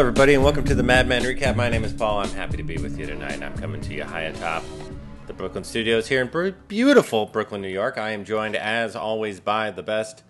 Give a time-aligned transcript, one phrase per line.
[0.00, 1.56] Hello, everybody, and welcome to the Madman Recap.
[1.56, 2.20] My name is Paul.
[2.20, 4.64] I'm happy to be with you tonight, and I'm coming to you high atop
[5.26, 7.98] the Brooklyn studios here in beautiful Brooklyn, New York.
[7.98, 10.22] I am joined, as always, by the best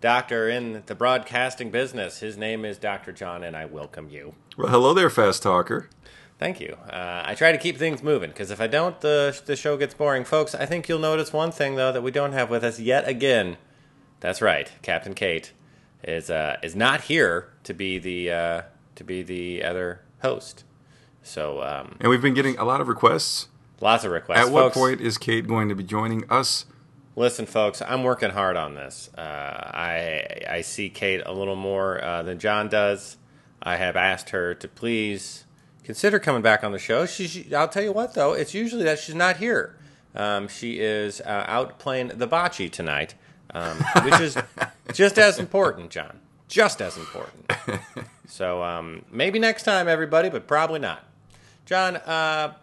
[0.00, 2.18] doctor in the broadcasting business.
[2.18, 3.12] His name is Dr.
[3.12, 4.34] John, and I welcome you.
[4.56, 5.88] Well, hello there, fast talker.
[6.40, 6.76] Thank you.
[6.90, 9.94] Uh, I try to keep things moving because if I don't, the the show gets
[9.94, 10.56] boring, folks.
[10.56, 13.58] I think you'll notice one thing though that we don't have with us yet again.
[14.18, 15.52] That's right, Captain Kate
[16.02, 18.62] is uh, is not here to be the uh,
[18.96, 20.64] to be the other host.
[21.22, 23.48] So um, And we've been getting a lot of requests.
[23.80, 24.40] lots of requests.
[24.46, 26.66] At what point is Kate going to be joining us?
[27.16, 29.08] Listen, folks, I'm working hard on this.
[29.16, 33.16] Uh, I I see Kate a little more uh, than John does.
[33.62, 35.44] I have asked her to please
[35.84, 37.06] consider coming back on the show.
[37.06, 39.76] She, she I'll tell you what, though, it's usually that she's not here.
[40.14, 43.14] Um, she is uh, out playing the bocce tonight,
[43.54, 44.36] um, which is
[44.92, 46.18] just as important, John.
[46.48, 47.50] Just as important.
[48.26, 51.04] So um, maybe next time, everybody, but probably not.
[51.66, 52.54] John, uh,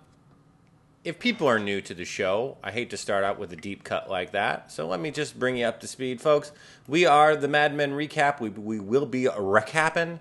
[1.03, 3.83] if people are new to the show, I hate to start out with a deep
[3.83, 4.71] cut like that.
[4.71, 6.51] So let me just bring you up to speed, folks.
[6.87, 8.39] We are the Mad Men recap.
[8.39, 10.19] We, we will be recapping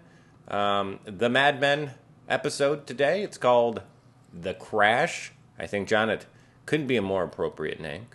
[0.48, 1.92] um, the Mad Men
[2.28, 3.22] episode today.
[3.22, 3.82] It's called
[4.32, 5.32] The Crash.
[5.58, 6.26] I think, John, it
[6.64, 8.06] couldn't be a more appropriate name.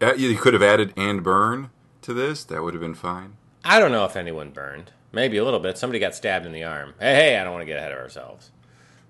[0.00, 1.70] Uh, you could have added and burn
[2.02, 2.42] to this.
[2.44, 3.36] That would have been fine.
[3.64, 4.90] I don't know if anyone burned.
[5.14, 5.78] Maybe a little bit.
[5.78, 6.94] Somebody got stabbed in the arm.
[6.98, 8.50] Hey, hey, I don't want to get ahead of ourselves.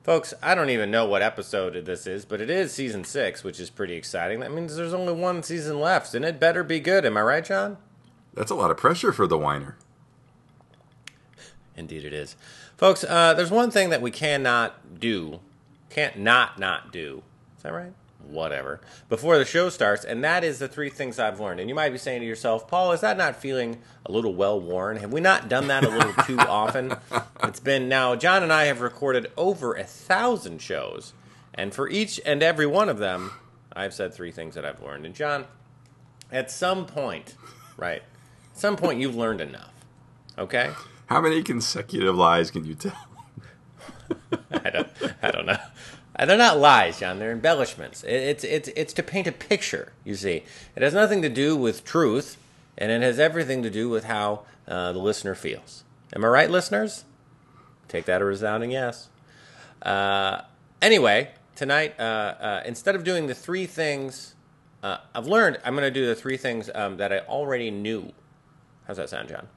[0.03, 3.59] Folks, I don't even know what episode this is, but it is season six, which
[3.59, 4.41] is pretty exciting.
[4.41, 7.07] That means there's only one season left, and it better be good.
[7.07, 7.79] Am I right, John?
[8.35, 9.79] That's a lot of pressure for the Weiner.
[11.77, 12.37] Indeed, it is.
[12.77, 15.41] Folks, uh, there's one thing that we cannot do.
[15.89, 17.23] Can't not not do.
[17.57, 17.95] Is that right?
[18.29, 18.80] Whatever.
[19.08, 21.61] Before the show starts, and that is the three things I've learned.
[21.61, 24.61] And you might be saying to yourself, Paul, is that not feeling a little well
[24.61, 24.96] worn?
[24.96, 26.96] Have we not done that a little too often?
[27.42, 31.13] It's been now, John and I have recorded over a thousand shows.
[31.55, 33.33] And for each and every one of them,
[33.73, 35.07] I've said three things that I've learned.
[35.07, 35.46] And John,
[36.33, 37.36] at some point,
[37.77, 38.02] right?
[38.52, 39.73] At some point, you've learned enough.
[40.39, 40.73] Okay?
[41.07, 43.07] How many consecutive lies can you tell?
[44.51, 44.89] I don't,
[45.23, 45.58] I don't know.
[46.19, 47.19] They're not lies, John.
[47.19, 48.05] They're embellishments.
[48.05, 49.92] It's it's it's to paint a picture.
[50.05, 50.45] You see,
[50.77, 52.36] it has nothing to do with truth,
[52.79, 55.83] and it has everything to do with how uh, the listener feels.
[56.14, 57.05] Am I right, listeners?
[57.89, 59.08] Take that a resounding yes.
[59.83, 60.42] Uh,
[60.80, 64.35] anyway, tonight, uh, uh, instead of doing the three things
[64.83, 68.13] uh, I've learned, I'm going to do the three things um, that I already knew.
[68.86, 69.48] How's that sound, John?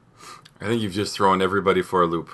[0.60, 2.30] I think you've just thrown everybody for a loop.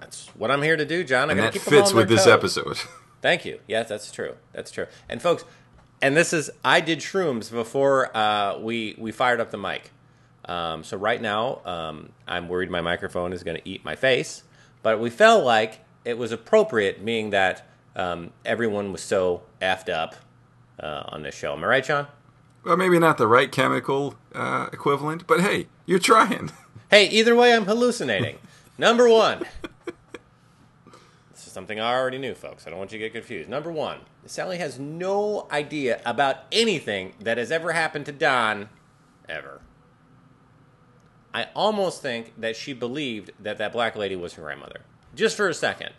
[0.00, 1.28] That's what I'm here to do, John.
[1.28, 2.32] I And that keep them fits with this toes.
[2.32, 2.78] episode.
[3.22, 3.60] Thank you.
[3.66, 4.36] Yes, that's true.
[4.52, 4.86] That's true.
[5.08, 5.44] And folks,
[6.02, 9.90] and this is I did shrooms before uh, we we fired up the mic.
[10.44, 14.44] Um, so right now, um, I'm worried my microphone is going to eat my face.
[14.82, 17.66] But we felt like it was appropriate, being that
[17.96, 20.14] um, everyone was so effed up
[20.78, 21.52] uh, on this show.
[21.54, 22.06] Am I right, John?
[22.66, 26.50] well, maybe not the right chemical uh, equivalent, but hey, you're trying.
[26.90, 28.38] Hey, either way, I'm hallucinating.
[28.78, 29.44] Number one.
[31.56, 32.66] Something I already knew, folks.
[32.66, 33.48] I don't want you to get confused.
[33.48, 38.68] Number one, Sally has no idea about anything that has ever happened to Don,
[39.26, 39.62] ever.
[41.32, 44.82] I almost think that she believed that that black lady was her grandmother.
[45.14, 45.94] Just for a second.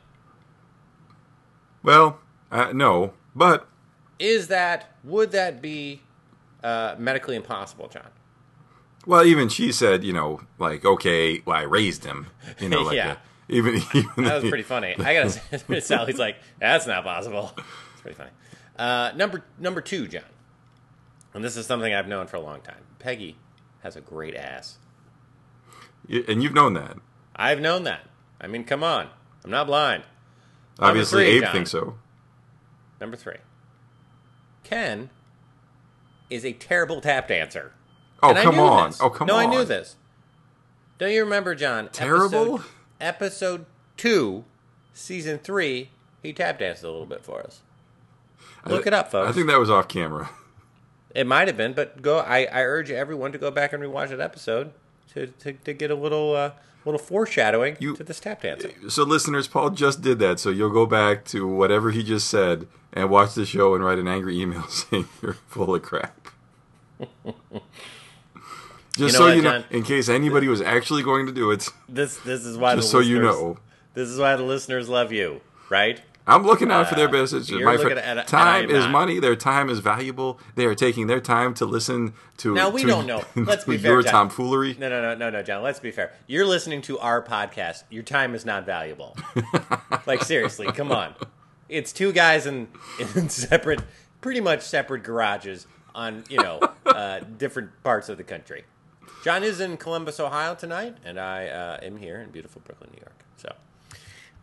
[1.82, 2.20] Well,
[2.52, 3.68] uh, no, but
[4.20, 6.02] Is that, would that be
[6.64, 8.10] uh, medically impossible, John?
[9.08, 12.28] well, even she said, you know, like, okay, well, I raised him,
[12.60, 13.08] you know, like Yeah.
[13.08, 13.22] that.
[13.50, 14.96] Even, even That was pretty funny.
[14.98, 17.54] I gotta say, Sally's like, that's not possible.
[17.94, 18.32] It's pretty funny.
[18.78, 20.24] Uh, number number two, John,
[21.34, 22.84] and this is something I've known for a long time.
[23.00, 23.38] Peggy
[23.82, 24.78] has a great ass.
[26.10, 26.98] and you've known that.
[27.36, 28.02] I've known that.
[28.40, 29.10] I mean, come on,
[29.44, 30.04] I'm not blind.
[30.80, 31.54] Number Obviously, three, Abe John.
[31.54, 31.98] thinks so.
[33.02, 33.38] Number three,
[34.64, 35.10] Ken
[36.30, 37.74] is a terrible tap dancer.
[38.22, 38.90] Oh, come on.
[38.90, 39.02] this.
[39.02, 39.46] Oh, come no, on.
[39.46, 39.96] I knew this.
[40.98, 41.90] Don't you remember, John?
[41.90, 42.56] Terrible?
[42.56, 43.66] Episode, episode
[43.96, 44.44] two,
[44.94, 45.90] season three.
[46.24, 47.62] He tap danced a little bit for us.
[48.66, 49.30] Look it up, folks.
[49.30, 50.30] I think that was off camera.
[51.16, 52.20] It might have been, but go.
[52.20, 54.72] I, I urge everyone to go back and rewatch that episode
[55.14, 56.52] to, to, to get a little uh,
[56.86, 58.90] little foreshadowing You- to this tap dancing.
[58.90, 60.40] So, listeners, Paul just did that.
[60.40, 64.00] So you'll go back to whatever he just said and watch the show and write
[64.00, 66.28] an angry email saying you're full of crap.
[68.98, 71.68] Just know so what, you know, in case anybody was actually going to do it,
[71.88, 73.58] This this is why just the so you listeners- know.
[73.94, 76.02] This is why the listeners love you, right?
[76.30, 77.52] I'm looking out for their Uh, best interest.
[77.64, 78.92] My friend, at- time is not.
[78.92, 79.18] money.
[79.20, 80.40] Their time is valuable.
[80.56, 82.54] They are taking their time to listen to.
[82.54, 83.24] Now, we to- don't know.
[83.36, 84.12] Let's be fair, your John.
[84.12, 84.76] tomfoolery.
[84.78, 85.64] No, no, no, no, no, John.
[85.64, 86.12] Let's be fair.
[86.28, 87.84] You're listening to our podcast.
[87.90, 89.16] Your time is not valuable.
[90.06, 91.16] like seriously, come on.
[91.70, 92.68] It's two guys in,
[93.16, 93.82] in separate,
[94.22, 95.66] pretty much separate garages
[95.96, 98.66] on you know uh, different parts of the country.
[99.24, 103.02] John is in Columbus, Ohio tonight, and I uh, am here in beautiful Brooklyn, New
[103.02, 103.24] York.
[103.38, 103.54] So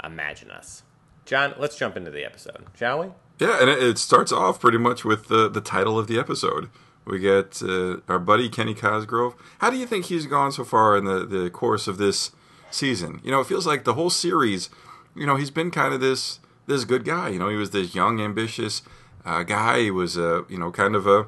[0.02, 0.82] imagine us,
[1.24, 1.54] John.
[1.58, 3.06] Let's jump into the episode, shall we?
[3.38, 6.68] Yeah, and it, starts off pretty much with the the title of the episode.
[7.04, 9.34] We get uh, our buddy Kenny Cosgrove.
[9.58, 12.30] How do you think he's gone so far in the the course of this
[12.70, 13.20] season?
[13.24, 14.70] You know, it feels like the whole series.
[15.16, 17.28] You know, he's been kind of this this good guy.
[17.30, 18.82] You know, he was this young, ambitious
[19.24, 19.80] uh, guy.
[19.80, 21.26] He was a you know kind of a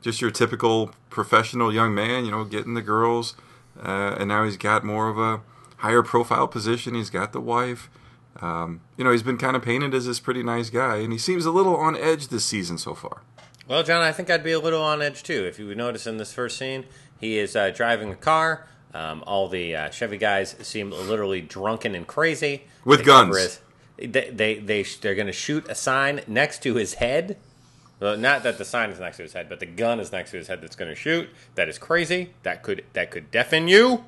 [0.00, 2.24] just your typical professional young man.
[2.24, 3.34] You know, getting the girls,
[3.82, 5.40] uh, and now he's got more of a
[5.78, 6.94] higher profile position.
[6.94, 7.90] He's got the wife.
[8.40, 11.18] Um, you know, he's been kind of painted as this pretty nice guy, and he
[11.18, 13.22] seems a little on edge this season so far.
[13.68, 15.44] Well, John, I think I'd be a little on edge too.
[15.46, 16.86] If you would notice in this first scene,
[17.20, 18.66] he is uh, driving a car.
[18.92, 22.64] Um, all the uh, Chevy guys seem literally drunken and crazy.
[22.84, 23.36] With The guns.
[23.36, 23.60] is-
[23.98, 27.36] they they they they're going to shoot a sign next to his head.
[28.00, 30.38] Not that the sign is next to his head, but the gun is next to
[30.38, 31.28] his head that's going to shoot.
[31.54, 32.32] That is crazy.
[32.42, 34.04] That could that could deafen you.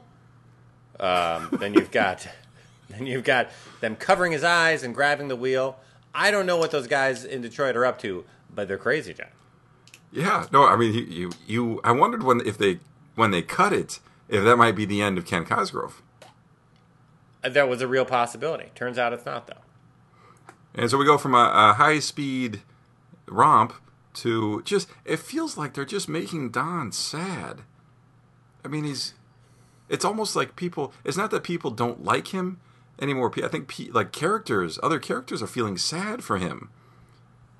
[0.98, 2.26] Um, then you've got
[2.88, 3.50] then you've got
[3.80, 5.78] them covering his eyes and grabbing the wheel.
[6.14, 8.24] I don't know what those guys in Detroit are up to,
[8.54, 9.28] but they're crazy, John.
[10.10, 12.80] Yeah, no, I mean, you, you, you I wondered when if they
[13.14, 16.02] when they cut it, if that might be the end of Ken Cosgrove.
[17.44, 18.70] Uh, That was a real possibility.
[18.74, 19.54] Turns out it's not, though.
[20.74, 22.62] And so we go from a, a high speed
[23.26, 23.74] romp
[24.14, 27.62] to just it feels like they're just making Don sad.
[28.64, 29.14] I mean, he's
[29.88, 32.60] it's almost like people it's not that people don't like him
[33.00, 33.32] anymore.
[33.42, 36.70] I think pe- like characters, other characters are feeling sad for him.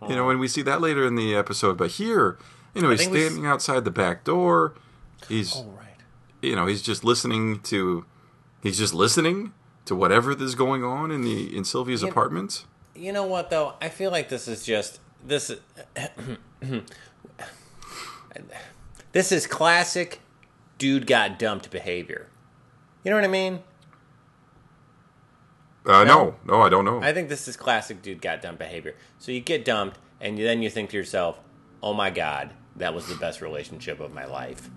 [0.09, 2.37] You know, and we see that later in the episode, but here,
[2.75, 4.75] you know, he's think s- standing outside the back door.
[5.29, 5.95] He's right.
[6.43, 8.05] you know, he's just listening to
[8.65, 9.53] he's just listening
[9.85, 12.65] to whatever is going on in the in Sylvia's apartment.
[12.97, 13.75] You know what, though?
[13.81, 15.51] I feel like this is just this.
[15.51, 15.61] is-
[19.13, 20.21] this is classic
[20.79, 22.29] dude got dumped behavior.
[23.05, 23.63] You know what I mean?
[25.85, 26.37] Uh, No?
[26.45, 27.03] no, no, I don't know.
[27.03, 28.95] I think this is classic dude got dumped behavior.
[29.19, 31.41] So you get dumped, and then you think to yourself,
[31.83, 34.71] "Oh my god, that was the best relationship of my life."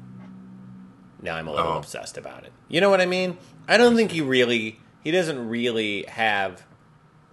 [1.21, 1.77] Now I'm a little Oh.
[1.77, 2.51] obsessed about it.
[2.67, 3.37] You know what I mean?
[3.67, 6.63] I don't think he really, he doesn't really have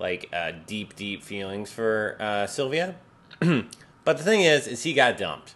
[0.03, 2.97] like uh, deep, deep feelings for uh, Sylvia.
[3.41, 5.55] but the thing is, is he got dumped,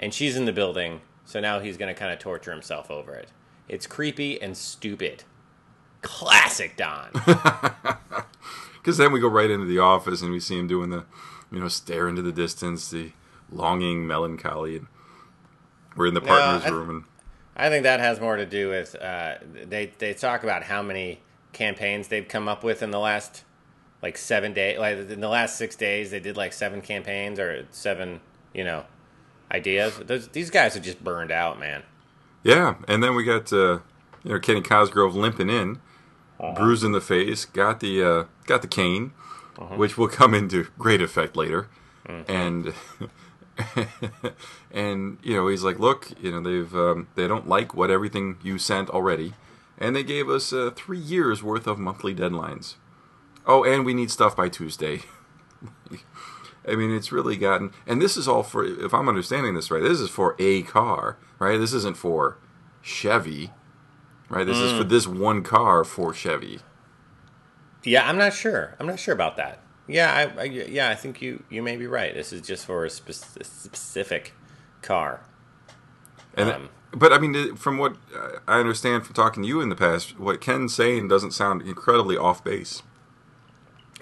[0.00, 3.14] and she's in the building, so now he's going to kind of torture himself over
[3.14, 3.28] it.
[3.68, 5.22] It's creepy and stupid.
[6.02, 7.10] Classic Don.
[8.80, 11.04] Because then we go right into the office and we see him doing the,
[11.52, 13.12] you know, stare into the distance, the
[13.52, 14.86] longing melancholy, and
[15.94, 17.04] we're in the partners' I- room, and
[17.54, 19.34] I think that has more to do with uh,
[19.66, 21.20] they they talk about how many
[21.52, 23.44] campaigns they've come up with in the last
[24.02, 24.78] like seven days.
[24.78, 28.20] Like in the last six days, they did like seven campaigns or seven,
[28.54, 28.84] you know,
[29.50, 29.98] ideas.
[29.98, 31.82] Those, these guys are just burned out, man.
[32.42, 33.80] yeah, and then we got, uh,
[34.24, 35.80] you know, Kenny Cosgrove limping in,
[36.54, 39.12] bruised in the face, got the uh, got the cane,
[39.76, 41.68] which will come into great effect later,
[42.28, 42.74] and.
[44.72, 48.38] and you know he's like, look, you know they've um, they don't like what everything
[48.42, 49.34] you sent already,
[49.76, 52.76] and they gave us uh, three years worth of monthly deadlines.
[53.50, 55.00] Oh, and we need stuff by Tuesday.
[56.68, 58.64] I mean, it's really gotten, and this is all for.
[58.64, 61.58] If I'm understanding this right, this is for a car, right?
[61.58, 62.38] This isn't for
[62.80, 63.50] Chevy,
[64.28, 64.46] right?
[64.46, 66.60] This is for this one car for Chevy.
[67.82, 68.76] Yeah, I'm not sure.
[68.78, 69.58] I'm not sure about that.
[69.88, 72.14] Yeah, I, I yeah, I think you you may be right.
[72.14, 74.32] This is just for a, spe- specific
[74.80, 75.22] car.
[76.34, 79.70] And Um, but I mean, from what uh, I understand from talking to you in
[79.70, 82.84] the past, what Ken's saying doesn't sound incredibly off base.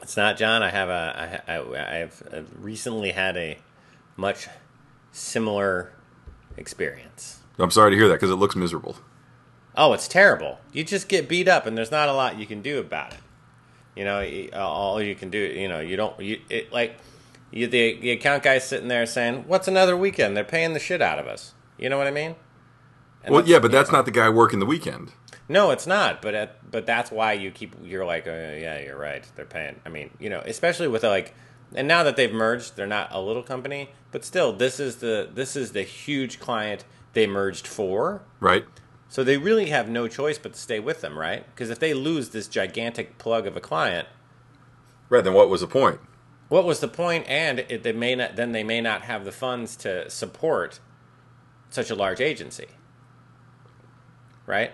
[0.08, 0.62] It's not John.
[0.62, 3.58] I have a I, I, I've uh, recently had a
[4.16, 4.48] much
[5.12, 5.92] similar
[6.56, 7.40] experience.
[7.58, 8.96] I'm sorry to hear that because it looks miserable.
[9.76, 10.60] Oh, it's terrible.
[10.72, 13.20] You just get beat up, and there's not a lot you can do about it.
[13.96, 16.96] You know, all you can do, you know, you don't, you it, like,
[17.50, 20.34] you the, the account guy's sitting there saying, "What's another weekend?
[20.34, 22.34] They're paying the shit out of us." You know what I mean?
[23.24, 25.12] And Well, yeah, but that's not the guy working the weekend.
[25.48, 26.20] No, it's not.
[26.20, 27.74] But at, but that's why you keep.
[27.82, 29.24] You're like, oh, yeah, you're right.
[29.34, 29.80] They're paying.
[29.86, 31.34] I mean, you know, especially with like,
[31.74, 35.28] and now that they've merged, they're not a little company, but still, this is the
[35.32, 38.22] this is the huge client they merged for.
[38.40, 38.64] Right?
[39.08, 41.46] So they really have no choice but to stay with them, right?
[41.54, 44.06] Because if they lose this gigantic plug of a client,
[45.08, 45.24] Right.
[45.24, 46.00] Then what was the point?
[46.48, 47.28] What was the point?
[47.28, 48.36] And it, they may not.
[48.36, 50.80] Then they may not have the funds to support
[51.70, 52.68] such a large agency.
[54.46, 54.72] Right.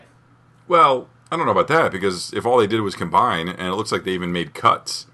[0.69, 3.75] Well, I don't know about that because if all they did was combine, and it
[3.75, 5.07] looks like they even made cuts,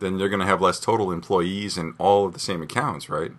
[0.00, 3.32] then they're going to have less total employees and all of the same accounts, right?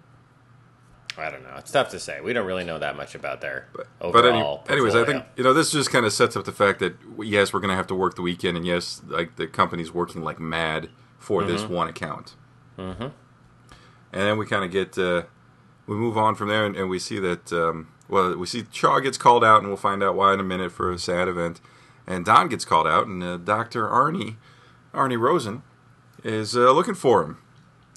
[1.18, 1.56] I don't know.
[1.58, 2.22] It's tough to say.
[2.22, 4.62] We don't really know that much about their But, overall.
[4.64, 6.80] but any, anyways, I think you know this just kind of sets up the fact
[6.80, 9.92] that yes, we're going to have to work the weekend, and yes, like the company's
[9.92, 12.36] working like mad for this one account.
[12.78, 13.04] Mm-hmm.
[13.04, 15.24] And then we kind of get uh,
[15.88, 19.04] we move on from there, and, and we see that um, well, we see Chaough
[19.04, 21.60] gets called out, and we'll find out why in a minute for a sad event.
[22.06, 24.38] And Don gets called out, and uh, Doctor Arnie
[24.94, 25.64] Arnie Rosen
[26.24, 27.38] is uh, looking for him.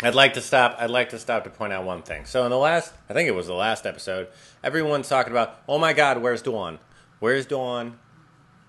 [0.03, 0.77] I'd like to stop.
[0.79, 2.25] I'd like to stop to point out one thing.
[2.25, 4.29] So in the last, I think it was the last episode,
[4.65, 6.79] everyone's talking about, oh my God, where's Dawn?
[7.19, 7.99] Where's Dawn?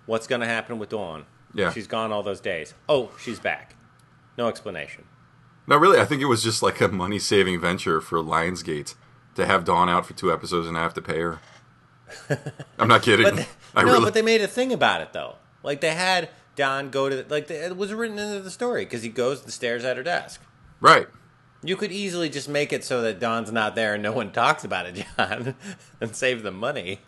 [0.06, 1.26] What's going to happen with Dawn?
[1.54, 1.72] Yeah.
[1.72, 2.74] she's gone all those days.
[2.88, 3.76] Oh, she's back.
[4.38, 5.06] No explanation.
[5.68, 8.96] No, really, I think it was just like a money saving venture for Lionsgate
[9.42, 11.40] to have Dawn out for two episodes and I have to pay her.
[12.80, 13.46] I'm not kidding.
[13.74, 15.36] But no, really, but they made a thing about it though.
[15.64, 19.02] Like they had Don go to like the, it was written into the story because
[19.02, 20.42] he goes the stairs at her desk.
[20.82, 21.08] right.
[21.64, 24.66] You could easily just make it so that Dawn's not there and no one talks
[24.66, 25.56] about it, John,
[26.02, 27.00] and save the money.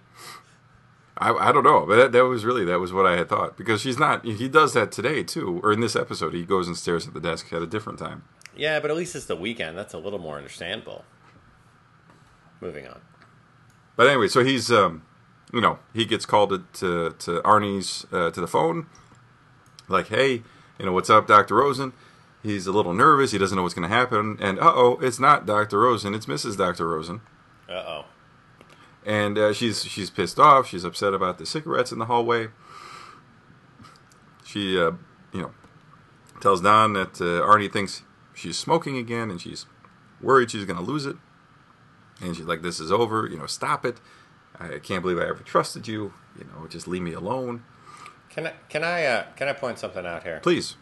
[1.17, 3.57] I, I don't know, but that, that was really that was what I had thought
[3.57, 4.23] because she's not.
[4.23, 7.19] He does that today too, or in this episode, he goes and stares at the
[7.19, 8.23] desk at a different time.
[8.55, 9.77] Yeah, but at least it's the weekend.
[9.77, 11.03] That's a little more understandable.
[12.63, 13.01] Moving on.
[13.97, 15.03] But anyway, so he's um,
[15.53, 18.87] you know, he gets called to to, to Arnie's uh, to the phone,
[19.89, 20.43] like, hey,
[20.79, 21.91] you know, what's up, Doctor Rosen?
[22.41, 23.31] He's a little nervous.
[23.31, 26.25] He doesn't know what's going to happen, and uh oh, it's not Doctor Rosen, it's
[26.25, 26.57] Mrs.
[26.57, 27.21] Doctor Rosen.
[27.69, 28.05] Uh oh.
[29.05, 30.67] and uh, she's she's pissed off.
[30.67, 32.47] She's upset about the cigarettes in the hallway.
[34.45, 34.91] She, uh,
[35.33, 35.51] you know,
[36.41, 38.03] tells Don that uh, Arnie thinks
[38.33, 39.65] she's smoking again, and she's
[40.21, 41.17] worried she's going to lose it.
[42.23, 43.27] And she's like, "This is over.
[43.29, 43.97] You know, stop it.
[44.59, 46.13] I can't believe I ever trusted you.
[46.37, 47.63] You know, just leave me alone,
[48.29, 50.39] Can I can I uh, can I point something out here?
[50.41, 50.77] please."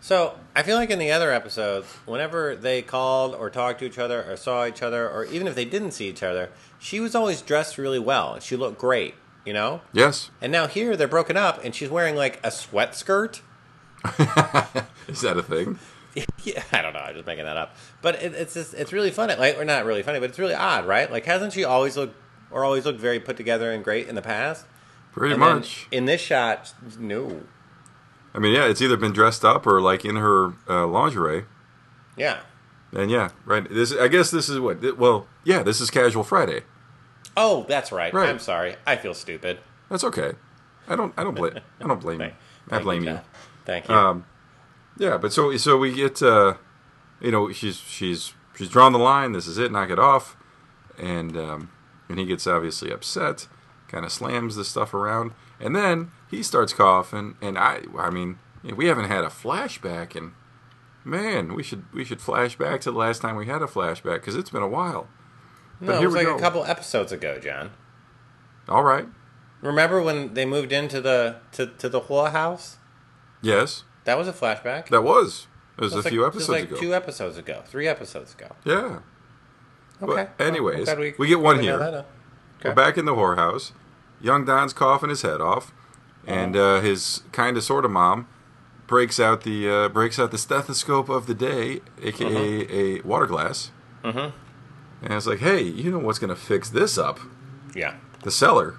[0.00, 3.98] So I feel like in the other episodes, whenever they called or talked to each
[3.98, 7.16] other or saw each other, or even if they didn't see each other, she was
[7.16, 9.80] always dressed really well and she looked great, you know.
[9.92, 13.42] Yes, And now here they're broken up and she's wearing like a sweat skirt.
[15.08, 15.80] is that a thing?
[16.44, 17.00] yeah, I don't know.
[17.00, 17.74] I'm just making that up.
[18.02, 19.34] But it, it's just, it's really funny.
[19.34, 21.10] Like, or not really funny, but it's really odd, right?
[21.10, 22.14] Like, hasn't she always looked
[22.50, 24.66] or always looked very put together and great in the past?
[25.12, 25.86] Pretty And much.
[25.90, 27.42] in this shot, no.
[28.34, 31.44] I mean, yeah, it's either been dressed up or like in her uh, lingerie.
[32.16, 32.40] Yeah.
[32.92, 33.66] And yeah, right.
[33.68, 34.96] This, I guess, this is what.
[34.98, 36.62] Well, yeah, this is Casual Friday.
[37.36, 38.12] Oh, that's right.
[38.12, 38.28] Right.
[38.28, 38.76] I'm sorry.
[38.86, 39.58] I feel stupid.
[39.90, 40.32] That's okay.
[40.88, 41.12] I don't.
[41.16, 41.58] I don't blame.
[41.80, 42.26] I don't blame you.
[42.28, 42.34] Thank,
[42.68, 43.10] I thank blame you.
[43.10, 43.20] John.
[43.66, 43.94] Thank you.
[43.94, 44.24] Um,
[44.98, 46.22] yeah, but so so we get.
[46.22, 46.54] Uh,
[47.20, 49.32] you know, she's she's she's drawn the line.
[49.32, 49.72] This is it.
[49.72, 50.36] Knock it off.
[50.96, 51.70] And um,
[52.08, 53.48] and he gets obviously upset.
[53.88, 57.36] Kind of slams the stuff around, and then he starts coughing.
[57.40, 58.38] And I, I mean,
[58.76, 60.32] we haven't had a flashback, and
[61.04, 64.16] man, we should we should flash back to the last time we had a flashback
[64.16, 65.08] because it's been a while.
[65.80, 66.36] no, it here was like go.
[66.36, 67.70] a couple episodes ago, John.
[68.68, 69.06] All right.
[69.62, 72.76] Remember when they moved into the to, to the Hua house?
[73.40, 74.88] Yes, That was a flashback.
[74.88, 75.46] that was.
[75.76, 76.76] It was It was a like- few episodes like ago.
[76.80, 77.62] Two episodes ago.
[77.66, 78.48] Three episodes ago.
[78.64, 79.00] yeah.
[80.02, 80.28] Okay.
[80.38, 81.78] But anyways, Well, I'm we get one here.
[81.80, 82.02] uh,
[82.64, 83.72] We're back in the whorehouse.
[84.20, 85.72] Young Don's coughing his head off,
[86.26, 88.26] and uh, his kind of sort of mom
[88.86, 93.70] breaks out the uh, breaks out the stethoscope of the day, aka a water glass.
[94.04, 94.32] Mhm.
[95.02, 97.20] And it's like, hey, you know what's going to fix this up?
[97.74, 97.94] Yeah.
[98.24, 98.76] The cellar.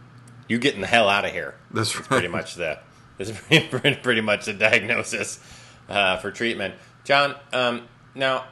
[0.47, 1.55] You getting the hell out of here.
[1.71, 2.07] That's right.
[2.07, 2.79] pretty much the
[3.19, 3.31] is
[4.01, 5.39] pretty, much the diagnosis
[5.87, 6.75] uh, for treatment.
[7.03, 8.45] John, um, now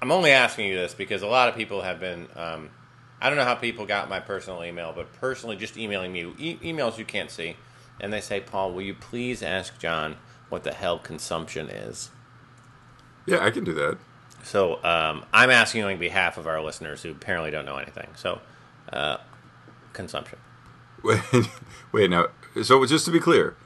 [0.00, 2.28] I'm only asking you this because a lot of people have been.
[2.36, 2.70] Um,
[3.20, 6.58] I don't know how people got my personal email, but personally, just emailing me e-
[6.62, 7.56] emails you can't see,
[8.00, 10.16] and they say, "Paul, will you please ask John
[10.48, 12.10] what the hell consumption is?"
[13.26, 13.96] Yeah, I can do that.
[14.42, 18.08] So um, I'm asking on behalf of our listeners who apparently don't know anything.
[18.14, 18.40] So,
[18.92, 19.16] uh,
[19.94, 20.38] consumption.
[21.02, 21.20] Wait,
[21.92, 22.26] wait now.
[22.62, 23.56] So just to be clear,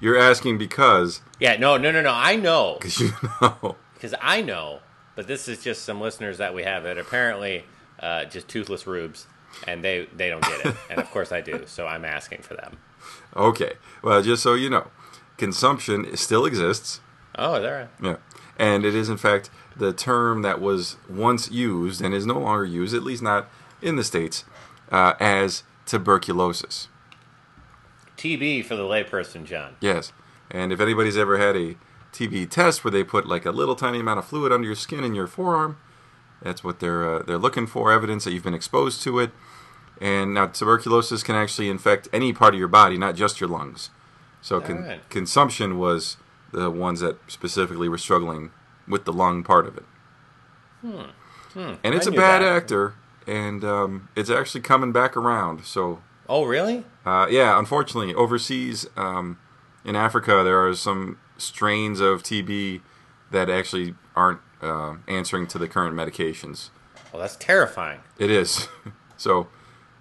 [0.00, 2.12] you're asking because Yeah, no, no, no, no.
[2.12, 2.78] I know.
[2.80, 3.76] because you know.
[3.94, 4.80] because I know,
[5.14, 7.64] but this is just some listeners that we have that apparently
[8.00, 9.26] uh, just toothless rubes,
[9.66, 12.54] and they they don't get it, and of course I do, so I'm asking for
[12.54, 12.78] them.
[13.34, 13.74] Okay.
[14.02, 14.88] Well, just so you know,
[15.36, 17.00] consumption still exists.
[17.38, 17.88] Oh, is that right?
[18.02, 18.16] Yeah.
[18.58, 22.64] And it is, in fact, the term that was once used and is no longer
[22.64, 23.48] used, at least not
[23.82, 24.44] in the States,
[24.90, 26.88] uh, as tuberculosis.
[28.16, 29.76] TB for the layperson, John.
[29.80, 30.12] Yes.
[30.50, 31.76] And if anybody's ever had a
[32.16, 35.04] TB test where they put like a little tiny amount of fluid under your skin
[35.04, 35.76] in your forearm.
[36.42, 39.30] That's what they're uh, they're looking for, evidence that you've been exposed to it.
[40.00, 43.90] And now tuberculosis can actually infect any part of your body, not just your lungs.
[44.40, 45.08] So con- right.
[45.10, 46.16] consumption was
[46.52, 48.50] the ones that specifically were struggling
[48.86, 49.84] with the lung part of it.
[51.82, 52.48] And it's I a bad that.
[52.48, 52.94] actor,
[53.26, 55.64] and um, it's actually coming back around.
[55.64, 56.84] So Oh, really?
[57.04, 59.38] uh, yeah, unfortunately, overseas um,
[59.84, 62.80] in Africa, there are some strains of TB
[63.30, 66.70] that actually aren't uh, answering to the current medications.
[67.12, 68.00] Well, that's terrifying.
[68.18, 68.68] It is.
[69.16, 69.48] so,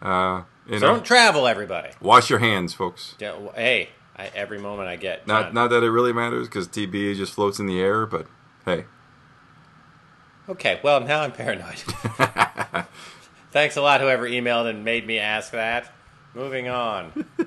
[0.02, 1.90] uh, you So know, don't travel, everybody.
[2.02, 3.16] wash your hands, folks.
[3.20, 5.28] Yeah, w- Hey, I, every moment I get.
[5.28, 8.26] Not not that it really matters because TB just floats in the air, but
[8.66, 8.86] hey,
[10.48, 11.78] Okay, well, now I'm paranoid.
[13.52, 15.92] Thanks a lot, whoever emailed and made me ask that.
[16.36, 17.26] Moving on.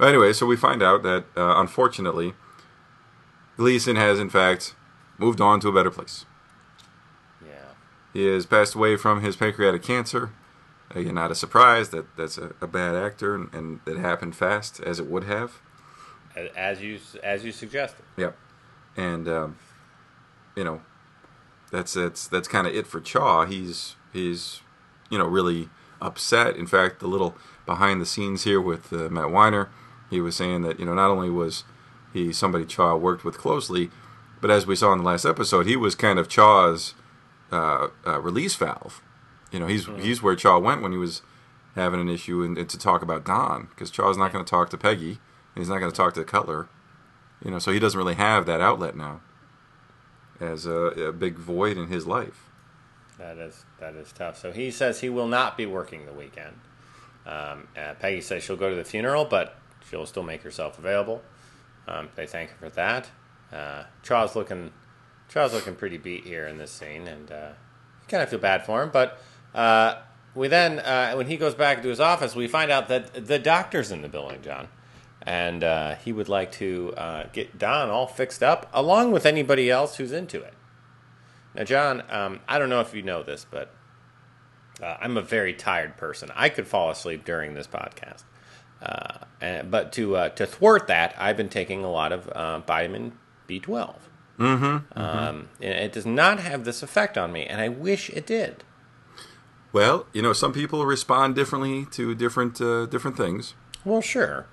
[0.00, 2.34] Anyway, so we find out that uh, unfortunately,
[3.56, 4.74] Gleason has in fact
[5.18, 6.24] moved on to a better place.
[7.44, 7.72] Yeah.
[8.12, 10.30] He has passed away from his pancreatic cancer.
[10.90, 14.80] Again, not a surprise that that's a, a bad actor and, and it happened fast,
[14.80, 15.60] as it would have.
[16.56, 18.04] As you as you suggested.
[18.16, 18.36] Yep.
[18.96, 19.58] And um,
[20.56, 20.80] you know,
[21.72, 23.48] that's that's that's kind of it for Chaough.
[23.48, 24.60] He's he's
[25.10, 25.68] you know really
[26.00, 26.56] upset.
[26.56, 27.36] In fact, the little
[27.66, 29.68] behind the scenes here with uh, Matt Weiner,
[30.10, 31.64] he was saying that you know not only was
[32.12, 33.90] he somebody Chaough worked with closely,
[34.40, 36.94] but as we saw in the last episode, he was kind of Chaough's
[37.52, 39.02] uh, uh, release valve.
[39.50, 41.22] You know, he's he's where Chaough went when he was
[41.74, 44.70] having an issue and, and to talk about Don because Chaough's not going to talk
[44.70, 45.18] to Peggy
[45.54, 46.68] and he's not going to talk to Cutler.
[47.44, 49.20] You know, so he doesn't really have that outlet now
[50.40, 52.47] as a, a big void in his life.
[53.18, 54.38] That is that is tough.
[54.38, 56.54] So he says he will not be working the weekend.
[57.26, 59.56] Um, uh, Peggy says she'll go to the funeral, but
[59.88, 61.22] she'll still make herself available.
[61.86, 63.10] Um, they thank her for that.
[63.52, 64.72] Uh, Charles looking,
[65.28, 67.50] Charles looking pretty beat here in this scene, and uh,
[68.08, 68.90] kind of feel bad for him.
[68.90, 69.20] But
[69.54, 69.96] uh,
[70.34, 73.38] we then, uh, when he goes back to his office, we find out that the
[73.38, 74.68] doctor's in the building, John,
[75.22, 79.70] and uh, he would like to uh, get Don all fixed up, along with anybody
[79.70, 80.54] else who's into it.
[81.58, 83.74] Now, John, um, I don't know if you know this, but
[84.80, 86.30] uh, I'm a very tired person.
[86.36, 88.22] I could fall asleep during this podcast.
[88.80, 92.60] Uh, and, but to uh, to thwart that, I've been taking a lot of uh,
[92.60, 93.18] vitamin
[93.48, 93.96] B12.
[94.38, 98.24] Mm-hmm, um, and it does not have this effect on me, and I wish it
[98.24, 98.62] did.
[99.72, 104.46] Well, you know, some people respond differently to different uh, different things, Well, sure.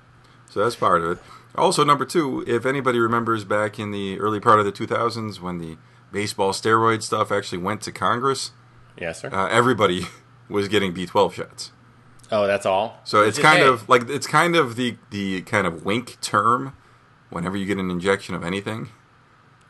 [0.50, 1.24] so that's part of it.
[1.56, 5.60] Also, number two, if anybody remembers back in the early part of the 2000s when
[5.60, 5.78] the
[6.16, 8.52] baseball steroid stuff actually went to Congress,
[8.98, 9.30] Yes, sir.
[9.34, 10.08] uh, everybody
[10.50, 11.72] was getting B12 shots.
[12.32, 12.98] oh, that's all.
[13.04, 16.20] So Which it's kind hey, of like it's kind of the the kind of wink
[16.22, 16.74] term
[17.30, 18.88] whenever you get an injection of anything.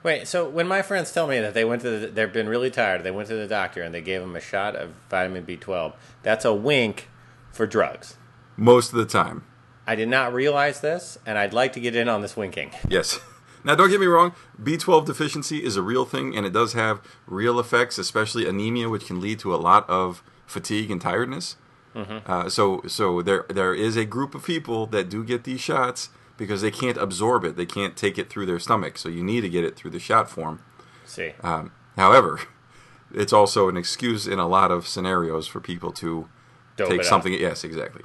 [0.04, 0.28] wait.
[0.28, 3.04] So when my friends tell me that they went to, the, they've been really tired,
[3.04, 5.94] they went to the doctor and they gave them a shot of vitamin B12.
[6.22, 7.10] That's a wink
[7.52, 8.18] for drugs.
[8.56, 9.44] Most of the time,
[9.88, 12.72] I did not realize this, and I'd like to get in on this winking.
[12.88, 13.20] Yes.
[13.66, 14.34] Now, don't get me wrong.
[14.62, 19.08] B12 deficiency is a real thing, and it does have real effects, especially anemia, which
[19.08, 21.58] can lead to a lot of fatigue and tiredness.
[21.96, 26.10] Uh, so, so there there is a group of people that do get these shots
[26.38, 27.56] because they can't absorb it.
[27.56, 28.98] They can't take it through their stomach.
[28.98, 30.62] So you need to get it through the shot form.
[31.06, 31.32] see.
[31.42, 32.42] Um, however,
[33.14, 36.28] it's also an excuse in a lot of scenarios for people to
[36.76, 37.06] Dope take up.
[37.06, 37.34] something.
[37.34, 38.04] Yes, exactly.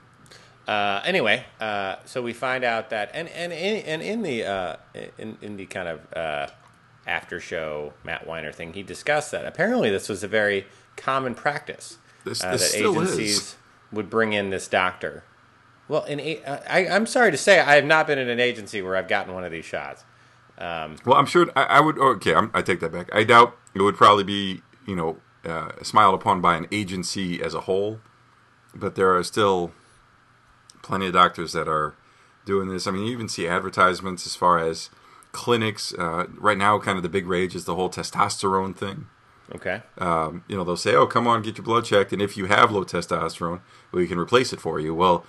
[0.69, 4.77] Uh, anyway, uh, so we find out that, and and in, and in the uh,
[5.19, 6.47] in in the kind of uh,
[7.07, 11.99] after show Matt Weiner thing, he discussed that apparently this was a very common practice
[12.25, 13.13] This- uh, this that still is.
[13.19, 13.57] agencies
[13.91, 15.25] would bring in this doctor.
[15.89, 16.41] Well, in a-
[16.73, 19.35] I, I'm sorry to say, I have not been in an agency where I've gotten
[19.35, 20.05] one of these shots.
[20.57, 21.99] Well, I'm sure I, I would.
[21.99, 23.09] Okay, I'm, I take that back.
[23.15, 27.55] I doubt it would probably be, you know, uh, smiled upon by an agency as
[27.55, 27.99] a whole.
[28.75, 29.73] But there are still
[30.83, 31.95] plenty of doctors that are
[32.45, 32.87] doing this.
[32.87, 34.91] I mean, you even see advertisements as far as
[35.33, 35.93] clinics.
[35.95, 39.07] Uh, right now, kind of the big rage is the whole testosterone thing.
[39.55, 42.37] Okay, Um, you know, they'll say, "Oh, come on, get your blood checked," and if
[42.37, 44.95] you have low testosterone, we can replace it for you.
[44.95, 45.27] Well,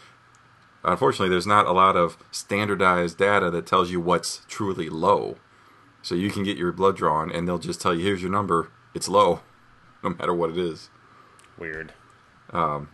[0.83, 5.37] unfortunately, there's not a lot of standardized data that tells you what's truly low.
[6.03, 8.69] So you can get your blood drawn, and they'll just tell you, "Here's your number.
[8.93, 9.41] It's low,
[10.03, 10.89] no matter what it is."
[11.57, 11.93] weird.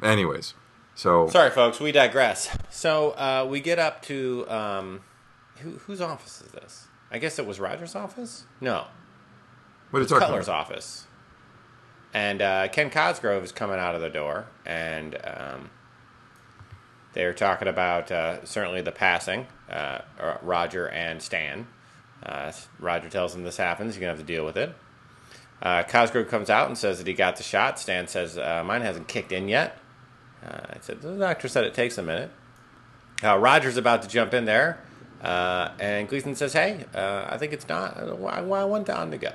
[0.01, 0.53] Anyways,
[0.97, 2.49] so Sorry, folks, we digress.
[2.71, 5.01] So uh, we get up to um,
[5.59, 6.87] who, whose office is this?
[7.11, 8.45] I guess it was Roger's office.
[8.59, 8.87] No,
[9.91, 10.61] what it's talking Cutler's about?
[10.71, 11.05] office.
[12.13, 15.69] And uh, Ken Cosgrove is coming out of the door, and um,
[17.13, 21.67] they're talking about uh, certainly the passing, uh, uh, Roger and Stan.
[22.23, 23.95] Uh, Roger tells him this happens.
[23.95, 24.75] You're going to have to deal with it.
[25.61, 27.79] Uh, Cosgrove comes out and says that he got the shot.
[27.79, 29.77] Stan says, uh, mine hasn't kicked in yet.
[30.45, 32.31] Uh, I said, the doctor said it takes a minute.
[33.23, 34.79] Uh, Roger's about to jump in there.
[35.21, 37.97] Uh, and Gleason says, hey, uh, I think it's not.
[37.97, 39.33] I, I want Don to go.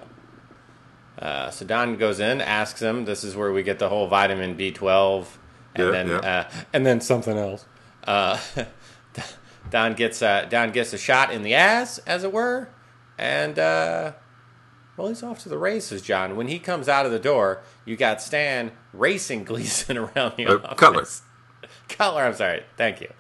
[1.19, 3.05] Uh, so Don goes in, asks him.
[3.05, 5.27] This is where we get the whole vitamin B12,
[5.75, 6.17] and Yeah, then yeah.
[6.19, 7.67] Uh, and then something else.
[8.05, 8.39] Uh,
[9.71, 12.69] Don gets uh, Don gets a shot in the ass, as it were,
[13.19, 14.13] and uh,
[15.03, 16.01] well, he's off to the races.
[16.01, 20.47] John, when he comes out of the door, you got Stan racing Gleason around the
[20.47, 20.79] Uh, office.
[20.79, 21.07] Cutler.
[21.89, 22.63] Cutler, I'm sorry.
[22.77, 23.13] Thank you.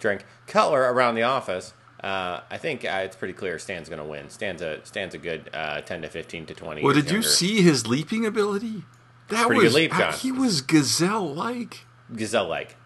[0.00, 0.24] Drink.
[0.46, 1.74] Cutler around the office.
[2.02, 4.30] Uh, I think uh, it's pretty clear Stan's going to win.
[4.30, 6.82] Stan's a Stan's a good uh, 10 to 15 to 20.
[6.82, 8.84] Well, did you see his leaping ability?
[9.28, 10.12] That was leap, John.
[10.12, 11.86] he was gazelle like.
[12.14, 12.76] Gazelle like?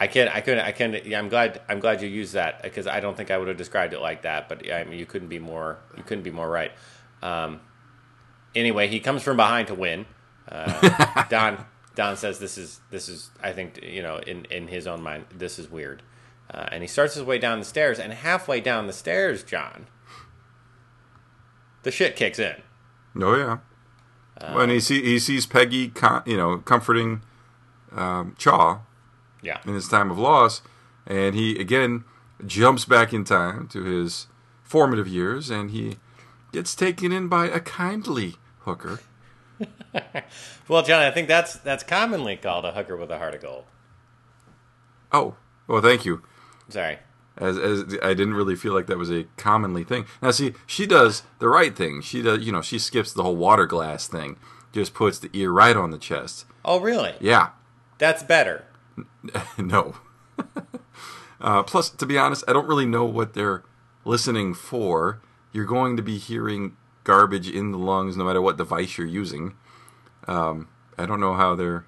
[0.00, 2.86] I can I couldn't I can yeah, I'm glad I'm glad you used that because
[2.86, 4.48] I don't think I would have described it like that.
[4.48, 6.70] But I mean, you couldn't be more you couldn't be more right.
[7.20, 7.60] Um,
[8.54, 10.06] anyway, he comes from behind to win.
[10.50, 14.86] Uh, Don Don says this is this is I think you know in in his
[14.86, 16.02] own mind this is weird,
[16.52, 17.98] uh, and he starts his way down the stairs.
[17.98, 19.86] And halfway down the stairs, John,
[21.82, 22.62] the shit kicks in.
[23.20, 24.54] Oh yeah.
[24.54, 25.92] when he see he sees Peggy,
[26.24, 27.22] you know, comforting
[27.92, 28.80] um, Chaough
[29.42, 30.62] Yeah, in his time of loss,
[31.06, 32.04] and he again
[32.46, 34.28] jumps back in time to his
[34.62, 35.96] formative years, and he
[36.52, 39.00] gets taken in by a kindly hooker.
[40.68, 43.64] well, John, I think that's that's commonly called a hooker with a heart of gold.
[45.12, 46.22] Oh, well, thank you.
[46.68, 46.98] Sorry.
[47.36, 50.06] As, as I didn't really feel like that was a commonly thing.
[50.20, 52.02] Now, see, she does the right thing.
[52.02, 54.36] She does, you know, she skips the whole water glass thing.
[54.72, 56.44] Just puts the ear right on the chest.
[56.64, 57.14] Oh, really?
[57.20, 57.50] Yeah,
[57.98, 58.64] That's better.
[59.58, 59.96] no.
[61.40, 63.62] uh, plus, to be honest, I don't really know what they're
[64.04, 65.20] listening for.
[65.58, 69.56] You're going to be hearing garbage in the lungs, no matter what device you're using.
[70.28, 71.84] Um, I don't know how they're,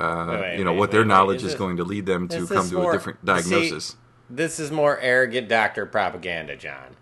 [0.00, 1.14] uh, Wait, wait, you know, wait, what their wait, wait.
[1.14, 3.94] knowledge Is is going to lead them to come to more- a different see, diagnosis.
[4.28, 6.96] This is more arrogant doctor propaganda, John.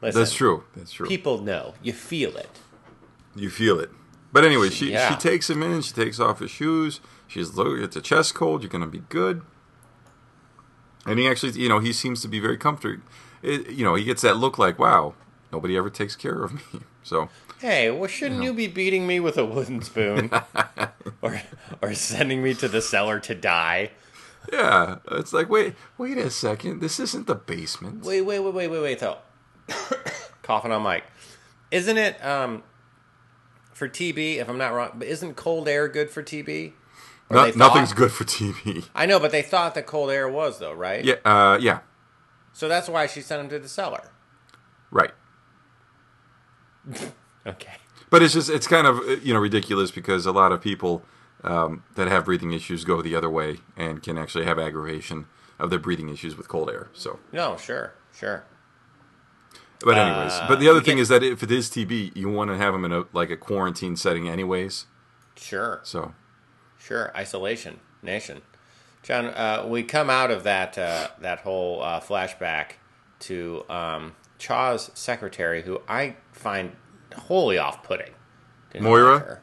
[0.00, 0.62] Listen, That's true.
[0.76, 1.08] That's true.
[1.08, 1.74] People know.
[1.82, 2.60] You feel it.
[3.34, 3.90] You feel it.
[4.32, 5.10] But anyway, she Yeah.
[5.10, 5.82] she takes him in.
[5.82, 7.00] She takes off his shoes.
[7.26, 7.80] She's look.
[7.80, 8.62] It's a chest cold.
[8.62, 9.42] You're gonna be good.
[11.04, 13.02] And he actually, you know, he seems to be very comfortable.
[13.42, 15.14] It, you know, he gets that look like, wow,
[15.52, 16.80] nobody ever takes care of me.
[17.04, 20.30] So Hey, well, shouldn't you be beating me with a wooden spoon,
[21.22, 21.42] or
[21.82, 23.90] or sending me to the cellar to die?
[24.52, 26.80] yeah, it's like, wait, wait a second.
[26.80, 28.04] This isn't the basement.
[28.04, 28.98] Wait, wait, wait, wait, wait, wait.
[29.00, 29.18] Though,
[30.42, 31.02] coughing on mic.
[31.72, 32.62] Isn't it um
[33.72, 34.36] for TB?
[34.36, 36.72] If I'm not wrong, but isn't cold air good for TB?
[37.30, 38.88] No- thought- nothing's good for TB.
[38.94, 41.04] I know, but they thought that cold air was though, right?
[41.04, 41.80] Yeah, uh, yeah,
[42.52, 44.10] So that's why she sent him to the cellar.
[44.92, 45.10] right.
[47.46, 47.72] Okay.
[48.10, 51.02] But it's just it's kind of uh, you know ridiculous because a lot of people
[51.42, 55.26] um, that have breathing issues go the other way and can actually have aggravation
[55.58, 56.88] of their breathing issues with cold air.
[56.92, 58.44] So, No, sure, sure.
[59.84, 62.28] but anyways, Uh, but the other thing get- is that if it is TB, you
[62.28, 64.86] want to have them in a like a quarantine setting, anyways.
[65.36, 66.14] Sure, So,
[66.78, 67.10] sure.
[67.16, 68.42] Isolation nation.
[69.02, 72.74] John, uh, we come out of that uh, that whole uh, flashback
[73.20, 76.72] to um, Chaough's secretary, who I find
[77.16, 78.10] wholly off-putting.
[78.80, 79.18] Moira?
[79.20, 79.42] her.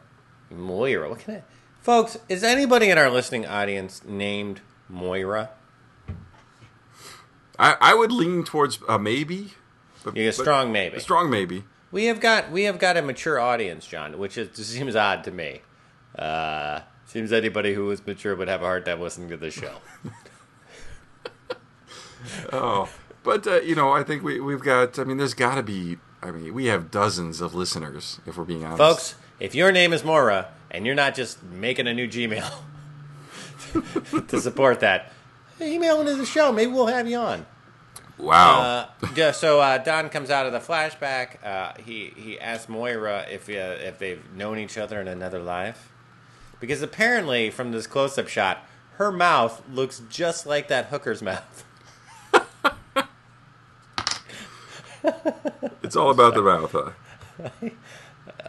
[0.51, 1.09] Moira.
[1.09, 1.43] What can I?
[1.79, 4.59] Folks, is anybody in our listening audience named
[4.89, 5.51] Moira?
[7.57, 9.53] I I would lean towards a maybe.
[10.03, 10.97] But, get but- strong, maybe.
[10.97, 11.63] a strong maybe.
[11.91, 15.31] We have got we have got a mature audience, John, which is, seems odd to
[15.31, 15.61] me.
[16.17, 19.75] Uh, seems anybody who is mature would have a hard time listening to this show.
[22.51, 22.89] Oh,
[23.23, 24.97] but uh, you know, I think we we've got.
[24.99, 25.97] I mean, there's got to be.
[26.21, 29.93] I mean, we have dozens of listeners if we're being honest, Folks, if your name
[29.93, 32.51] is Moira and you're not just making a new Gmail
[34.27, 35.13] to support that,
[35.61, 36.51] email into the show.
[36.51, 37.45] Maybe we'll have you on.
[38.17, 38.61] Wow.
[38.61, 41.43] Uh, yeah, so uh, Don comes out of the flashback.
[41.43, 45.93] Uh, he he asks Moira if uh, if they've known each other in another life,
[46.59, 51.63] because apparently from this close-up shot, her mouth looks just like that hooker's mouth.
[55.83, 56.71] it's all about the mouth.
[56.71, 57.69] Huh?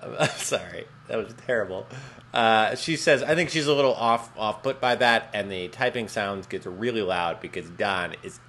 [0.19, 1.87] I'm sorry, that was terrible.
[2.33, 5.69] Uh, she says, I think she's a little off off put by that, and the
[5.69, 8.41] typing sounds gets really loud because Don is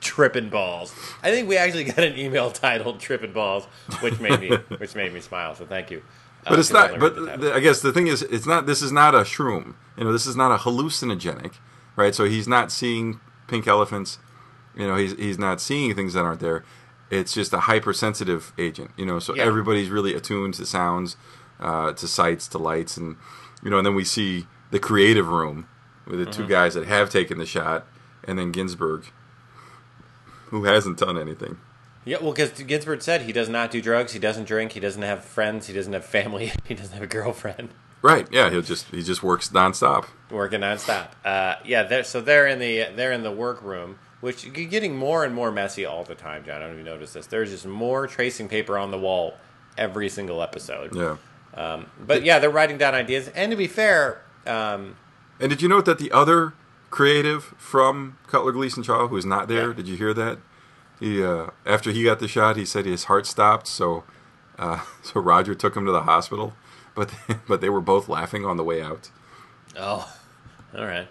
[0.00, 0.94] tripping balls.
[1.22, 3.64] I think we actually got an email titled "Tripping Balls,"
[4.00, 5.54] which made me which made me smile.
[5.54, 6.02] So thank you.
[6.46, 6.98] Uh, But it's not.
[6.98, 8.66] But the the, I guess the thing is, it's not.
[8.66, 9.74] This is not a shroom.
[9.96, 11.54] You know, this is not a hallucinogenic,
[11.96, 12.14] right?
[12.14, 14.18] So he's not seeing pink elephants.
[14.76, 16.64] You know, he's he's not seeing things that aren't there.
[17.10, 18.90] It's just a hypersensitive agent.
[18.96, 19.44] You know, so Yeah.
[19.44, 21.16] everybody's really attuned to sounds,
[21.60, 23.16] uh, to sights, to lights, and
[23.62, 25.66] you know, and then we see the creative room
[26.06, 26.42] with the Mm-hmm.
[26.42, 27.86] two guys that have taken the shot,
[28.26, 29.04] and then Ginsberg,
[30.46, 31.58] who hasn't done anything.
[32.04, 35.00] Yeah, well, because Ginsberg said he does not do drugs, he doesn't drink, he doesn't
[35.02, 37.70] have friends, he doesn't have family, he doesn't have a girlfriend.
[38.02, 38.28] Right?
[38.30, 40.04] Yeah, he'll just he just works nonstop.
[40.30, 41.08] working nonstop.
[41.24, 45.22] Uh, yeah, they're, so they're in the they're in the workroom, which you're getting more
[45.24, 46.56] and more messy all the time, John.
[46.62, 47.26] I don't even notice this.
[47.26, 49.34] There's just more tracing paper on the wall
[49.76, 50.94] every single episode.
[50.96, 51.16] Yeah.
[51.52, 53.28] Um, but yeah, they're writing down ideas.
[53.34, 54.96] And to be fair, um,
[55.38, 56.54] And did you note that the other
[56.90, 59.74] creative from Cutler Gleason Chaough, who is not there, Yeah.
[59.74, 60.38] did you hear that?
[61.00, 64.04] He uh, after he got the shot, he said his heart stopped, so
[64.58, 66.54] uh, so Roger took him to the hospital,
[66.94, 67.12] but
[67.48, 69.10] but they were both laughing on the way out.
[69.76, 70.10] oh,
[70.76, 71.08] all right,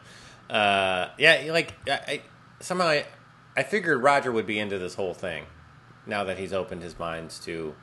[0.50, 2.22] uh, yeah, like I, I
[2.64, 3.06] somehow I,
[3.56, 5.46] I figured Roger would be into this whole thing
[6.06, 7.76] now that he's opened his minds to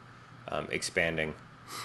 [0.48, 1.34] um, expanding,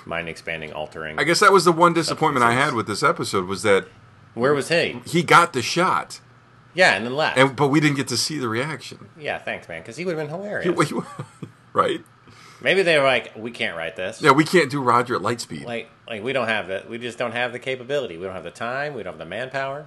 [0.05, 1.19] mind expanding, altering.
[1.19, 3.87] I guess that was the one disappointment I had with this episode was that
[4.33, 4.99] Where was he?
[5.05, 6.19] he got the shot,
[6.73, 7.37] Yeah, and then left.
[7.37, 9.09] and but we didn't get to see the reaction.
[9.17, 9.81] Yeah, thanks, man.
[9.81, 10.91] Because he would have been hilarious.
[11.73, 11.99] Right?
[12.61, 14.21] Maybe they were like, "We can't write this.
[14.21, 15.65] Yeah, we can't do Roger at light speed.
[15.65, 16.89] Like, like we don't have it.
[16.89, 18.17] We just don't have the capability.
[18.17, 18.93] We don't have the time.
[18.93, 19.85] We don't have the manpower."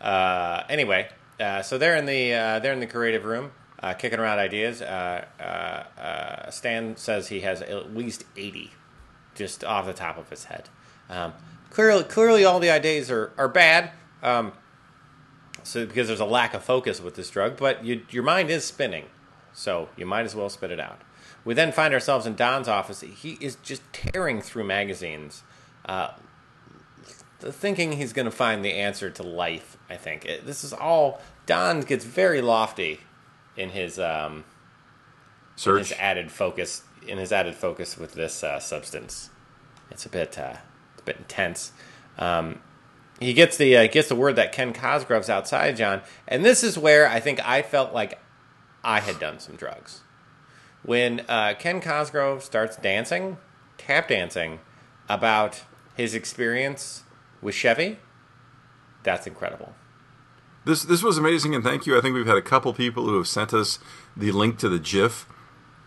[0.00, 1.08] Uh, anyway,
[1.40, 4.82] uh, so they're in the uh, they're in the creative room, uh, kicking around ideas.
[4.82, 8.72] Uh, uh, Stan says he has at least eighty,
[9.34, 10.68] just off the top of his head.
[11.08, 11.32] Um,
[11.70, 13.90] clearly, clearly, all the ideas are are bad.
[14.22, 14.52] Um,
[15.62, 18.64] so because there's a lack of focus with this drug, but you, your mind is
[18.64, 19.06] spinning,
[19.52, 21.02] so you might as well spit it out.
[21.44, 23.00] We then find ourselves in Don's office.
[23.00, 25.42] He is just tearing through magazines,
[27.50, 29.76] thinking he's going to find the answer to life.
[29.90, 31.20] I think It- this is all.
[31.46, 33.00] Don gets very lofty
[33.56, 34.44] in his um, in
[35.56, 35.78] Search.
[35.88, 39.30] his added focus in his added focus with this uh, substance.
[39.90, 40.56] It's a bit uh,
[40.94, 41.72] it's a bit intense.
[42.18, 42.60] Um,
[43.20, 46.78] he gets the uh, gets the word that Ken Cosgrove's outside, John, and this is
[46.78, 48.18] where I think I felt like
[48.84, 50.00] I had done some drugs.
[50.84, 53.36] When uh, Ken Cosgrove starts dancing,
[53.78, 54.60] tap dancing,
[55.08, 55.62] about
[55.94, 57.01] his experience
[57.42, 57.98] with Chevy,
[59.02, 59.74] that's incredible.
[60.64, 61.98] This this was amazing, and thank you.
[61.98, 63.80] I think we've had a couple people who have sent us
[64.16, 65.26] the link to the GIF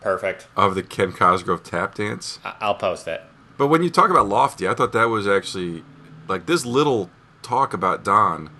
[0.02, 0.48] Perfect.
[0.54, 2.38] of the Ken Cosgrove tap dance.
[2.44, 3.22] I'll post it.
[3.56, 5.82] But when you talk about Lofty, I thought that was actually
[6.28, 7.10] like this little
[7.42, 8.50] talk about Don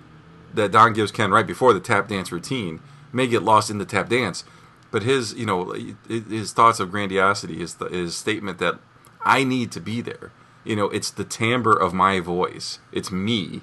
[0.53, 2.79] that Don gives Ken right before the tap dance routine
[3.13, 4.43] may get lost in the tap dance,
[4.89, 5.75] but his you know
[6.07, 8.79] his thoughts of grandiosity, his his statement that
[9.23, 10.31] I need to be there.
[10.67, 12.79] You know, it's the timbre of my voice.
[12.91, 13.61] It's me.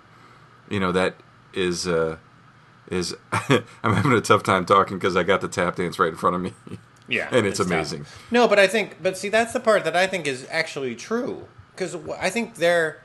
[0.71, 1.17] You know that
[1.53, 2.17] is uh,
[2.91, 6.17] is I'm having a tough time talking because I got the tap dance right in
[6.17, 6.53] front of me.
[7.07, 7.67] Yeah, and it's, tough.
[7.67, 8.07] amazing.
[8.31, 11.47] No, but I think, but see, that's the part that I think is actually true
[11.73, 13.03] because I think they're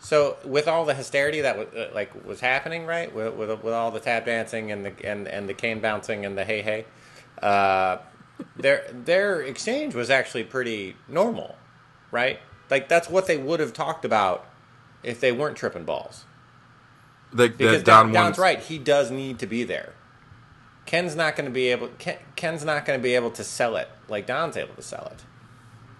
[0.00, 3.14] so with all the hysteria that was, uh, like was happening, right?
[3.14, 6.36] With, with with all the tap dancing and the and and the cane bouncing and
[6.36, 6.86] the hey hey,
[7.42, 7.98] uh,
[8.56, 11.54] their their exchange was actually pretty normal,
[12.10, 12.40] right?
[12.70, 14.46] Like that's what they would have talked about
[15.02, 16.24] if they weren't tripping balls.
[17.32, 18.58] That, Because Don Don, Don's right.
[18.60, 19.94] He does need to be there.
[20.86, 21.88] Ken's not going to be able.
[21.98, 25.08] Ken, Ken's not going to be able to sell it like Don's able to sell
[25.12, 25.24] it.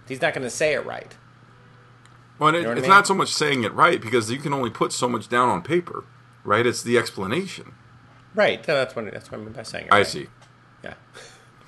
[0.09, 1.17] He's not going to say it right.
[2.39, 2.91] Well, it, know what I it's mean?
[2.91, 5.63] not so much saying it right because you can only put so much down on
[5.63, 6.05] paper,
[6.43, 6.67] right?
[6.67, 7.75] It's the explanation.
[8.35, 8.65] Right.
[8.65, 9.93] So that's what that's what I mean by saying it.
[9.93, 10.07] I right.
[10.07, 10.27] see.
[10.83, 10.95] Yeah.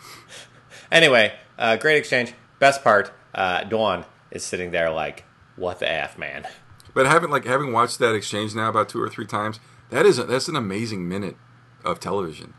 [0.90, 2.34] anyway, uh, great exchange.
[2.58, 3.12] Best part.
[3.34, 6.46] Uh, Dawn is sitting there like, "What the f, man."
[6.94, 10.18] But having like having watched that exchange now about two or three times, that is
[10.18, 11.36] a, that's an amazing minute
[11.84, 12.54] of television.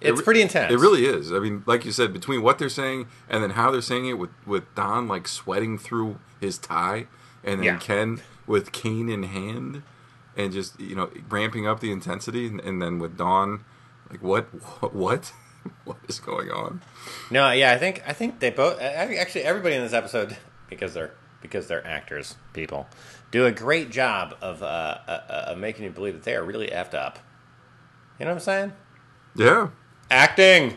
[0.00, 0.72] It's re- pretty intense.
[0.72, 1.32] It really is.
[1.32, 4.14] I mean, like you said, between what they're saying and then how they're saying it,
[4.14, 7.06] with with Don like sweating through his tie,
[7.44, 7.76] and then Yeah.
[7.78, 9.82] Ken with cane in hand,
[10.36, 13.64] and just you know ramping up the intensity, and, and then with Don,
[14.10, 14.44] like what
[14.80, 15.32] what what,
[15.84, 16.82] what is going on?
[17.30, 20.36] No, yeah, I think I think they both actually everybody in this episode
[20.68, 22.86] because they're because they're actors, people
[23.30, 24.66] do a great job of uh,
[25.06, 27.18] uh, uh, of making you believe that they are really effed up.
[28.18, 28.72] You know what I'm saying?
[29.36, 29.68] Yeah.
[30.10, 30.76] Acting.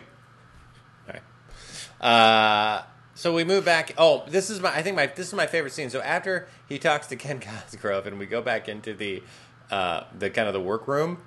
[1.08, 2.08] All right.
[2.08, 2.84] Uh,
[3.16, 3.94] so we move back.
[3.98, 4.74] Oh, this is my.
[4.74, 5.08] I think my.
[5.08, 5.90] This is my favorite scene.
[5.90, 7.40] So after he talks to Ken
[7.72, 9.24] Cosgrove, and we go back into the,
[9.72, 11.20] uh, the kind of the workroom,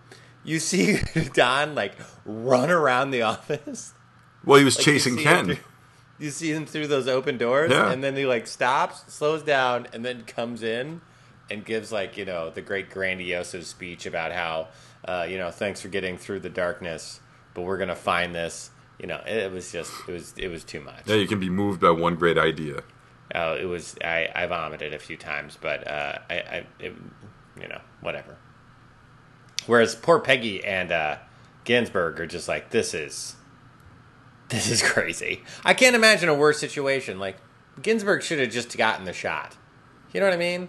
[0.46, 0.98] you see
[1.34, 1.92] Don like
[2.24, 3.92] run around the office.
[4.44, 5.44] Well, he was Like, you chasing him Ken.
[5.46, 5.58] through-
[6.18, 7.90] you see him through those open doors, Yeah.
[7.92, 11.02] and then he like stops, slows down, and then comes in
[11.50, 14.68] and gives like you know the great grandiose speech about how
[15.04, 17.20] uh, you know thanks for getting through the darkness,
[17.52, 20.80] but we're gonna find this You know, it was just it was it was too
[20.80, 21.02] much.
[21.04, 22.82] Yeah, you can be moved by one great idea.
[23.34, 26.94] Oh, it was I, I vomited a few times, but uh, I, I it,
[27.60, 28.38] you know whatever.
[29.66, 31.18] Whereas poor Peggy and uh,
[31.64, 33.36] Ginsberg are just like this is
[34.48, 35.42] this is crazy.
[35.64, 37.18] I can't imagine a worse situation.
[37.18, 37.36] Like
[37.80, 39.56] Ginsberg should have just gotten the shot.
[40.12, 40.68] You know what I mean?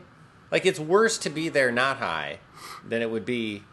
[0.52, 2.40] Like it's worse to be there not high
[2.86, 3.64] than it would be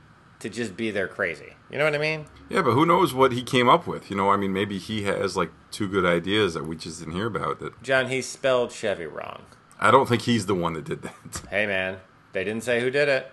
[0.40, 1.54] to just be there crazy.
[1.70, 2.26] You know what I mean?
[2.48, 4.10] Yeah, but who knows what he came up with?
[4.10, 7.14] You know, I mean, maybe he has like two good ideas that we just didn't
[7.14, 7.60] hear about.
[7.60, 9.42] That John, he spelled Chevy wrong.
[9.80, 11.42] I don't think he's the one that did that.
[11.50, 11.98] Hey man,
[12.32, 13.32] they didn't say who did it.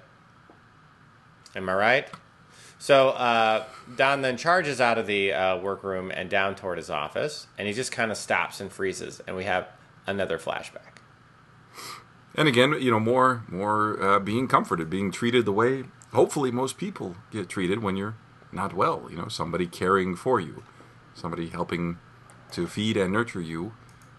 [1.55, 2.07] Am I right?
[2.79, 7.47] So uh, Don then charges out of the uh, workroom and down toward his office,
[7.57, 9.67] and he just kind of stops and freezes, and we have
[10.07, 10.97] another flashback.
[12.33, 16.77] And again, you know, more more uh, being comforted, being treated the way hopefully most
[16.77, 18.15] people get treated when you're
[18.51, 19.07] not well.
[19.09, 20.63] You know, somebody caring for you,
[21.13, 21.99] somebody helping
[22.51, 23.73] to feed and nurture you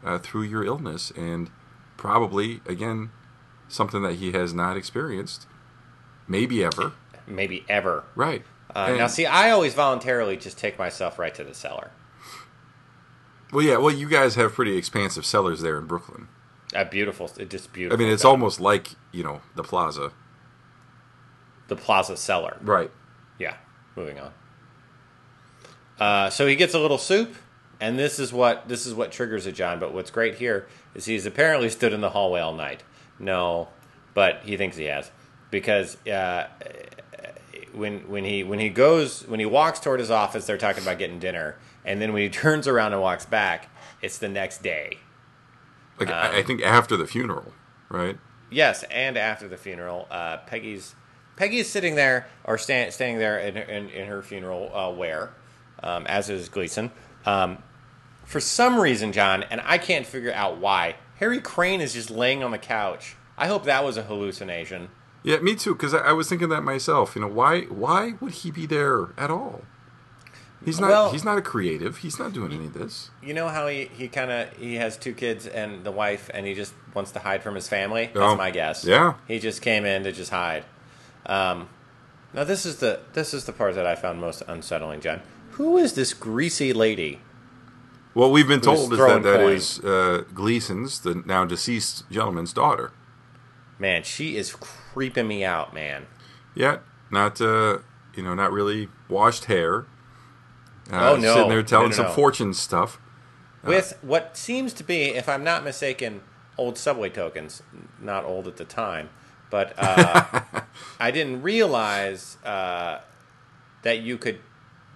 [0.04, 1.50] uh, through your illness, and
[1.96, 3.10] probably again
[3.68, 5.46] something that he has not experienced,
[6.28, 6.92] maybe ever.
[7.26, 8.04] Maybe ever.
[8.14, 8.44] Right.
[8.74, 11.90] Uh, now, see, I always voluntarily just take myself right to the cellar.
[13.52, 13.76] Well, yeah.
[13.76, 16.28] Well, you guys have pretty expansive cellars there in Brooklyn.
[16.74, 18.30] A beautiful, just beautiful I mean, it's stuff.
[18.30, 20.12] almost like you know the plaza.
[21.68, 22.56] the Plaza Cellar.
[22.62, 22.90] Right.
[23.38, 23.56] Yeah.
[23.94, 24.32] Moving on.
[26.00, 27.34] Uh, so he gets a little soup,
[27.78, 29.78] and this is what this is what triggers it, John.
[29.78, 32.82] But what's great here is he's apparently stood in the hallway all night.
[33.18, 33.68] No,
[34.14, 35.10] but he thinks he has
[35.50, 36.46] because uh,
[37.74, 40.98] when when he when he goes when he walks toward his office, they're talking about
[40.98, 43.68] getting dinner, and then when he turns around and walks back,
[44.00, 44.98] it's the next day.
[45.98, 47.52] Like Um, I think after the funeral,
[47.88, 48.18] right?
[48.50, 50.94] Yes, and after the funeral, uh, Peggy's
[51.36, 55.30] Peggy's sitting there or sta- standing there in, in, in her funeral uh, wear,
[55.82, 56.90] um, as is Gleason.
[57.24, 57.58] Um,
[58.24, 62.42] for some reason, John, and I can't figure out why, Harry Crane is just laying
[62.42, 63.16] on the couch.
[63.38, 64.88] I hope that was a hallucination.
[65.24, 65.74] Yeah, me too.
[65.74, 67.14] Because I, I was thinking that myself.
[67.14, 69.62] You know, why why would he be there at all?
[70.64, 70.90] He's not.
[70.90, 71.98] Well- he's not a creative.
[71.98, 73.10] He's not doing any of this.
[73.22, 76.46] You know how he, he kind of he has two kids and the wife, and
[76.46, 78.06] he just wants to hide from his family.
[78.14, 78.84] That's Oh, my guess.
[78.84, 79.14] yeah.
[79.26, 80.64] he just came in to just hide.
[81.26, 81.68] Um,
[82.34, 85.20] now this is the this is the part that I found most unsettling, John.
[85.52, 87.20] Who is this greasy lady?
[88.14, 89.78] What we've been told is that that coins.
[89.78, 92.92] is uh, Gleason's, the now deceased gentleman's daughter.
[93.78, 94.54] Man, she is
[94.92, 96.06] creeping me out, man.
[96.54, 96.78] Yeah,
[97.10, 97.78] not uh,
[98.14, 99.86] you know, not really washed hair.
[100.90, 101.34] Uh, Oh, no.
[101.34, 102.98] sitting there telling No, no, some fortune stuff.
[103.64, 106.22] With what seems to be, if I'm not mistaken,
[106.58, 107.62] old subway tokens.
[108.00, 109.10] Not old at the time,
[109.50, 110.40] but uh,
[111.00, 113.00] I didn't realize uh,
[113.82, 114.40] that you could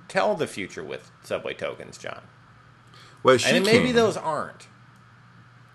[0.09, 2.23] tell the future with subway tokens, John.
[3.23, 3.95] Well, she and maybe can.
[3.97, 4.67] those aren't,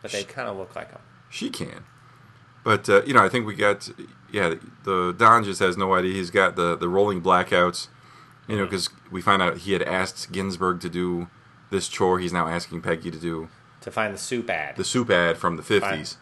[0.01, 1.01] but they kind of look like them.
[1.29, 1.85] She can.
[2.63, 3.89] But uh, you know, I think we got
[4.31, 4.55] yeah.
[4.83, 6.13] The Don just has no idea.
[6.13, 7.87] He's got the the rolling blackouts.
[8.47, 11.29] You know, because we find out he had asked Ginsberg to do
[11.69, 12.19] this chore.
[12.19, 13.49] He's now asking Peggy to do
[13.81, 14.75] To find the soup ad.
[14.75, 16.17] the soup ad from the fifties.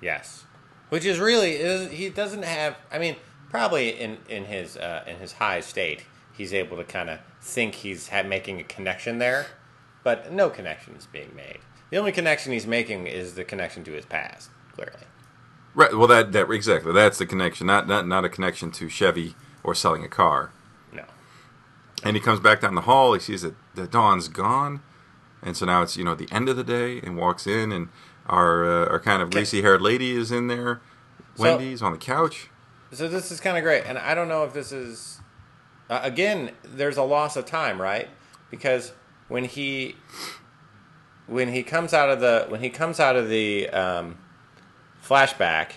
[0.00, 0.44] Yes,
[0.88, 2.76] which is really is he doesn't have.
[2.92, 3.16] I mean,
[3.50, 7.76] probably in in his uh, in his high state, he's able to kind of think
[7.76, 9.46] he's ha- making a connection there,
[10.04, 11.58] but no connection is being made.
[11.90, 14.50] The only connection he's making is the connection to his past.
[14.74, 15.06] Clearly,
[15.74, 15.94] Right.
[15.94, 16.92] Well, that that exactly.
[16.92, 17.66] That's the connection.
[17.66, 20.50] Not not not a connection to Chevy or selling a car.
[20.92, 21.04] no.
[22.04, 23.14] And he comes back down the hall.
[23.14, 24.82] He sees that the Dawn's gone,
[25.42, 27.88] and so now it's you know the end of the day, and walks in, and
[28.26, 30.80] our uh, our kind of greasy haired lady is in there.
[31.36, 32.48] So- Wendy's on the couch.
[32.92, 35.20] So this is kind of great, and I don't know if this is
[35.88, 36.50] uh, again.
[36.62, 38.10] There's a loss of time, right?
[38.50, 38.92] Because
[39.28, 39.96] when he
[41.26, 44.18] when he comes out of the when he comes out of the um,
[45.04, 45.72] flashback,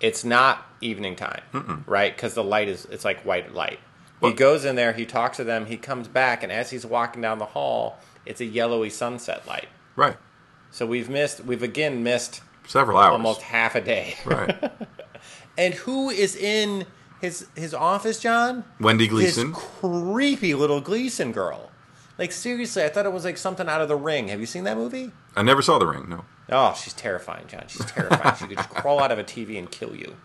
[0.00, 2.14] it's not evening time, right?
[2.14, 3.78] Because the light is it's like white light.
[4.20, 6.84] Well- he goes in there, he talks to them, he comes back, and as he's
[6.86, 9.68] walking down the hall, it's a yellowy sunset light.
[9.94, 10.16] Right.
[10.70, 13.12] So we've missed, we've again missed Several hours.
[13.12, 14.16] almost half a day.
[14.24, 14.56] Right.
[15.58, 16.84] And who is in
[17.22, 18.62] his his office, John?
[18.78, 19.54] Wendy Gleason.
[19.54, 21.70] creepy little Gleason girl.
[22.18, 24.28] Like seriously, I thought it was like something out of The Ring.
[24.28, 25.12] Have you seen that movie?
[25.34, 26.10] I never saw the ring.
[26.10, 26.26] No.
[26.50, 27.64] Oh, she's terrifying, John.
[27.66, 28.36] She's terrifying.
[28.36, 30.16] she could just crawl out of a TV and kill you.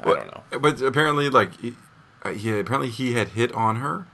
[0.00, 0.58] I don't know.
[0.60, 1.74] But apparently, like, he,
[2.22, 4.06] uh, he apparently he had hit on her.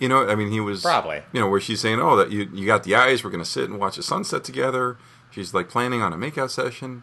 [0.00, 1.22] You know, I mean, he was Probably.
[1.32, 3.24] You know, where she's saying, "Oh, that you you got the eyes.
[3.24, 4.96] We're going to sit and watch the sunset together."
[5.30, 7.02] She's like planning on a makeout session.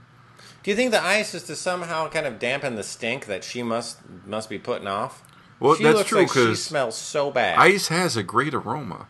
[0.64, 3.64] Do you think the ice is to somehow kind of dampen the stink that she
[3.64, 5.24] must must be putting off?
[5.60, 7.58] Well, she that's looks true like she smells so bad.
[7.60, 9.08] ice has a great aroma.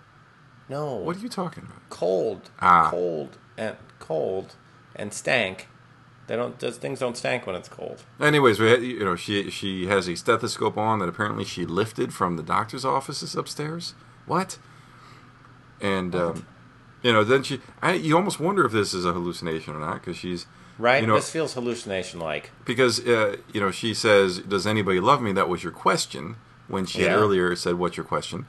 [0.70, 0.96] No.
[0.96, 1.90] What are you talking about?
[1.90, 2.90] cold, Ah.
[2.90, 4.56] cold and cold
[4.96, 5.68] and stank.
[6.28, 6.58] They don't.
[6.60, 8.04] Those things don't stank when it's cold.
[8.20, 12.14] Anyways, we had, you know she she has a stethoscope on that apparently she lifted
[12.14, 13.94] from the doctor's offices upstairs.
[14.26, 14.58] What?
[15.82, 16.48] And um,
[17.04, 19.96] you know then she I, you almost wonder if this is a hallucination or not
[20.02, 20.48] because she's
[20.78, 21.00] Right.
[21.02, 22.52] You know, this feels hallucination like.
[22.66, 26.36] because uh, you know she says, "Does anybody love me?" That was your question
[26.68, 27.18] when she had Yeah.
[27.18, 28.46] earlier said, "What's your question?"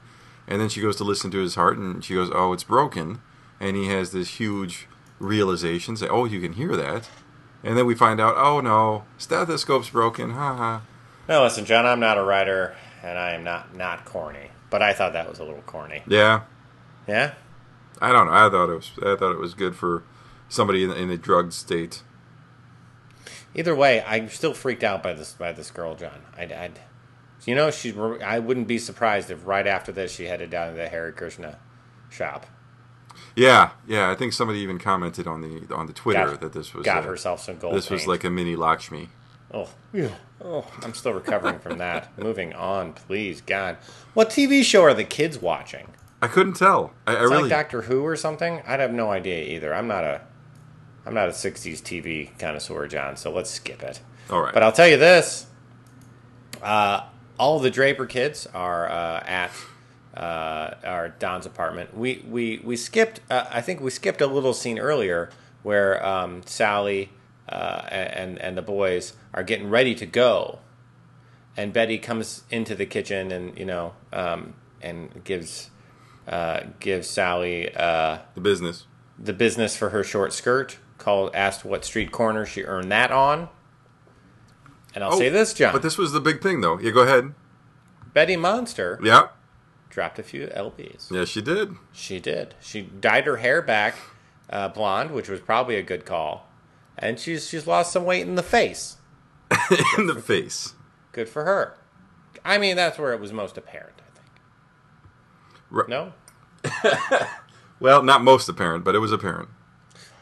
[0.47, 3.21] And then she goes to listen to his heart, and she goes, "Oh, it's broken."
[3.59, 4.87] And he has this huge
[5.19, 7.09] realization, say, "Oh, you can hear that."
[7.63, 10.81] And then we find out, "Oh no, stethoscope's broken." Ha ha.
[11.27, 11.85] No, listen, John.
[11.85, 14.51] I'm not a writer, and I am not not corny.
[14.69, 16.03] But I thought that was a little corny.
[16.07, 16.41] Yeah,
[17.07, 17.33] Yeah.
[18.01, 18.33] I don't know.
[18.33, 18.91] I thought it was.
[19.01, 20.03] I thought it was good for
[20.49, 22.03] somebody in, in a drugged state.
[23.55, 26.21] Either way, I'm still freaked out by this by this girl, John.
[26.37, 26.79] I'd, I'd
[27.45, 27.93] you know, she.
[28.23, 31.59] I wouldn't be surprised if right after this she headed down to the Hare Krishna
[32.09, 32.45] shop,
[33.35, 34.09] Yeah, yeah.
[34.09, 37.03] I think somebody even commented on the on the Twitter got, that this was got
[37.03, 37.75] uh, herself some gold.
[37.75, 39.09] this was like a mini Lakshmi.
[39.53, 40.09] Oh, yeah.
[40.43, 42.17] Oh, I'm still recovering from that.
[42.21, 43.77] Moving on, please, God.
[44.13, 45.93] What TV show are the kids watching?
[46.21, 46.93] I couldn't tell.
[47.05, 48.61] I, I really like Doctor Who or something.
[48.67, 49.73] I'd have no idea either.
[49.73, 50.21] I'm not a,
[51.05, 53.15] I'm not a '60s TV connoisseur, John.
[53.15, 54.01] So let's skip it.
[54.29, 54.53] all right.
[54.53, 55.45] But I'll tell you this:
[56.61, 57.01] uh,
[57.39, 59.51] all the Draper kids are uh, at
[60.15, 61.95] uh, our Don's apartment.
[61.95, 63.21] We we we skipped.
[63.29, 65.29] Uh, I think we skipped a little scene earlier
[65.63, 67.11] where um, Sally
[67.49, 70.59] uh, and and the boys are getting ready to go,
[71.55, 75.69] and Betty comes into the kitchen and you know um, and gives
[76.27, 77.73] uh, gives Sally.
[77.75, 78.85] Uh, the business.
[79.17, 80.77] the business for her short skirt.
[80.97, 83.49] Called asked what street corner she earned that on.
[84.95, 85.73] And I'll Oh, say this, John.
[85.73, 86.79] But this was the big thing, though.
[86.79, 87.33] Yeah, go ahead.
[88.13, 89.27] Betty Monster Yeah,
[89.89, 91.11] dropped a few lbs.
[91.11, 91.75] yeah, she did.
[91.91, 92.55] She did.
[92.59, 93.95] She dyed her hair back
[94.49, 96.49] uh, blonde, which was probably a good call,
[96.97, 98.97] and she's she's lost some weight in the face.
[99.97, 100.73] in the face.
[101.11, 101.77] Good for her.
[102.43, 103.95] I mean, that's where it was most apparent.
[103.99, 104.29] I think.
[105.69, 105.89] Right.
[105.89, 106.13] No,
[107.79, 109.49] Well, not most apparent, but it was apparent.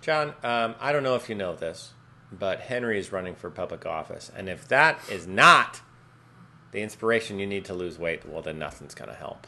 [0.02, 0.34] John.
[0.44, 1.94] Um, I don't know if you know this,
[2.40, 5.82] but Henry is running for public office, and if that is not
[6.72, 9.48] the inspiration you need to lose weight, well, then nothing's going to help.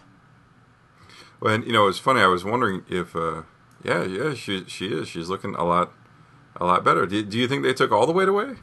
[1.39, 2.21] Well, and you know, it's funny.
[2.21, 3.43] I was wondering if, uh,
[3.83, 5.07] yeah, yeah, she she is.
[5.07, 5.91] She's looking a lot,
[6.55, 7.05] a lot better.
[7.05, 8.55] Do, do you think they took all the weight away?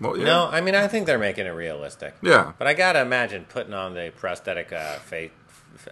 [0.00, 0.24] Well, yeah.
[0.24, 2.16] No, I mean, I think they're making it realistic.
[2.22, 5.30] Yeah, But I gotta imagine putting on the prosthetic uh, face,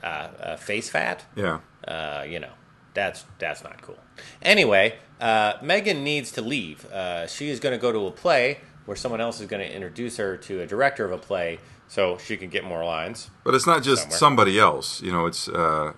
[0.02, 1.24] uh, uh, face fat.
[1.36, 1.60] yeah.
[1.86, 2.50] Uh, you know,
[2.94, 3.98] that's that's not cool.
[4.42, 6.86] Anyway, uh, Megan needs to leave.
[6.86, 9.74] Uh, she is going to go to a play where someone else is going to
[9.74, 13.30] introduce her to a director of a play, so she can get more lines.
[13.44, 14.18] But it's not just Somewhere.
[14.18, 15.02] somebody else.
[15.02, 15.92] You know, it's uh,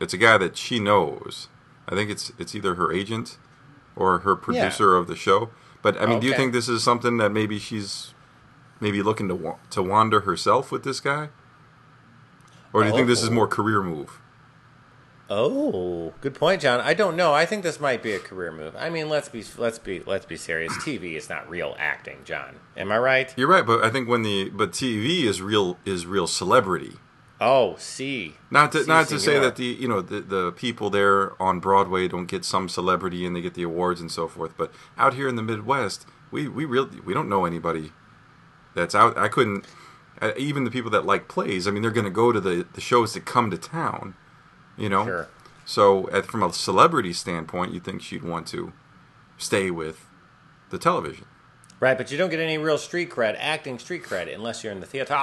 [0.00, 1.48] it's a guy that she knows.
[1.88, 3.38] I think it's it's either her agent
[3.96, 5.50] or her producer of the show.
[5.82, 8.14] But I mean, do you think this is something that maybe she's
[8.80, 11.28] maybe looking to wa- to wander herself with this guy,
[12.72, 13.32] or do you think this is Oh.
[13.32, 14.20] more career move?
[15.34, 16.78] Oh, good point, John.
[16.80, 17.32] I don't know.
[17.32, 18.76] I think this might be a career move.
[18.76, 20.74] I mean, let's be let's be let's be serious.
[20.74, 22.56] TV is not real acting, John.
[22.76, 23.32] Am I right?
[23.34, 26.96] You're right, but I think when the but TV is real is real celebrity.
[27.40, 28.34] Oh, see.
[28.50, 31.60] Not to Si, not to say that the you know the, the people there on
[31.60, 35.14] Broadway don't get some celebrity and they get the awards and so forth, but out
[35.14, 37.92] here in the Midwest, we we really we don't know anybody
[38.74, 39.16] that's out.
[39.16, 39.64] I couldn't
[40.20, 41.66] uh, even the people that like plays.
[41.66, 44.14] I mean, they're going to go to the the shows that come to town,
[44.76, 45.04] you know.
[45.04, 45.28] Sure.
[45.64, 48.72] So, at, from a celebrity standpoint, you think she'd want to
[49.38, 50.06] stay with
[50.70, 51.26] the television,
[51.82, 54.78] Right, but you don't get any real street cred, acting street cred, unless you're in
[54.78, 55.14] the theater.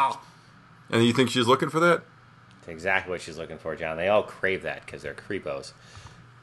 [0.89, 2.03] and you think she's looking for that?
[2.55, 3.95] That's exactly what she's looking for, John.
[3.95, 5.71] They all crave that because they're creepos.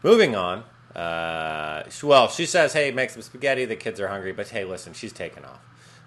[0.02, 0.64] Moving on.
[0.94, 3.66] Uh, well, she says, hey, make some spaghetti.
[3.66, 5.60] The kids are hungry, but hey, listen, she's taking off.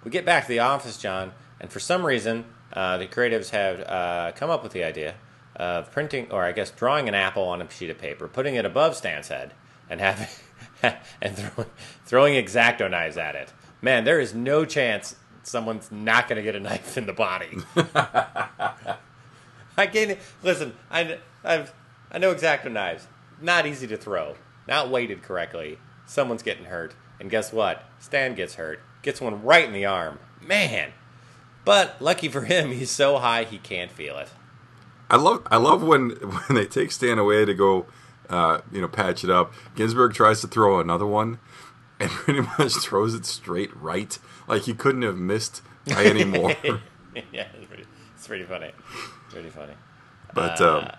[0.03, 3.81] We get back to the office, John, and for some reason, uh, the creatives have
[3.81, 5.15] uh, come up with the idea
[5.59, 8.65] of printing, or I guess drawing an apple on a sheet of paper, putting it
[8.65, 9.53] above Stan's head,
[9.89, 10.27] and having
[11.21, 11.69] and throwing,
[12.05, 13.53] throwing exacto knives at it.
[13.81, 17.57] Man, there is no chance someone's not going to get a knife in the body.
[19.77, 20.73] I can't listen.
[20.89, 21.73] I I've,
[22.11, 23.07] I know exacto knives.
[23.41, 24.35] Not easy to throw.
[24.67, 25.77] Not weighted correctly.
[26.05, 27.83] Someone's getting hurt, and guess what?
[27.99, 28.79] Stan gets hurt.
[29.01, 30.19] Gets one right in the arm.
[30.41, 30.91] Man.
[31.65, 34.29] But lucky for him, he's so high he can't feel it.
[35.09, 36.09] I love I love when
[36.47, 37.85] when they take Stan away to go,
[38.29, 39.53] uh, you know, patch it up.
[39.75, 41.39] Ginsberg tries to throw another one,
[41.99, 46.55] and pretty much throws it straight right, like he couldn't have missed by any more.
[47.31, 47.85] yeah, it's pretty,
[48.15, 48.71] it's pretty funny.
[49.29, 49.73] Pretty funny.
[50.33, 50.91] But Uh, um,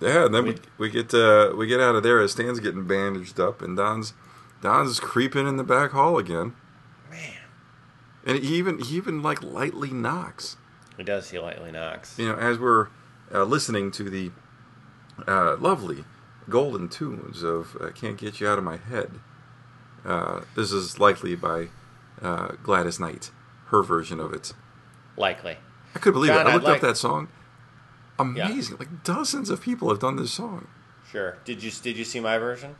[0.00, 2.86] Yeah, and then we, we get uh, we get out of there as Stan's getting
[2.86, 4.12] bandaged up, and Don's
[4.60, 6.54] Don's creeping in the back hall again,
[7.10, 7.32] Man,
[8.26, 10.56] and he even he even like lightly knocks.
[10.98, 11.30] he does.
[11.30, 12.18] He lightly knocks.
[12.18, 12.88] You know, as we're
[13.32, 14.30] uh, listening to the
[15.26, 16.04] uh, lovely
[16.48, 19.12] golden tunes of uh, "Can't Get You Out of My Head."
[20.04, 21.68] Uh, this is likely by
[22.20, 23.30] uh, Gladys Knight,
[23.66, 24.52] her version of it.
[25.16, 25.56] Likely.
[25.94, 26.46] I couldn't believe it.
[26.46, 27.28] I looked like- up that song.
[28.18, 28.76] Amazing!
[28.78, 30.68] Like dozens of people have done this song.
[31.10, 31.38] Sure.
[31.44, 32.76] Did you did you see my version?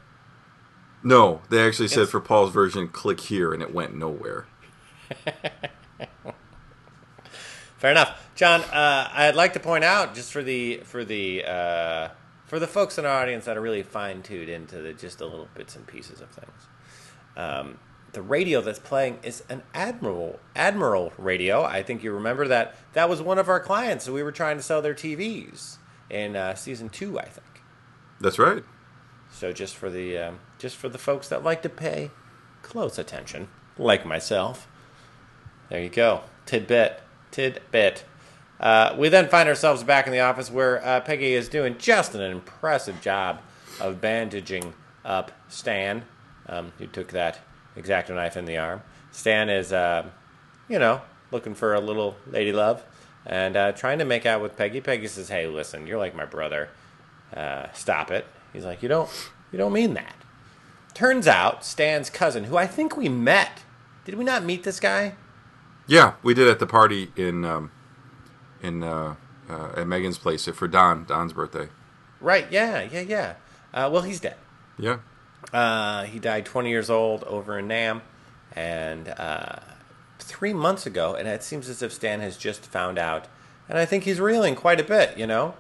[1.03, 4.47] No, they actually said It's- for Paul's version, click here, and it went nowhere.
[7.85, 8.63] Fair enough, John.
[8.63, 12.09] Uh, I'd like to point out just for the for the uh,
[12.47, 15.27] for the folks in our audience that are really fine tuned into the just the
[15.27, 16.67] little bits and pieces of things.
[17.37, 17.79] Um,
[18.13, 21.63] the radio that's playing is an Admiral Admiral radio.
[21.63, 24.09] I think you remember that that was one of our clients.
[24.09, 25.77] We were trying to sell their TVs
[26.09, 27.61] in uh, season two, I think.
[28.19, 28.65] That's right.
[29.31, 32.13] So just for the um, just for the folks that like to pay
[32.63, 34.69] close attention, like myself.
[35.69, 37.04] There you go, tidbit,
[37.35, 38.05] tidbit.
[38.61, 42.15] Uh, we then find ourselves back in the office where uh, Peggy is doing just
[42.15, 43.41] an impressive job
[43.81, 44.73] of bandaging
[45.05, 46.05] up Stan,
[46.49, 47.41] um, who took that
[47.77, 48.83] exacto knife in the arm.
[49.11, 50.07] Stan is, uh,
[50.69, 52.85] you know, looking for a little lady love
[53.27, 54.81] and uh, trying to make out with Peggy.
[54.81, 56.69] Peggy says, "Hey, listen, you're like my brother.
[57.35, 59.11] Uh, stop it." He's like, "You don't,
[59.51, 60.15] you don't mean that."
[60.95, 63.65] Turns out Stan's cousin, who I think we met.
[64.05, 65.15] Did we not meet this guy?
[65.87, 67.71] Yeah, we did at the party in um,
[68.63, 69.17] in uh,
[69.49, 71.69] uh, at Megan's place for Don Don's birthday.
[72.21, 72.47] Right?
[72.51, 73.35] Yeah, yeah, yeah.
[73.73, 74.37] Uh, well, he's dead.
[74.79, 74.99] Yeah,
[75.53, 78.03] Uh, he died 20 years old over in Nam,
[78.57, 79.57] and uh,
[80.19, 83.29] three months ago, and it seems as if Stan has just found out,
[83.69, 85.19] and I think he's reeling quite a bit.
[85.19, 85.55] You know,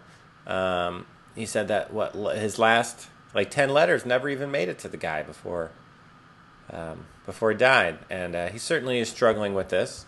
[0.46, 4.88] um, he said that what his last like 10 letters never even made it to
[4.88, 5.70] the guy before
[6.72, 10.06] um, before he died, and uh, he certainly is struggling with this,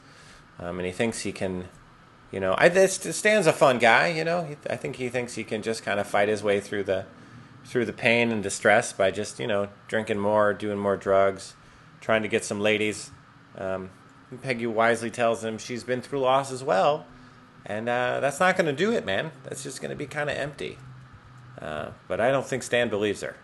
[0.59, 1.69] um, and he thinks he can.
[2.33, 4.09] You know, I this Stan's a fun guy.
[4.09, 6.61] You know, he, I think he thinks he can just kind of fight his way
[6.61, 7.07] through the
[7.65, 11.55] through the pain and distress by just you know drinking more, doing more drugs,
[12.01, 13.11] trying to get some ladies.
[13.57, 13.91] Um,
[14.43, 17.07] Peggy wisely tells him she's been through loss as well,
[17.65, 19.31] and uh, that's not going to do it, man.
[19.45, 20.79] That's just going to be kind of empty.
[21.61, 23.37] Uh, but I don't think Stan believes her.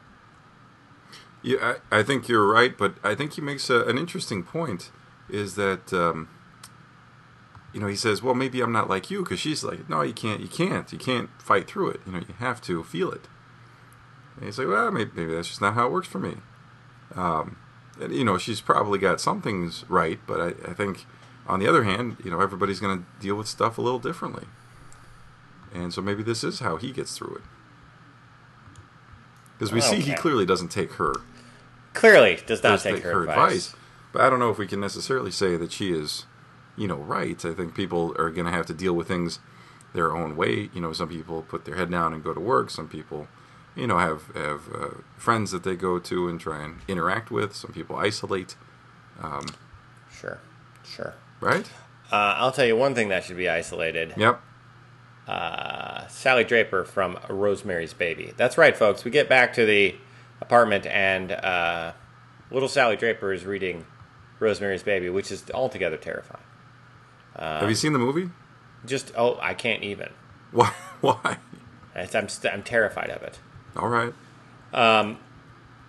[1.43, 1.77] yeah.
[1.91, 4.91] I, I think you're right, but I think he makes a, an interesting point.
[5.31, 6.29] Is that um,
[7.73, 10.13] you know he says, well, maybe I'm not like you because she's like, no, you
[10.13, 12.01] can't, you can't, you can't fight through it.
[12.07, 13.29] You know, you have to feel it.
[14.37, 16.37] And he's like, well, maybe, maybe that's just not how it works for me.
[17.15, 17.57] Um,
[18.01, 21.07] and, you know, she's probably got some things right, but I, I think
[21.47, 24.47] on the other hand, you know, everybody's going to deal with stuff a little differently.
[25.75, 27.43] And so maybe this is how he gets through it.
[29.59, 31.15] Because we see he clearly doesn't take her,
[31.95, 33.75] Clearly, does not does take, her, advice.
[34.13, 36.27] But I don't know if we can necessarily say that she is,
[36.77, 37.45] you know, right.
[37.45, 39.39] I think people are going to have to deal with things
[39.95, 40.71] their own way.
[40.73, 42.71] You know, some people put their head down and go to work.
[42.71, 43.29] Some people,
[43.77, 47.55] you know, have have uh, friends that they go to and try and interact with.
[47.55, 48.57] Some people isolate.
[50.11, 50.39] Sure,
[50.85, 51.15] sure.
[51.41, 51.67] Right?
[52.11, 54.15] Uh, I'll tell you one thing that should be isolated.
[54.17, 54.41] Yep.
[55.27, 58.33] uh, Sally Draper from Rosemary's Baby.
[58.37, 59.05] That's right, folks.
[59.05, 59.95] We get back to the
[60.41, 61.93] apartment, and uh,
[62.51, 63.87] little Sally Draper is reading
[64.41, 66.43] Rosemary's Baby, which is altogether terrifying.
[67.37, 68.31] Have you seen the movie?
[68.85, 70.11] Just oh, I can't even.
[70.51, 70.73] Why?
[71.01, 71.39] Why?
[71.95, 73.39] I'm st- I'm terrified of it.
[73.77, 74.13] All right.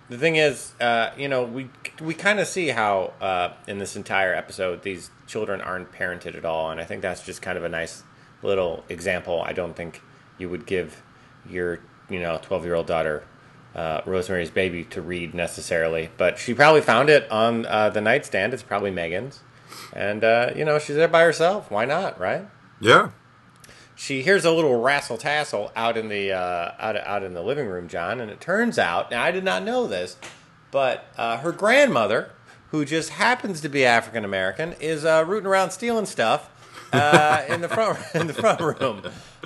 [0.08, 1.70] The thing is, uh, you know, we
[2.00, 6.44] we kind of see how uh, in this entire episode these children aren't parented at
[6.44, 8.02] all, and I think that's just kind of a nice
[8.42, 9.42] little example.
[9.42, 10.02] I don't think
[10.38, 11.02] you would give
[11.48, 11.80] your
[12.10, 13.24] you know twelve year old daughter
[13.74, 18.52] uh, Rosemary's Baby to read necessarily, but she probably found it on uh, the nightstand.
[18.52, 19.40] It's probably Megan's,
[19.92, 21.70] and uh, you know she's there by herself.
[21.70, 22.46] Why not, right?
[22.80, 23.10] Yeah.
[23.94, 27.66] she hears a little rassle tassle out in the uh, out out in the living
[27.68, 30.16] room, John, and it turns out now I did not know this,
[30.70, 32.30] but uh, her grandmother,
[32.70, 36.50] who just happens to be African American, is uh, rooting around stealing stuff
[36.92, 39.02] uh, in the front in the front room.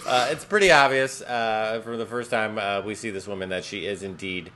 [0.06, 3.64] Uh, it's pretty obvious uh, for the first time uh, we see this woman that
[3.64, 4.50] she is indeed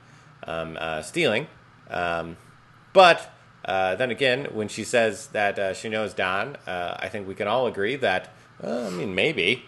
[0.47, 1.47] um, uh, stealing,
[1.89, 2.35] um,
[2.93, 3.29] but.
[3.65, 7.35] Uh, then again, when she says that uh, she knows Don, uh, I think we
[7.35, 8.33] can all agree that,
[8.63, 9.65] uh, I mean, maybe,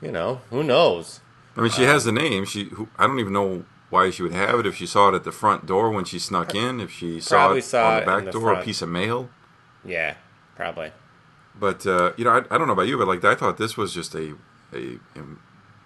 [0.00, 1.20] you know, who knows?
[1.56, 2.44] I mean, she has the name.
[2.44, 2.64] She.
[2.64, 4.66] Who, I don't even know why she would have it.
[4.66, 6.80] If she saw it at the front door when she snuck in.
[6.80, 9.28] If she saw it saw on the back the door, a piece of mail.
[9.84, 10.14] Yeah,
[10.54, 10.92] probably.
[11.58, 13.76] But uh, you know, I, I don't know about you, but like I thought this
[13.76, 14.36] was just a
[14.72, 15.22] a, a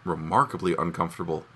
[0.05, 1.47] remarkably uncomfortable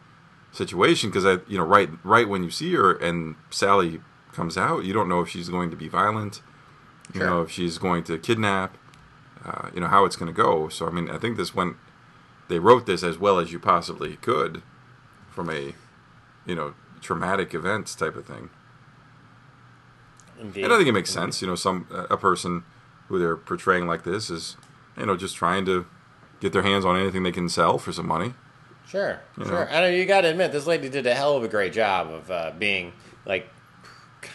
[0.51, 4.01] situation because I, you know, right right when you see her and Sally
[4.39, 6.41] comes out, you don't know if she's going to be violent,
[7.13, 7.29] you Sure.
[7.29, 8.77] know, if she's going to kidnap,
[9.45, 10.69] uh, you know, how it's going to go.
[10.69, 11.77] So I mean, I think this went.
[12.49, 14.63] They wrote this as well as you possibly could,
[15.29, 15.75] from a,
[16.47, 18.49] you know, traumatic events type of thing.
[20.41, 20.65] Indeed.
[20.65, 21.43] And I think it makes sense.
[21.43, 22.63] You know, some a person
[23.09, 24.57] who they're portraying like this is,
[24.97, 25.87] you know, just trying to
[26.41, 28.35] get their hands on anything they can sell for some money.
[28.87, 29.67] Sure, You sure.
[29.67, 29.71] know?
[29.71, 32.11] I know you got to admit this lady did a hell of a great job
[32.11, 32.93] of uh, being
[33.27, 33.47] like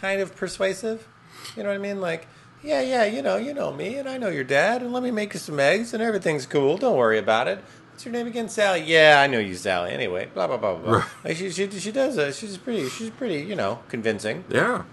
[0.02, 1.08] kind of persuasive.
[1.56, 2.02] You know what I mean?
[2.02, 2.28] Like,
[2.64, 5.12] yeah, yeah, you know, you know me, and I know your dad, and let me
[5.12, 6.78] make you some eggs, and everything's cool.
[6.78, 7.60] Don't worry about it.
[7.92, 8.82] What's your name again, Sally?
[8.82, 9.92] Yeah, I know you, Sally.
[9.92, 10.94] Anyway, blah blah blah blah.
[10.94, 11.08] Right.
[11.24, 12.18] Like she, she she does.
[12.18, 12.90] Uh, she's pretty.
[12.90, 13.42] She's pretty.
[13.42, 14.46] You know, convincing.
[14.50, 14.84] Yeah.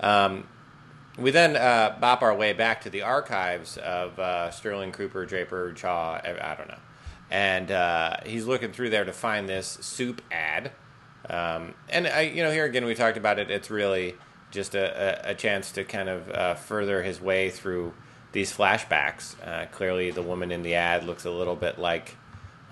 [0.00, 0.46] Um,
[1.18, 5.72] we then uh, bop our way back to the archives of uh, Sterling, Cooper, Draper,
[5.76, 6.24] Chaough.
[6.24, 6.78] I, I don't know.
[7.30, 10.72] And uh, he's looking through there to find this soup ad.
[11.28, 13.50] Um, and I, you know, here again, we talked about it.
[13.50, 14.16] It's really
[14.50, 17.94] just a, a, a chance to kind of uh, further his way through
[18.32, 19.36] these flashbacks.
[19.46, 22.16] Uh, clearly, the woman in the ad looks a little bit like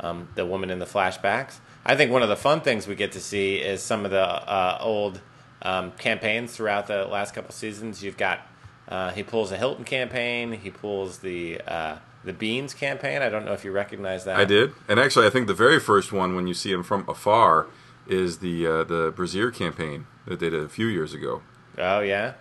[0.01, 1.59] um, the woman in the flashbacks.
[1.85, 4.23] I think one of the fun things we get to see is some of the
[4.23, 5.21] uh, old
[5.63, 8.03] um, campaigns throughout the last couple seasons.
[8.03, 8.41] You've got
[8.89, 13.23] uh, he pulls a Hilton campaign, he pulls the uh, the Beans campaign.
[13.23, 14.37] I don't know if you recognize that.
[14.37, 17.09] I did, and actually, I think the very first one, when you see him from
[17.09, 17.69] afar,
[18.11, 21.43] is the uh, the Brazier campaign that they did a few years ago.
[21.79, 22.35] Oh yeah.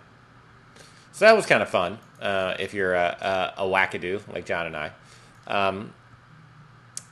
[1.12, 4.66] So that was kind of fun uh, if you're a, a, a wackadoo like John
[4.66, 4.92] and I.
[5.46, 5.92] Um,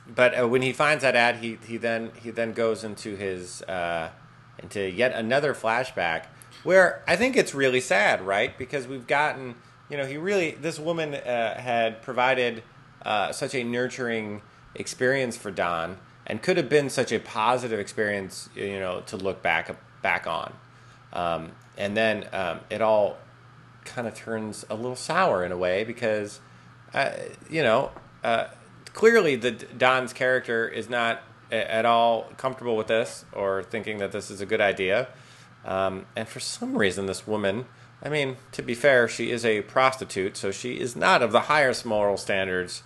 [0.07, 3.61] but uh, when he finds that ad, he, he then he then goes into his
[3.63, 4.09] uh,
[4.57, 6.25] into yet another flashback
[6.63, 8.57] where I think it's really sad, right?
[8.57, 9.55] Because we've gotten
[9.89, 12.63] you know he really this woman uh, had provided
[13.03, 14.41] uh, such a nurturing
[14.75, 15.97] experience for Don
[16.29, 20.53] and could have been such a positive experience, you know, to look back back on.
[21.11, 23.17] Um, and then um, it all
[23.83, 26.39] kind of turns a little sour in a way because,
[26.93, 27.11] uh,
[27.49, 27.91] you know,
[28.23, 28.45] uh,
[28.93, 34.29] clearly the Don's character is not at all comfortable with this or thinking that this
[34.29, 35.07] is a good idea.
[35.65, 37.65] Um, and for some reason, this woman,
[38.03, 41.41] I mean, to be fair, she is a prostitute, so she is not of the
[41.41, 42.83] highest moral standards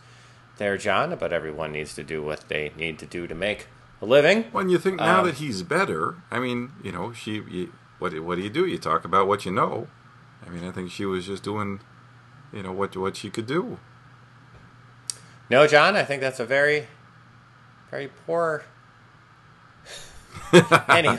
[0.57, 3.67] there, John, but everyone needs to do what they need to do to make
[4.01, 4.43] a living.
[4.51, 8.11] When you think now Um, that he's better, I mean, you know, she, you, what,
[8.11, 8.65] do- what do you do?
[8.65, 9.87] You talk about what you know.
[10.45, 11.79] I mean, I think she was just doing,
[12.51, 13.79] you know, what what she could do.
[15.49, 16.87] No, John, I think that's a very,
[17.89, 18.63] very poor.
[20.89, 21.17] any, uh,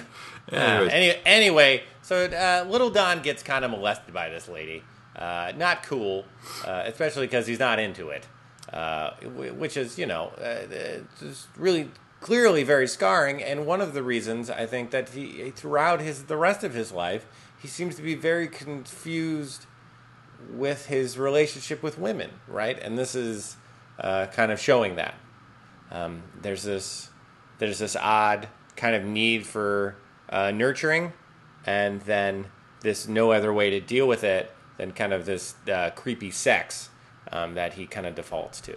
[0.52, 4.82] any, anyway, so uh, little Don gets kind of molested by this lady.
[5.16, 6.24] Uh, not cool,
[6.66, 8.26] uh, especially because he's not into it,
[8.74, 10.66] uh, which is, you know, uh,
[11.20, 13.40] just really clearly very scarring.
[13.40, 16.90] And one of the reasons I think that he, throughout his the rest of his
[16.90, 17.24] life,
[17.62, 19.66] he seems to be very confused
[20.50, 22.76] with his relationship with women, right?
[22.82, 23.56] And this is
[24.00, 25.14] uh, kind of showing that.
[25.92, 27.10] Um, there's this
[27.58, 29.94] there's this odd kind of need for
[30.30, 31.12] uh, nurturing,
[31.64, 32.46] and then
[32.80, 36.90] this no other way to deal with it than kind of this uh, creepy sex
[37.34, 38.76] um, that he kind of defaults to,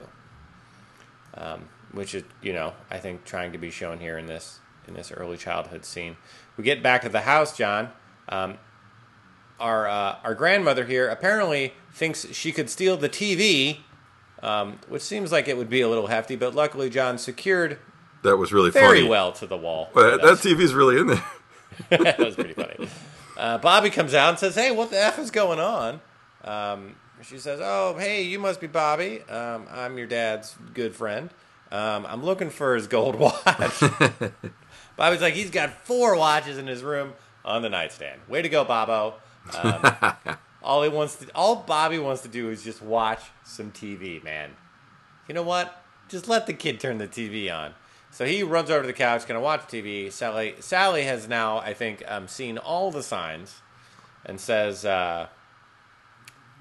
[1.36, 4.93] um, which is you know I think trying to be shown here in this in
[4.93, 6.18] this early childhood scene.
[6.58, 7.91] We get back to the house, John.
[8.28, 8.58] Um,
[9.60, 13.80] our uh, our grandmother here apparently thinks she could steal the TV,
[14.41, 17.80] um, which seems like it would be a little hefty, but luckily John secured
[18.24, 19.10] That was really very funny.
[19.10, 19.89] well to the wall.
[19.93, 21.24] Well, that, TV's really in there.
[21.89, 22.88] that was pretty funny.
[23.38, 26.01] Uh, Bobby comes out and says, "Hey, what the f is going on?"
[26.43, 29.22] Um, she says, "Oh, hey, you must be Bobby.
[29.24, 31.30] Um, I'm your dad's good friend.
[31.72, 33.43] Um, I'm looking for his gold watch."
[34.95, 37.13] Bobby's like, "He's got four watches in his room
[37.43, 38.22] on the nightstand.
[38.28, 39.15] Way to go, Bobo."
[39.55, 40.15] Um,
[40.63, 44.51] all he wants to, all Bobby wants to do is just watch some TV, man.
[45.28, 45.84] You know what?
[46.09, 47.74] Just let the kid turn the TV on.
[48.11, 50.11] So he runs over to the couch, gonna watch TV.
[50.11, 53.61] Sally, Sally has now, I think, um, seen all the signs,
[54.26, 55.28] and says, uh,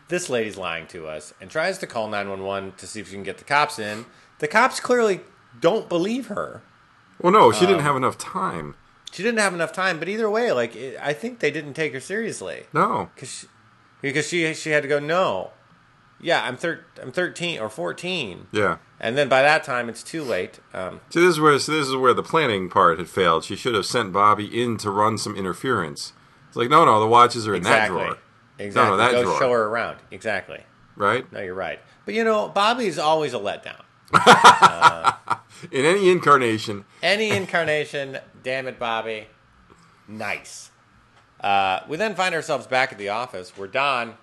[0.09, 3.09] "This lady's lying to us," and tries to call nine one one to see if
[3.09, 4.07] she can get the cops in.
[4.39, 5.21] The cops clearly
[5.61, 6.63] don't believe her.
[7.21, 8.75] Well, no, she Um, didn't have enough time.
[9.13, 11.95] She didn't have enough time, but either way, like it, I think they didn't take
[11.95, 12.67] her seriously.
[12.75, 13.11] No.
[13.23, 13.47] She,
[14.03, 15.53] because she she had to go no,
[16.21, 18.77] yeah I'm thir- I'm thirteen or fourteen, Yeah.
[19.01, 20.61] and then by that time it's too late.
[20.75, 23.45] Um, See, this is where so this is where the planning part had failed.
[23.45, 26.13] She should have sent Bobby in to run some interference.
[26.49, 28.19] It's like, no, no, the watches are in exactly, that drawer,
[28.59, 28.91] exactly.
[28.91, 29.39] No, no, that go drawer.
[29.39, 29.99] show her around.
[30.11, 30.61] Exactly.
[30.97, 31.31] right?
[31.33, 31.81] No, you're right.
[32.05, 33.83] But you know, Bobby's always a letdown.
[35.73, 39.27] In any incarnation, Any incarnation, Damn it, Bobby.
[40.07, 40.71] Nice.
[41.41, 44.15] Uh, we then find ourselves back at the office where Don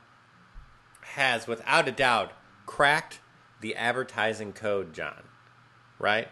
[1.01, 2.31] has, without a doubt,
[2.65, 3.19] cracked
[3.61, 5.23] the advertising code, John.
[5.99, 6.27] Right?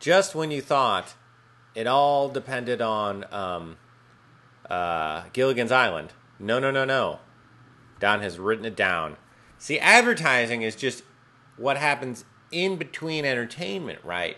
[0.00, 1.14] Just when you thought
[1.74, 3.76] it all depended on um,
[4.70, 6.10] uh, Gilligan's Island.
[6.38, 7.20] No, no, no, no.
[8.00, 9.16] Don has written it down.
[9.58, 11.02] See, advertising is just
[11.56, 14.36] what happens in between entertainment, right?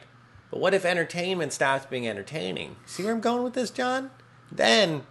[0.51, 2.76] But what if entertainment stops being entertaining?
[2.86, 4.11] See where I'm going with this, John?
[4.53, 5.03] Then,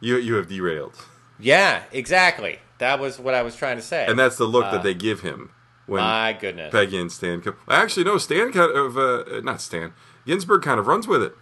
[0.00, 0.94] You you have derailed,
[1.38, 2.60] yeah, exactly.
[2.78, 4.06] That was what I was trying to say.
[4.06, 5.50] and that's the look Uh, that they give him
[5.86, 6.70] when my goodness.
[6.72, 7.56] Peggy and Stan come.
[7.68, 9.92] Actually, no, Stan kind of uh, not Stan.
[10.26, 11.34] Ginsberg kind of runs with it.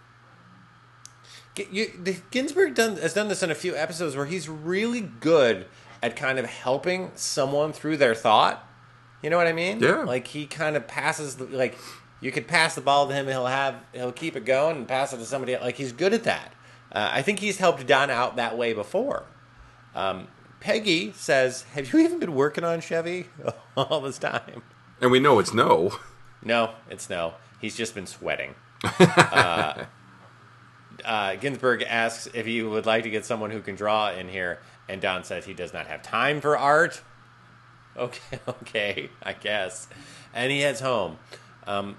[1.57, 5.67] You, the, Ginsberg done, has done this in a few episodes where he's really good
[6.03, 8.67] at kind of helping someone through their thought.
[9.21, 9.79] You know what I mean?
[9.79, 10.03] Yeah.
[10.03, 11.77] Like he kind of passes the like
[12.21, 14.87] you could pass the ball to him, and he'll have he'll keep it going and
[14.87, 15.53] pass it to somebody.
[15.53, 15.63] else.
[15.63, 16.53] Like he's good at that.
[16.91, 19.23] Uh, I think he's helped Don out that way before.
[19.95, 20.27] Um,
[20.59, 23.27] Peggy says, "Have you even been working on Chevy
[23.77, 24.63] all this time?"
[25.01, 25.97] And we know it's no.
[26.43, 27.33] No, it's no.
[27.59, 28.55] He's just been sweating.
[28.99, 29.85] uh,
[31.05, 34.59] uh, Ginsberg asks if he would like to get someone who can draw in here,
[34.89, 37.01] and Don says he does not have time for art.
[37.97, 39.87] Okay, okay, I guess.
[40.33, 41.17] And he heads home.
[41.65, 41.97] Um,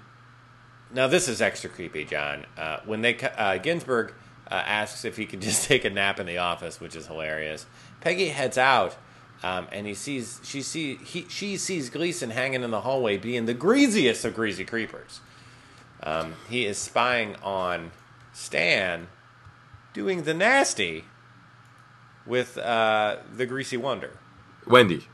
[0.93, 2.45] now this is extra creepy, John.
[2.57, 4.13] Uh, when they uh, Ginsberg
[4.49, 7.65] uh, asks if he can just take a nap in the office, which is hilarious.
[8.01, 8.95] Peggy heads out,
[9.43, 13.45] um, and he sees she see he she sees Gleason hanging in the hallway, being
[13.45, 15.21] the greasiest of greasy creepers.
[16.03, 17.91] Um, he is spying on
[18.37, 19.07] Stan,
[19.93, 21.05] doing the nasty
[22.23, 24.11] with uh, the greasy wonder.
[24.67, 25.07] Wendy.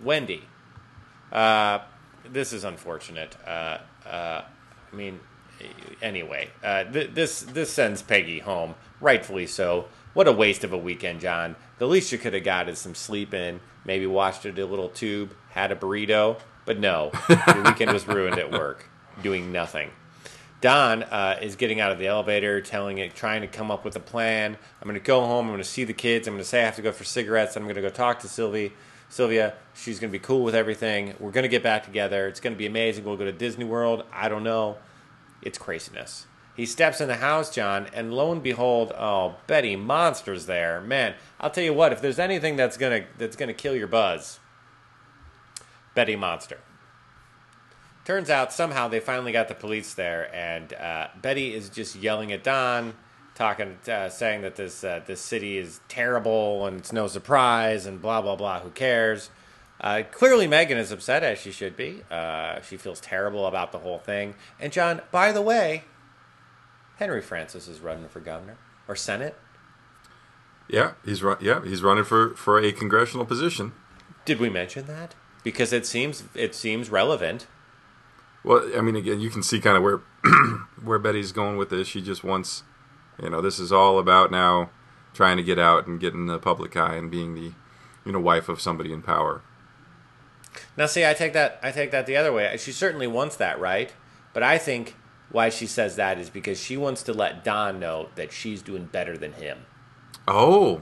[0.00, 0.44] Wendy.
[1.30, 1.80] Uh,
[2.26, 3.36] this is unfortunate.
[3.46, 4.42] Uh, uh,
[4.90, 5.20] I mean,
[6.00, 9.84] anyway, uh, th- this this sends Peggy home, rightfully so.
[10.14, 11.56] What a waste of a weekend, John.
[11.76, 14.88] The least you could have got is some sleep in, maybe watched it a little
[14.88, 18.88] tube, had a burrito, but no, the weekend was ruined at work,
[19.22, 19.90] doing nothing.
[20.64, 23.96] Don uh, is getting out of the elevator, telling it, trying to come up with
[23.96, 24.56] a plan.
[24.80, 25.44] I'm going to go home.
[25.44, 26.26] I'm going to see the kids.
[26.26, 27.54] I'm going to say I have to go for cigarettes.
[27.54, 28.72] I'm going to go talk to Sylvie.
[29.10, 31.16] Sylvia, she's going to be cool with everything.
[31.20, 32.28] We're going to get back together.
[32.28, 33.04] It's going to be amazing.
[33.04, 34.04] We'll go to Disney World.
[34.10, 34.78] I don't know.
[35.42, 36.24] It's craziness.
[36.56, 40.80] He steps in the house, John, and lo and behold, oh, Betty Monster's there.
[40.80, 41.92] Man, I'll tell you what.
[41.92, 44.40] If there's anything that's gonna that's gonna kill your buzz,
[45.94, 46.60] Betty Monster.
[48.04, 52.32] Turns out somehow they finally got the police there, and uh, Betty is just yelling
[52.32, 52.94] at Don,
[53.34, 58.02] talking, uh, saying that this uh, this city is terrible and it's no surprise and
[58.02, 58.60] blah blah blah.
[58.60, 59.30] Who cares?
[59.80, 62.02] Uh, clearly, Megan is upset as she should be.
[62.10, 64.34] Uh, she feels terrible about the whole thing.
[64.60, 65.84] And John, by the way,
[66.96, 69.36] Henry Francis is running for governor or senate.
[70.68, 71.38] Yeah, he's run.
[71.40, 73.72] Yeah, he's running for for a congressional position.
[74.24, 75.14] Did we mention that?
[75.42, 77.46] Because it seems it seems relevant.
[78.44, 80.02] Well, I mean, again, you can see kind of where
[80.82, 81.88] where Betty's going with this.
[81.88, 82.62] She just wants,
[83.20, 84.70] you know, this is all about now
[85.14, 87.52] trying to get out and getting the public eye and being the,
[88.04, 89.42] you know, wife of somebody in power.
[90.76, 92.54] Now, see, I take that I take that the other way.
[92.58, 93.92] She certainly wants that, right?
[94.32, 94.94] But I think
[95.30, 98.84] why she says that is because she wants to let Don know that she's doing
[98.86, 99.66] better than him.
[100.28, 100.80] Oh,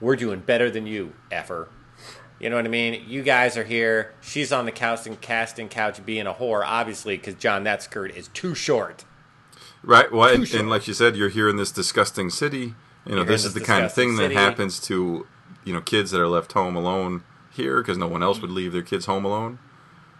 [0.00, 1.68] We're doing better than you, effer.
[2.42, 3.04] You know what I mean?
[3.06, 4.12] You guys are here.
[4.20, 8.28] She's on the casting casting couch being a whore, obviously, because John, that skirt is
[8.28, 9.04] too short.
[9.84, 10.10] right.
[10.10, 10.60] Well, and, short.
[10.60, 12.74] and like you said, you're here in this disgusting city.
[13.06, 14.34] You know, You're this is the kind of thing city.
[14.34, 15.26] that happens to,
[15.64, 17.22] you know, kids that are left home alone
[17.52, 19.60] here because no one else would leave their kids home alone.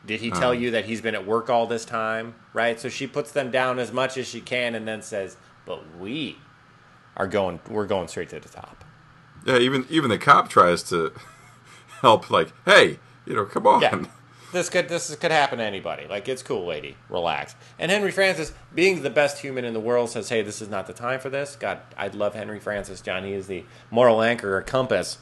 [0.06, 2.34] Did he tell um, you that he's been at work all this time?
[2.52, 2.78] Right?
[2.78, 6.38] So she puts them down as much as she can and then says, But we
[7.16, 8.84] are going we're going straight to the top.
[9.44, 11.12] Yeah, even even the cop tries to
[12.03, 12.30] help.
[12.30, 13.80] Like, hey, you know, come on.
[13.80, 14.05] Yeah.
[14.53, 16.07] This could this could happen to anybody.
[16.07, 16.96] Like it's cool, lady.
[17.09, 17.55] Relax.
[17.78, 20.86] And Henry Francis, being the best human in the world, says, "Hey, this is not
[20.86, 23.00] the time for this." God, I'd love Henry Francis.
[23.00, 25.16] John, he is the moral anchor or compass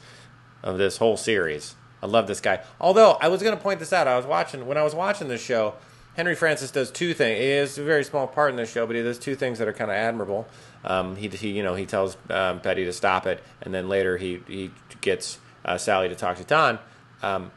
[0.61, 1.75] of this whole series.
[2.03, 2.61] I love this guy.
[2.79, 5.29] Although I was going to point this out, I was watching when I was watching
[5.29, 5.75] this show.
[6.17, 7.39] Henry Francis does two things.
[7.39, 9.67] He is a very small part in this show, but he does two things that
[9.69, 10.45] are kind of admirable.
[10.83, 14.17] Um, he, he, you know, he tells um, Betty to stop it, and then later
[14.17, 16.79] he he gets uh, Sally to talk to Don.
[17.21, 17.51] Um,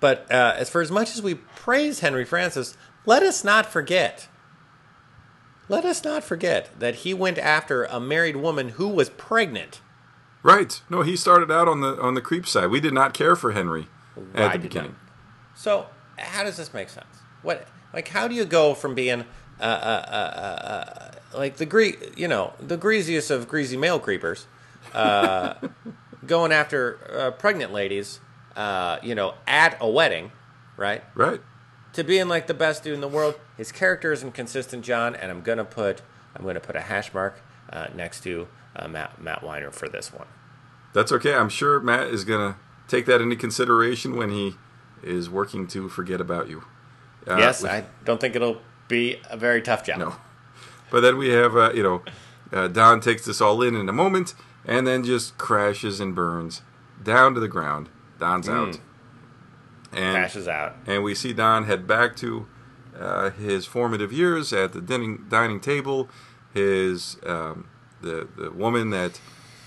[0.00, 4.28] but uh, as for as much as we praise Henry Francis, let us not forget.
[5.68, 9.80] Let us not forget that he went after a married woman who was pregnant.
[10.42, 10.80] Right.
[10.88, 12.70] No, he started out on the on the creep side.
[12.70, 13.88] We did not care for Henry
[14.34, 14.90] at Why the beginning.
[14.92, 14.96] we?
[15.54, 15.86] So
[16.16, 17.06] how does this make sense?
[17.42, 19.24] What like how do you go from being
[19.60, 24.46] uh, uh, uh, uh, like the gre- you know, the greasiest of greasy male creepers,
[24.94, 25.54] uh,
[26.26, 28.20] going after uh, pregnant ladies,
[28.56, 30.32] uh, you know, at a wedding,
[30.76, 31.02] right?
[31.14, 31.40] Right.
[31.94, 33.34] To being like the best dude in the world.
[33.56, 36.02] His character is inconsistent, John, and I'm gonna put
[36.36, 37.40] I'm gonna put a hash mark
[37.72, 38.46] uh, next to
[38.76, 40.26] uh, Matt Matt Weiner for this one.
[40.92, 41.34] That's okay.
[41.34, 42.58] I'm sure Matt is going to
[42.88, 44.54] take that into consideration when he
[45.02, 46.64] is working to forget about you.
[47.26, 49.98] Uh, yes, with- I don't think it'll be a very tough job.
[49.98, 50.16] No.
[50.90, 52.02] But then we have, uh, you know,
[52.52, 54.34] uh, Don takes this all in in a moment
[54.68, 56.62] and then just crashes and burns
[57.02, 57.88] down to the ground.
[58.20, 58.78] Don's out.
[59.90, 60.76] And, Crashes out.
[60.86, 62.46] and we see Don head back to
[62.98, 66.08] uh, his formative years at the dining, dining table.
[66.52, 67.68] His um,
[68.02, 69.20] the the woman that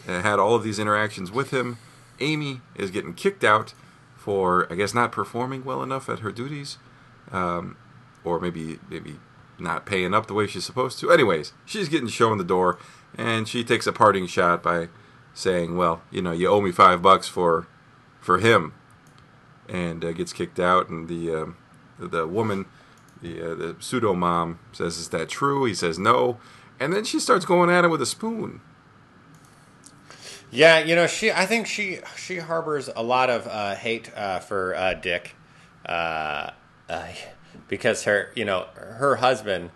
[0.05, 1.77] had all of these interactions with him,
[2.19, 3.73] Amy, is getting kicked out
[4.15, 6.77] for I guess not performing well enough at her duties,
[7.31, 7.77] um,
[8.23, 9.15] or maybe maybe
[9.57, 11.11] not paying up the way she's supposed to.
[11.11, 12.77] Anyways, she's getting shown the door,
[13.17, 14.89] and she takes a parting shot by
[15.33, 17.67] saying, "Well, you know, you owe me five bucks for
[18.19, 18.73] for him."
[19.71, 20.89] and uh, gets kicked out.
[20.89, 21.57] And the um,
[21.97, 22.65] the woman,
[23.21, 26.37] the uh, the pseudo mom, says, "Is that true?" He says, "No."
[26.79, 28.61] And then she starts going at him with a spoon.
[30.49, 31.31] Yeah, you know, she.
[31.31, 35.35] I think she she harbors a lot of uh, hate uh, for uh, Dick,
[35.85, 36.51] uh,
[37.67, 39.71] because her, you know, her husband,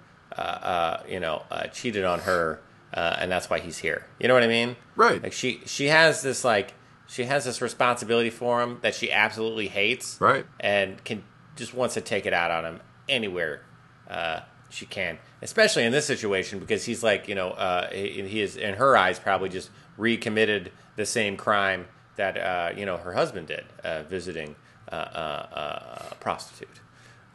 [1.07, 2.59] you know, cheated on her,
[2.95, 4.05] uh, and that's why he's here.
[4.19, 4.75] You know what I mean?
[4.95, 5.21] Right.
[5.21, 6.73] Like she she has this like
[7.07, 10.19] she has this responsibility for him that she absolutely hates.
[10.19, 10.45] Right.
[10.59, 11.23] And can
[11.55, 13.61] just wants to take it out on him anywhere
[14.09, 14.39] uh,
[14.69, 18.57] she can, especially in this situation because he's like you know uh, he, he is
[18.57, 21.85] in her eyes probably just recommitted the same crime
[22.15, 24.55] that uh, you know her husband did, uh, visiting
[24.91, 26.81] uh, uh, a prostitute.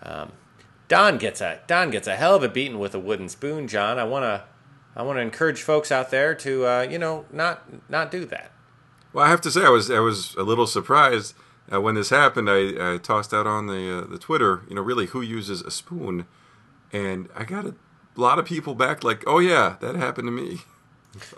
[0.03, 0.33] Um,
[0.89, 3.99] Don gets a Don gets a hell of a beating with a wooden spoon, John.
[3.99, 4.45] I wanna
[4.97, 8.53] I wanna encourage folks out there to uh, you know not not do that.
[9.13, 11.35] Well, I have to say, I was I was a little surprised
[11.73, 12.49] uh, when this happened.
[12.49, 15.71] I, I tossed out on the uh, the Twitter, you know, really who uses a
[15.71, 16.27] spoon,
[16.93, 17.75] and I got a
[18.17, 20.59] lot of people back like, "Oh yeah, that happened to me."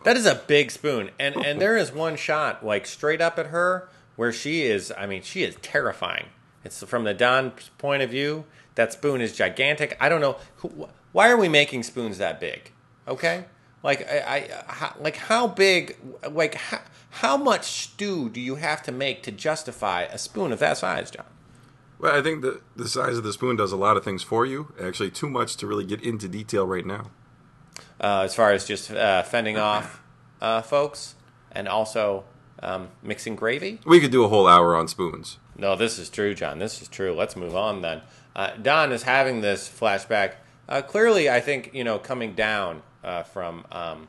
[0.04, 3.46] That is a big spoon, and and there is one shot like straight up at
[3.46, 4.92] her where she is.
[4.98, 6.26] I mean, she is terrifying.
[6.62, 8.44] It's from the Don point of view.
[8.74, 9.96] That spoon is gigantic.
[9.98, 12.71] I don't know who, why are we making spoons that big.
[13.06, 13.44] Okay,
[13.82, 15.96] like I, I how, like how big,
[16.30, 16.80] like how,
[17.10, 21.10] how much stew do you have to make to justify a spoon of that size,
[21.10, 21.26] John?
[21.98, 24.46] Well, I think the the size of the spoon does a lot of things for
[24.46, 24.72] you.
[24.80, 27.10] Actually, too much to really get into detail right now.
[28.00, 30.02] Uh, as far as just uh, fending off
[30.40, 31.14] uh, folks,
[31.52, 32.24] and also
[32.62, 33.80] um, mixing gravy.
[33.84, 35.38] We could do a whole hour on spoons.
[35.56, 36.58] No, this is true, John.
[36.58, 37.12] This is true.
[37.12, 38.02] Let's move on then.
[38.34, 40.34] Uh, Don is having this flashback.
[40.68, 44.08] Uh, clearly, I think you know coming down uh, from um,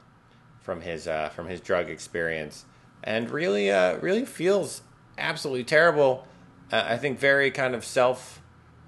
[0.61, 2.65] from his uh, from his drug experience,
[3.03, 4.81] and really uh, really feels
[5.17, 6.27] absolutely terrible.
[6.71, 8.41] Uh, I think very kind of self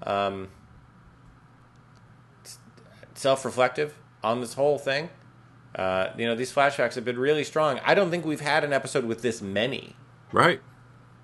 [0.04, 0.50] um,
[3.14, 5.10] self reflective on this whole thing.
[5.76, 7.80] Uh, you know, these flashbacks have been really strong.
[7.84, 9.96] I don't think we've had an episode with this many.
[10.32, 10.62] Right.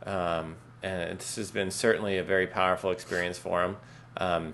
[0.06, 3.78] Um, and this has been certainly a very powerful experience for him.
[4.18, 4.54] Um,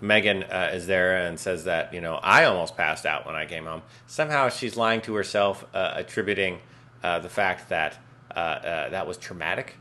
[0.00, 3.46] Megan uh, is there and says that you know I almost passed out when I
[3.46, 3.82] came home.
[4.06, 6.60] Somehow she's lying to herself, uh, attributing
[7.02, 7.98] uh, the fact that
[8.34, 9.76] uh, uh, that was traumatic,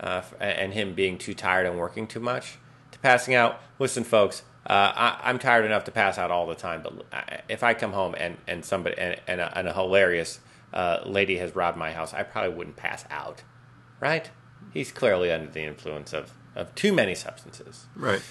[0.00, 2.58] uh, and him being too tired and working too much
[2.92, 3.60] to passing out.
[3.78, 7.04] Listen, folks, I, I'm tired enough to pass out all the time, but
[7.48, 10.40] if I come home and and somebody and, and, a, and a hilarious
[11.04, 13.42] lady has robbed my house, I probably wouldn't pass out,
[14.00, 14.30] right?
[14.72, 17.86] He's clearly under the influence of, of too many substances.
[17.94, 18.22] Right.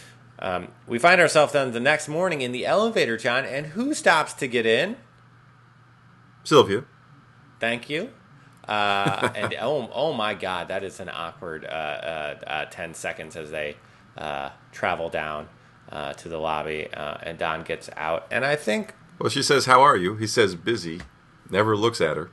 [0.43, 4.33] Um, we find ourselves then the next morning in the elevator, John, and who stops
[4.33, 4.97] to get in?
[6.43, 6.83] Sylvia.
[7.61, 8.09] Thank you.
[8.67, 13.37] Uh, and oh, oh my God, that is an awkward uh, uh, uh, 10 seconds
[13.37, 13.77] as they
[14.17, 15.47] uh, travel down
[15.89, 18.27] uh, to the lobby, uh, and Don gets out.
[18.29, 21.01] And I think, Well, she says, "How are you?" He says, "Busy."
[21.49, 22.31] Never looks at her.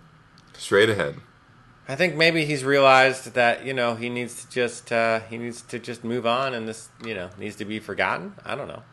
[0.56, 1.16] Straight ahead.
[1.90, 5.60] I think maybe he's realized that you know he needs to just uh, he needs
[5.62, 8.34] to just move on, and this you know needs to be forgotten.
[8.44, 8.84] I don't know.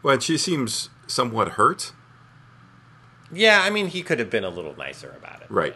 [0.00, 1.92] Well, she seems somewhat hurt.
[3.32, 5.48] Yeah, I mean he could have been a little nicer about it.
[5.50, 5.74] Right.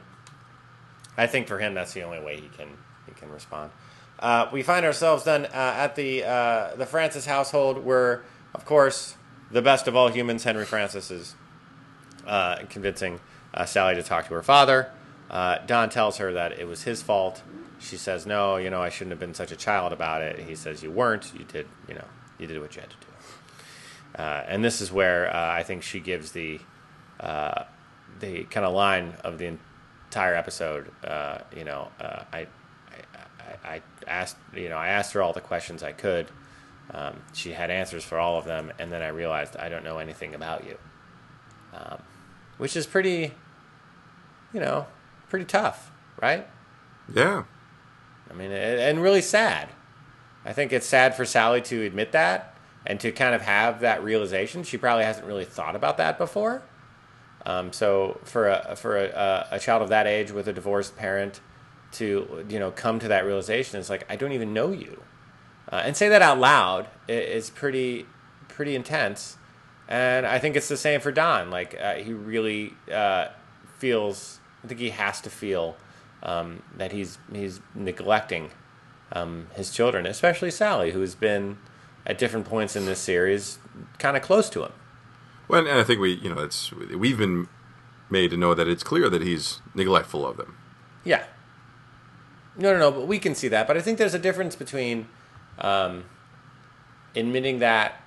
[1.17, 2.69] I think for him, that's the only way he can
[3.07, 3.73] he can respond.
[4.21, 8.23] Uh, we find ourselves then uh, at the uh, the Francis household, where,
[8.55, 9.17] of course,
[9.51, 11.35] the best of all humans, Henry Francis, is
[12.29, 13.19] uh, convincing
[13.55, 14.93] uh, Sally to talk to her father.
[15.31, 17.43] Uh, Don tells her that it was his fault.
[17.79, 20.55] She says, "No, you know, I shouldn't have been such a child about it." He
[20.55, 21.33] says, "You weren't.
[21.35, 21.67] You did.
[21.87, 22.05] You know,
[22.39, 25.83] you did what you had to do." Uh, and this is where uh, I think
[25.83, 26.61] she gives the
[27.21, 27.65] uh,
[28.21, 29.57] the kind of line of the
[30.09, 30.91] entire episode.
[31.05, 32.47] Uh, you know, uh, I,
[33.65, 36.29] I, I asked you know I asked her all the questions I could.
[36.91, 39.99] Um, she had answers for all of them, and then I realized I don't know
[39.99, 40.79] anything about you,
[41.75, 41.99] um,
[42.57, 43.35] which is pretty,
[44.55, 44.87] you know,
[45.29, 46.47] pretty tough, right?
[47.13, 47.45] Yeah.
[48.31, 49.69] I mean, and really sad.
[50.45, 52.57] I think it's sad for Sally to admit that
[52.87, 54.63] and to kind of have that realization.
[54.63, 56.63] She probably hasn't really thought about that before.
[57.47, 61.41] Um, so for a for a, a, child of that age with a divorced parent
[61.93, 65.03] to you know come to that realization is like I don't even know you,
[65.71, 68.07] uh, and say that out loud is pretty
[68.49, 69.37] pretty intense.
[69.89, 71.51] And I think it's the same for Don.
[71.51, 73.29] Like uh, he really uh,
[73.79, 74.38] feels.
[74.63, 75.77] I think he has to feel
[76.23, 78.51] um, that he's he's neglecting
[79.13, 81.59] um, his children, especially Sally, who's been
[82.07, 83.59] at different points in this series
[83.99, 84.73] kind of close to him.
[85.47, 87.49] Well, and I think we, you know, it's we've been
[88.11, 90.57] made to know that it's clear that he's neglectful of them.
[91.05, 91.25] Yeah.
[92.57, 92.91] No, no, no.
[92.91, 93.67] But we can see that.
[93.67, 95.09] But I think there's a difference between
[95.59, 96.05] um,
[97.15, 98.01] admitting that,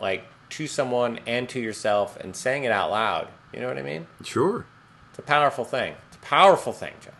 [0.00, 3.28] like, to someone and to yourself, and saying it out loud.
[3.52, 4.06] You know what I mean?
[4.24, 4.66] Sure.
[5.10, 5.94] It's a powerful thing.
[6.08, 7.14] It's a powerful thing, John.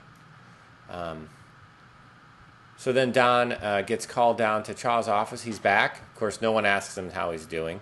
[0.91, 1.29] Um,
[2.81, 5.43] so then Don uh, gets called down to Chaough's office.
[5.43, 6.01] He's back.
[6.01, 7.81] Of course, no one asks him how he's doing.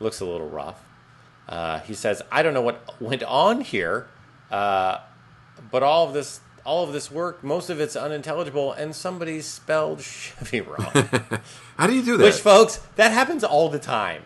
[0.00, 0.84] Looks a little rough.
[1.48, 4.06] Uh, he says, "I don't know what went on here,
[4.50, 4.98] uh,
[5.70, 10.02] but all of this, all of this work, most of it's unintelligible, and somebody spelled
[10.02, 10.92] Chevy wrong."
[11.78, 12.24] how do you do that?
[12.24, 14.24] Which, folks, that happens all the time.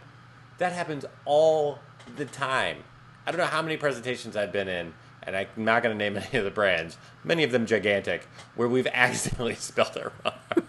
[0.58, 1.78] That happens all
[2.16, 2.78] the time.
[3.24, 4.94] I don't know how many presentations I've been in
[5.28, 8.66] and I'm not going to name any of the brands, many of them gigantic, where
[8.66, 10.64] we've accidentally spelled it wrong.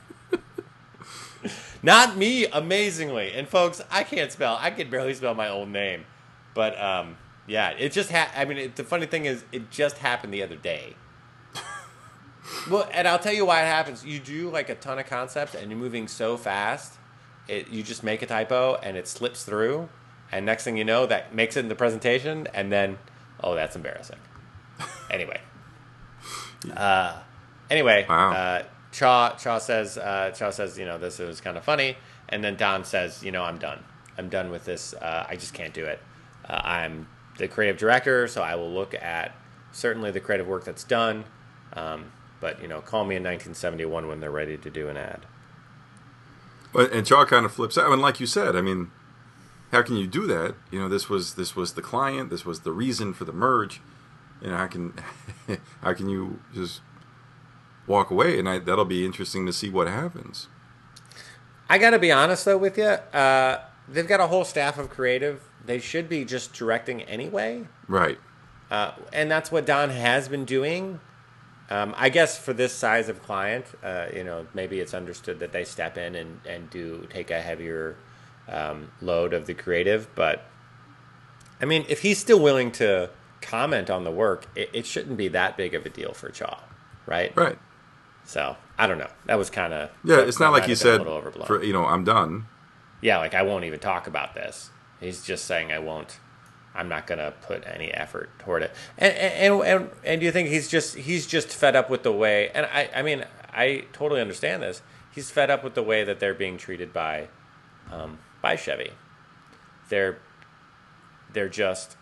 [1.84, 3.32] not me, amazingly.
[3.32, 4.57] And folks, I can't spell.
[4.60, 6.05] I can barely spell my own name.
[6.53, 7.16] But um,
[7.47, 10.43] yeah, it just ha- I mean, it, the funny thing is, it just happened the
[10.43, 10.95] other day.
[12.70, 14.05] well, and I'll tell you why it happens.
[14.05, 16.95] You do like a ton of concepts, and you're moving so fast,
[17.47, 19.88] it you just make a typo, and it slips through,
[20.34, 22.97] and next thing you know, that makes it in the presentation, and then,
[23.41, 24.20] oh, that's embarrassing.
[25.10, 25.39] Anyway.
[26.76, 27.20] Uh,
[27.70, 28.32] anyway, wow.
[28.32, 31.97] uh, Chaough Chaough says uh, Chaough says you know this was kind of funny,
[32.28, 33.84] and then Don says you know I'm done.
[34.18, 34.93] I'm done with this.
[34.93, 35.99] Uh, I just can't do it.
[36.47, 37.07] Uh, I'm
[37.38, 39.34] the creative director, so I will look at
[39.72, 41.26] certainly the creative work that's done.
[41.74, 45.26] Um, but you know, call me in 1971 when they're ready to do an ad.
[46.74, 48.91] And Chaough kind of flips out, I and mean, like you said, I mean,
[49.72, 50.55] how can you do that?
[50.72, 53.82] You know, this was this was the client, this was the reason for the merge
[54.42, 54.94] you know, how can
[55.82, 56.82] how can you just
[57.88, 58.40] walk away?
[58.40, 60.48] And I, that'll be interesting to see what happens.
[61.70, 62.84] I got to be honest though with you.
[62.84, 65.44] Uh, they've got a whole staff of creative.
[65.66, 67.68] They should be just directing anyway.
[67.88, 68.20] Right.
[68.72, 71.00] Uh, and that's what Don has been doing.
[71.72, 75.52] Um, I guess for this size of client, uh, you know, maybe it's understood that
[75.52, 77.96] they step in and, and do take a heavier
[78.48, 80.08] um, load of the creative.
[80.16, 80.44] But
[81.62, 83.12] I mean, if he's still willing to
[83.42, 86.60] comment on the work, it, it shouldn't be that big of a deal for Chaough,
[87.06, 87.36] right?
[87.36, 87.58] Right.
[88.26, 89.10] So I don't know.
[89.26, 90.20] That was kind of yeah.
[90.20, 91.04] It's not like he said,
[91.46, 92.46] for, you know, I'm done.
[93.02, 94.70] Yeah, like I won't even talk about this.
[95.00, 96.20] He's just saying I won't.
[96.76, 98.72] I'm not going to put any effort toward it.
[98.98, 102.12] And, and and and do you think he's just he's just fed up with the
[102.12, 102.50] way?
[102.50, 104.82] And I I mean I totally understand this.
[105.12, 107.30] He's fed up with the way that they're being treated by
[107.92, 108.92] um, by Chevy.
[109.90, 110.20] They're
[111.34, 111.98] they're just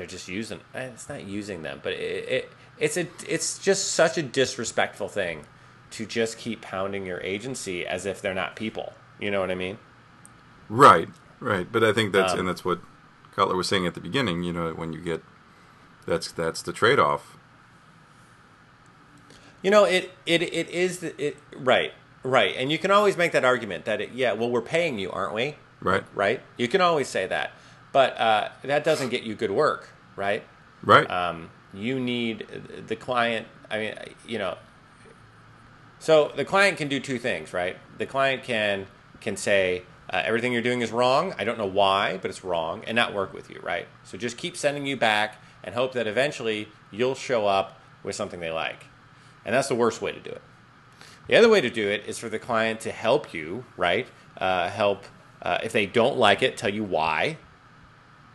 [0.00, 0.60] they're just using.
[0.74, 5.08] Eh, it's not using them, but it, it it's a it's just such a disrespectful
[5.08, 5.44] thing
[5.90, 8.94] to just keep pounding your agency as if they're not people.
[9.18, 9.76] You know what I mean?
[10.70, 11.70] Right, right.
[11.70, 12.80] But I think that's um, and that's what
[13.36, 14.42] Cutler was saying at the beginning.
[14.42, 15.22] You know, when you get
[16.06, 17.36] that's that's the trade off.
[19.60, 21.92] You know, it it it is it right,
[22.22, 25.10] right, and you can always make that argument that it, yeah, well, we're paying you,
[25.10, 25.56] aren't we?
[25.82, 26.40] Right, right.
[26.56, 27.52] You can always say that,
[27.92, 30.44] but uh, that doesn't get you good work, right?
[30.82, 31.10] Right.
[31.10, 32.46] Um, you need
[32.86, 33.46] the client.
[33.70, 33.94] I mean,
[34.26, 34.56] you know.
[35.98, 37.76] So the client can do two things, right?
[37.98, 38.86] The client can
[39.20, 41.34] can say uh, everything you're doing is wrong.
[41.38, 43.86] I don't know why, but it's wrong, and not work with you, right?
[44.04, 48.40] So just keep sending you back and hope that eventually you'll show up with something
[48.40, 48.86] they like,
[49.44, 50.42] and that's the worst way to do it.
[51.26, 54.08] The other way to do it is for the client to help you, right?
[54.38, 55.04] Uh, help
[55.42, 57.36] uh, if they don't like it, tell you why,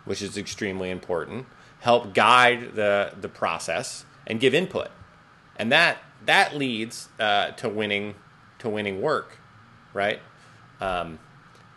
[0.05, 1.45] which is extremely important.
[1.81, 4.89] Help guide the the process and give input,
[5.57, 8.15] and that that leads uh, to winning
[8.59, 9.37] to winning work,
[9.93, 10.19] right?
[10.81, 11.19] Um,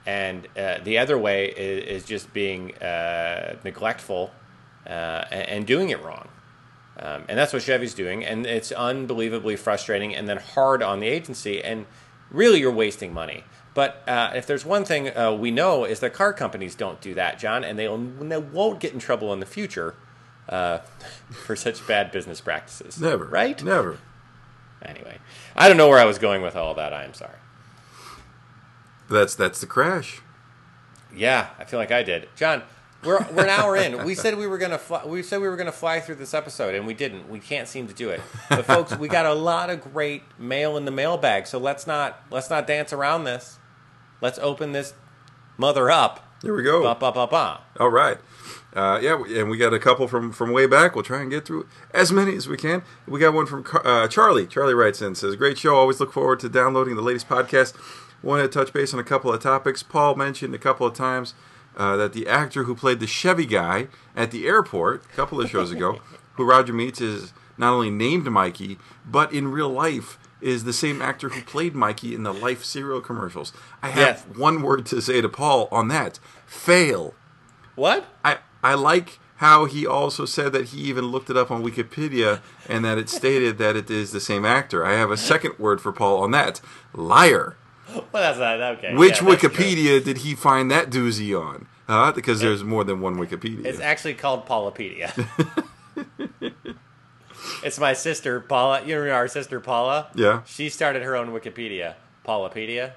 [0.06, 4.30] and uh, the other way is, is just being uh, neglectful
[4.86, 6.28] uh, and, doing it wrong.
[6.98, 11.06] Um, and that's what Chevy's doing, and it's unbelievably frustrating and then hard on the
[11.06, 11.62] agency.
[11.62, 11.84] And
[12.30, 13.44] really, you're wasting money.
[13.78, 17.14] But uh, if there's one thing uh, we know is that car companies don't do
[17.14, 19.94] that, John, and they won't get in trouble in the future
[20.48, 20.78] uh,
[21.30, 23.00] for such bad business practices.
[23.00, 23.26] Never.
[23.26, 23.62] Right?
[23.62, 23.98] Never.
[24.82, 25.18] Anyway,
[25.54, 26.92] I don't know where I was going with all that.
[26.92, 27.38] I am sorry.
[29.08, 30.22] That's that's the crash.
[31.14, 32.28] Yeah, I feel like I did.
[32.34, 32.64] John,
[33.04, 34.04] we're we're an hour in.
[34.04, 36.74] We said we were gonna fly, we said we were gonna fly through this episode,
[36.74, 37.28] and we didn't.
[37.28, 38.22] We can't seem to do it.
[38.48, 41.46] But folks, we got a lot of great mail in the mailbag.
[41.46, 43.57] So let's not let's not dance around this.
[44.20, 44.94] Let's open this
[45.56, 46.24] mother up.
[46.42, 46.82] Here we go.
[46.82, 47.60] Ba, ba, ba, ba.
[47.80, 48.18] All right.
[48.72, 50.94] Uh, yeah, and we got a couple from, from way back.
[50.94, 52.82] We'll try and get through as many as we can.
[53.06, 54.46] We got one from uh, Charlie.
[54.46, 55.74] Charlie writes in says, "Great show.
[55.74, 57.74] Always look forward to downloading the latest podcast.
[58.22, 59.82] Wanted to touch base on a couple of topics.
[59.82, 61.34] Paul mentioned a couple of times
[61.76, 65.50] uh, that the actor who played the Chevy guy at the airport a couple of
[65.50, 66.00] shows ago,
[66.34, 71.02] who Roger meets, is not only named Mikey, but in real life." Is the same
[71.02, 73.52] actor who played Mikey in the Life cereal commercials.
[73.82, 74.38] I have Yes.
[74.38, 77.14] one word to say to Paul on that: fail.
[77.74, 78.04] What?
[78.24, 82.40] I I like how he also said that he even looked it up on Wikipedia
[82.68, 84.84] and that it stated that it is the same actor.
[84.84, 86.60] I have a second word for Paul on that:
[86.94, 87.56] liar.
[87.94, 88.94] Well, that's not okay.
[88.94, 89.28] Which Yeah.
[89.28, 91.66] Wikipedia did he find that doozy on?
[91.88, 92.12] Huh?
[92.14, 93.64] Because there's more than one Wikipedia.
[93.64, 95.10] It's actually called Paulapedia.
[97.64, 98.82] it's my sister Paula.
[98.84, 100.08] You know our sister Paula.
[100.14, 100.42] Yeah.
[100.46, 101.94] She started her own Wikipedia,
[102.26, 102.92] Paulapedia.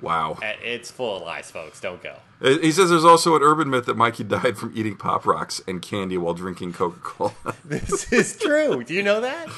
[0.00, 0.38] wow.
[0.42, 1.80] It's full of lies, folks.
[1.80, 2.16] Don't go.
[2.40, 5.82] He says there's also an urban myth that Mikey died from eating Pop Rocks and
[5.82, 7.32] candy while drinking Coca Cola.
[7.64, 8.84] This is true.
[8.84, 9.48] Do you know that?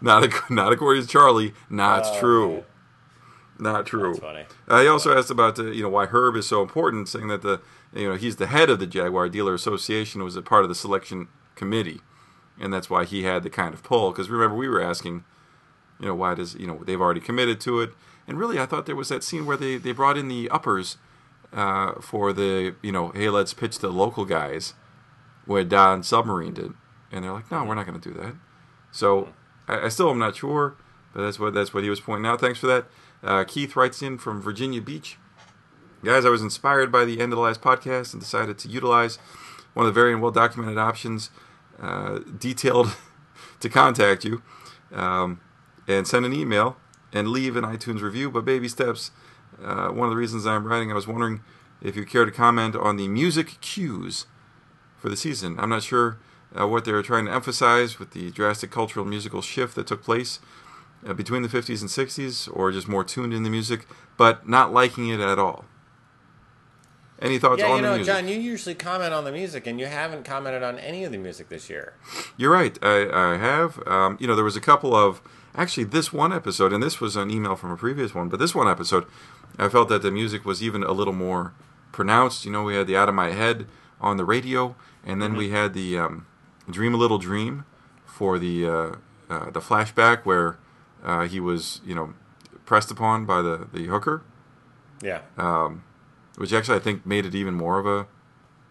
[0.00, 1.52] not, ac- not according to Charlie.
[1.68, 2.48] Not Oh, true.
[2.50, 2.62] man.
[3.58, 4.12] Not true.
[4.14, 4.44] That's funny.
[4.66, 7.42] Uh, he also asked about uh, you know why Herb is so important, saying that
[7.42, 7.60] the
[7.94, 10.74] you know he's the head of the Jaguar Dealer Association, was a part of the
[10.74, 12.00] selection committee,
[12.60, 14.10] and that's why he had the kind of pull.
[14.10, 15.24] Because remember, we were asking,
[16.00, 17.90] you know, why does you know they've already committed to it,
[18.26, 20.96] and really, I thought there was that scene where they they brought in the uppers
[21.52, 24.74] uh, for the you know, hey, let's pitch the local guys,
[25.46, 26.72] where Don Submarine did,
[27.10, 28.34] and they're like, no, we're not going to do that.
[28.90, 29.32] So
[29.68, 30.76] I, I still am not sure,
[31.12, 32.40] but that's what that's what he was pointing out.
[32.40, 32.86] Thanks for that.
[33.22, 35.16] Uh, Keith writes in from Virginia Beach.
[36.04, 39.18] Guys, I was inspired by the end of the last podcast and decided to utilize
[39.74, 41.30] one of the very well documented options
[41.82, 42.96] uh, detailed
[43.60, 44.42] to contact you
[44.92, 45.40] um,
[45.86, 46.76] and send an email
[47.12, 48.30] and leave an iTunes review.
[48.30, 49.10] But baby steps.
[49.62, 51.40] Uh, one of the reasons I'm writing, I was wondering
[51.82, 54.26] if you care to comment on the music cues
[54.96, 55.58] for the season.
[55.58, 56.18] I'm not sure
[56.58, 60.02] uh, what they were trying to emphasize with the drastic cultural musical shift that took
[60.02, 60.40] place
[61.06, 64.72] uh, between the 50s and 60s, or just more tuned in the music, but not
[64.72, 65.64] liking it at all.
[67.22, 68.14] Any thoughts Yeah, on you the know, music?
[68.14, 71.18] John, you usually comment on the music, and you haven't commented on any of the
[71.18, 71.94] music this year.
[72.36, 72.76] You're right.
[72.82, 73.80] I, I have.
[73.86, 75.22] Um, you know, there was a couple of
[75.54, 78.54] actually this one episode, and this was an email from a previous one, but this
[78.54, 79.06] one episode,
[79.56, 81.52] I felt that the music was even a little more
[81.92, 82.44] pronounced.
[82.44, 83.66] You know, we had the "Out of My Head"
[84.00, 84.74] on the radio,
[85.06, 86.26] and then we had the um,
[86.68, 87.64] "Dream a Little Dream"
[88.04, 88.90] for the uh,
[89.30, 90.58] uh, the flashback where
[91.04, 92.14] uh, he was, you know,
[92.66, 94.22] pressed upon by the the hooker,
[95.00, 95.20] Yeah.
[96.36, 98.06] Which actually I think made it even more of a,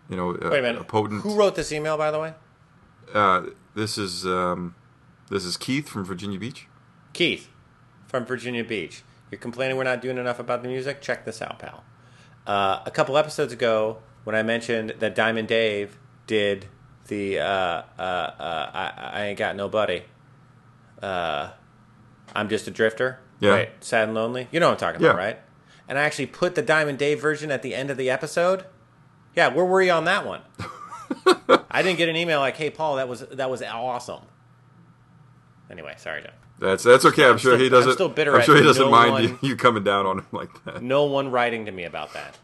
[0.10, 0.82] you know, a, Wait a minute.
[0.82, 1.22] a potent.
[1.24, 2.34] Who wrote this email, by the way?
[3.14, 4.76] Uh, this is um,
[5.30, 6.68] this is Keith from Virginia Beach.
[7.14, 7.50] Keith
[8.08, 9.04] from Virginia Beach.
[9.30, 11.02] You're complaining we're not doing enough about the music?
[11.02, 11.84] Check this out, pal.
[12.46, 15.98] Uh, a couple episodes ago, when I mentioned that Diamond Dave
[16.28, 16.68] did
[17.08, 20.04] the uh, uh, uh, I, I Ain't Got Nobody,
[21.02, 21.50] uh,
[22.36, 23.50] I'm Just a Drifter, Yeah.
[23.52, 23.70] right?
[23.84, 24.48] Sad and Lonely.
[24.52, 25.10] You know what I'm talking Yeah.
[25.12, 25.40] about, right?
[25.92, 28.64] And I actually put the Diamond Dave version at the end of the episode.
[29.36, 30.40] Yeah, where were you on that one?
[31.70, 34.22] I didn't get an email like, "Hey, Paul, that was that was awesome."
[35.70, 36.32] Anyway, sorry, John.
[36.60, 37.26] That's that's okay.
[37.26, 37.90] I'm, sure still- he doesn't.
[37.90, 40.20] I'm still bitter I'm sure he doesn't no mind one- you, you coming down on
[40.20, 40.82] him like that.
[40.82, 42.38] No one writing to me about that.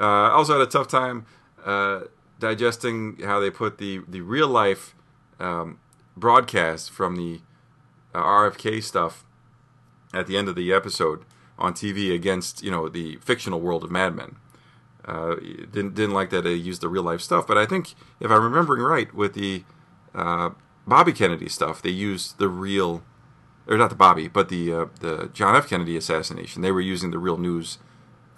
[0.00, 1.26] Uh, I also had a tough time
[1.64, 2.02] uh,
[2.38, 4.94] digesting how they put the the real life
[5.40, 5.80] um,
[6.16, 7.40] broadcast from the
[8.14, 9.24] uh, RFK stuff
[10.12, 11.24] at the end of the episode
[11.58, 14.36] on TV against you know the fictional world of Mad Men.
[15.04, 15.36] Uh,
[15.70, 18.42] didn't didn't like that they used the real life stuff, but I think if I'm
[18.42, 19.64] remembering right with the
[20.14, 20.50] uh,
[20.86, 23.02] Bobby Kennedy stuff, they used the real,
[23.66, 25.68] or not the Bobby, but the uh, the John F.
[25.68, 26.62] Kennedy assassination.
[26.62, 27.78] They were using the real news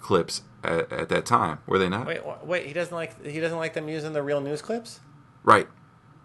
[0.01, 2.07] clips at, at that time, were they not?
[2.07, 2.65] Wait, wait.
[2.65, 4.99] He doesn't like he doesn't like them using the real news clips.
[5.43, 5.67] Right.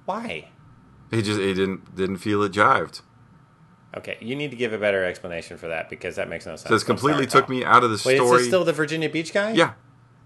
[0.05, 0.49] Why?
[1.11, 3.03] He just he didn't didn't feel it jived.
[3.97, 6.63] Okay, you need to give a better explanation for that because that makes no sense.
[6.63, 8.37] So this completely took me out of the Wait, story.
[8.37, 9.53] is this still the Virginia Beach guy?
[9.53, 9.73] yeah,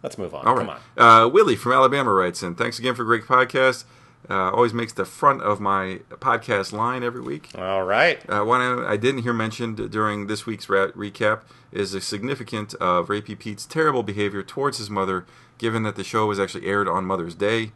[0.02, 0.46] Let's move on.
[0.46, 0.80] All Come on.
[0.96, 2.54] Uh, Willie from Alabama writes in.
[2.54, 3.84] Thanks again for a great podcast.
[4.28, 7.50] Uh, always makes the front of my podcast line every week.
[7.56, 8.18] All right.
[8.28, 11.40] Uh, one I didn't hear mentioned during this week's recap
[11.72, 15.26] is the significance of Rapey Pete's terrible behavior towards his mother,
[15.58, 17.72] given that the show was actually aired on Mother's Day.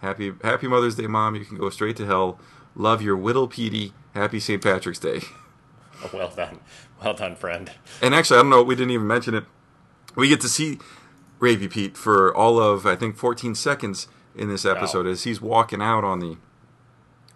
[0.00, 1.34] Happy Happy Mother's Day, Mom.
[1.34, 2.38] You can go straight to hell.
[2.74, 3.92] Love your Whittle Petey.
[4.14, 4.62] Happy St.
[4.62, 5.20] Patrick's Day.
[6.14, 6.60] Well done.
[7.04, 7.70] Well done, friend.
[8.00, 9.44] And actually, I don't know, we didn't even mention it.
[10.16, 10.78] We get to see
[11.40, 15.12] Rapey Pete for all of, I think, 14 seconds in this episode Wow.
[15.12, 16.38] as he's walking out on the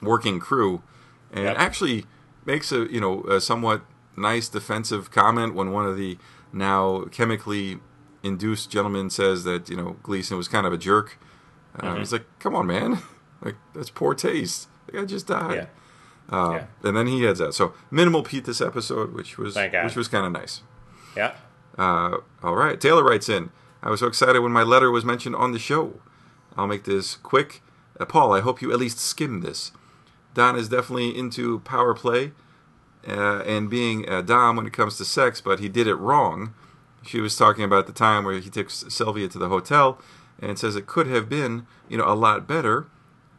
[0.00, 0.82] working crew
[1.30, 1.56] and Yep.
[1.58, 2.06] actually
[2.46, 3.82] makes a, you know, a somewhat
[4.16, 6.16] nice defensive comment when one of the
[6.50, 7.80] now chemically
[8.22, 11.18] induced gentlemen says that, you know, Gleason was kind of a jerk.
[11.78, 11.98] Uh, Mm-hmm.
[11.98, 13.02] He's like, come on, man.
[13.42, 14.68] Like, that's poor taste.
[14.94, 15.54] Guy just died.
[16.30, 16.36] Yeah.
[16.36, 16.66] Uh, Yeah.
[16.88, 17.54] And then he heads out.
[17.54, 19.54] So minimal Pete this episode, which was
[19.84, 20.62] which was kind of nice.
[21.16, 21.32] Yeah.
[21.76, 22.80] Uh, all right.
[22.80, 23.50] Taylor writes in.
[23.82, 26.00] I was so excited when my letter was mentioned on the show.
[26.56, 27.62] I'll make this quick.
[28.00, 29.72] Uh, Paul, I hope you at least skim this.
[30.32, 32.32] Don is definitely into power play
[33.06, 36.54] uh, and being a Dom when it comes to sex, but he did it wrong.
[37.06, 40.00] She was talking about the time where he took Sylvia to the hotel
[40.40, 42.86] and says it could have been, you know, a lot better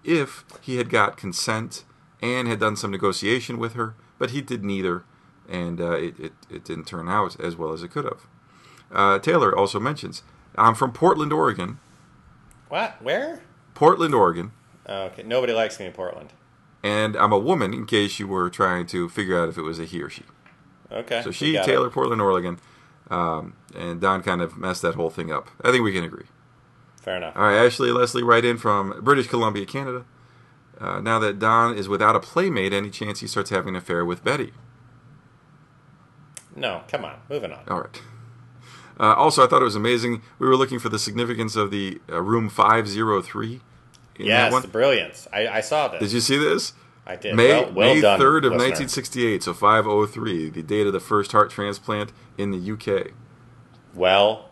[0.05, 1.83] if he had got consent
[2.21, 5.03] and had done some negotiation with her, but he did neither,
[5.49, 8.27] and uh, it, it, it didn't turn out as well as it could have.
[8.91, 10.23] Uh, Taylor also mentions,
[10.55, 11.79] I'm from Portland, Oregon.
[12.69, 13.01] What?
[13.01, 13.41] Where?
[13.73, 14.51] Portland, Oregon.
[14.85, 15.23] Oh, okay.
[15.23, 16.33] Nobody likes me in Portland.
[16.83, 19.79] And I'm a woman, in case you were trying to figure out if it was
[19.79, 20.23] a he or she.
[20.91, 21.21] Okay.
[21.23, 21.71] So she, got it.
[21.71, 22.59] Taylor, Portland, Oregon.
[23.09, 25.49] Um, and Don kind of messed that whole thing up.
[25.63, 26.25] I think we can agree.
[27.05, 27.37] Fair enough.
[27.37, 30.05] All right, Ashley Leslie, right in from British Columbia, Canada.
[30.79, 34.03] Uh, now that Don is without a playmate, any chance he starts having an affair
[34.03, 34.53] with Betty?
[36.55, 37.19] No, come on.
[37.29, 37.59] Moving on.
[37.67, 38.01] All right.
[38.99, 40.23] Uh, also, I thought it was amazing.
[40.39, 43.61] We were looking for the significance of the uh, room 503.
[44.15, 45.27] In that yes, the brilliance.
[45.31, 45.99] I, I saw this.
[45.99, 46.73] Did you see this?
[47.05, 47.35] I did.
[47.35, 48.69] May, well, well May done, 3rd of listener.
[48.69, 53.11] 1968, so 503, the date of the first heart transplant in the UK.
[53.93, 54.49] Well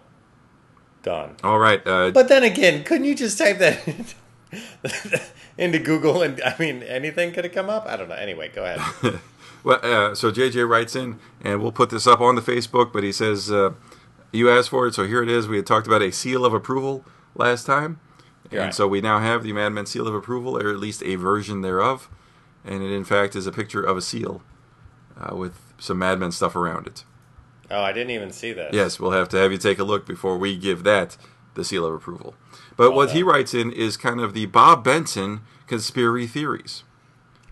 [1.03, 1.35] done.
[1.43, 1.85] All right.
[1.85, 4.15] Uh, But then again, couldn't you just type that
[5.57, 7.85] into Google and I mean anything could have come up?
[7.87, 8.15] I don't know.
[8.15, 9.19] Anyway, go ahead.
[9.65, 12.91] Well, uh, so JJ writes in, and we'll put this up on the Facebook.
[12.91, 13.69] But he says, uh,
[14.33, 16.53] "You asked for it, so here it is." We had talked about a seal of
[16.53, 17.97] approval last time,
[18.51, 18.73] and Right.
[18.75, 21.61] so we now have the Mad Men seal of approval, or at least a version
[21.61, 22.09] thereof.
[22.65, 24.41] And it, in fact, is a picture of a seal
[25.17, 27.05] uh, with some Mad Men stuff around it.
[27.73, 28.73] Oh, I didn't even see that.
[28.73, 31.17] Yes, we'll have to have you take a look before we give that
[31.55, 32.35] the seal of approval.
[32.77, 36.83] But Well what he writes in is kind of the Bob Benson conspiracy theories.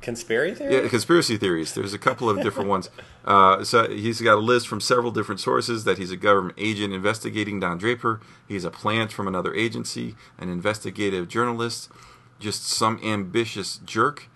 [0.02, 0.84] Conspiracy theory?
[0.84, 1.73] Yeah, conspiracy theories.
[1.73, 2.89] There's a couple of different ones.
[3.23, 6.91] Uh, so he's got a list from several different sources that he's a government agent
[6.91, 8.19] investigating Don Draper.
[8.48, 11.91] He's a plant from another agency, an investigative journalist,
[12.39, 14.27] just some ambitious jerk.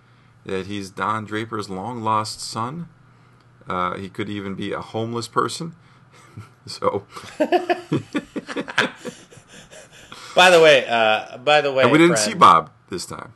[0.44, 2.88] That he's Don Draper's long lost son.
[3.68, 5.74] Uh, he could even be a homeless person.
[6.66, 7.04] so
[10.36, 13.32] By the way, uh, by the way, and we didn't friend, see Bob this time.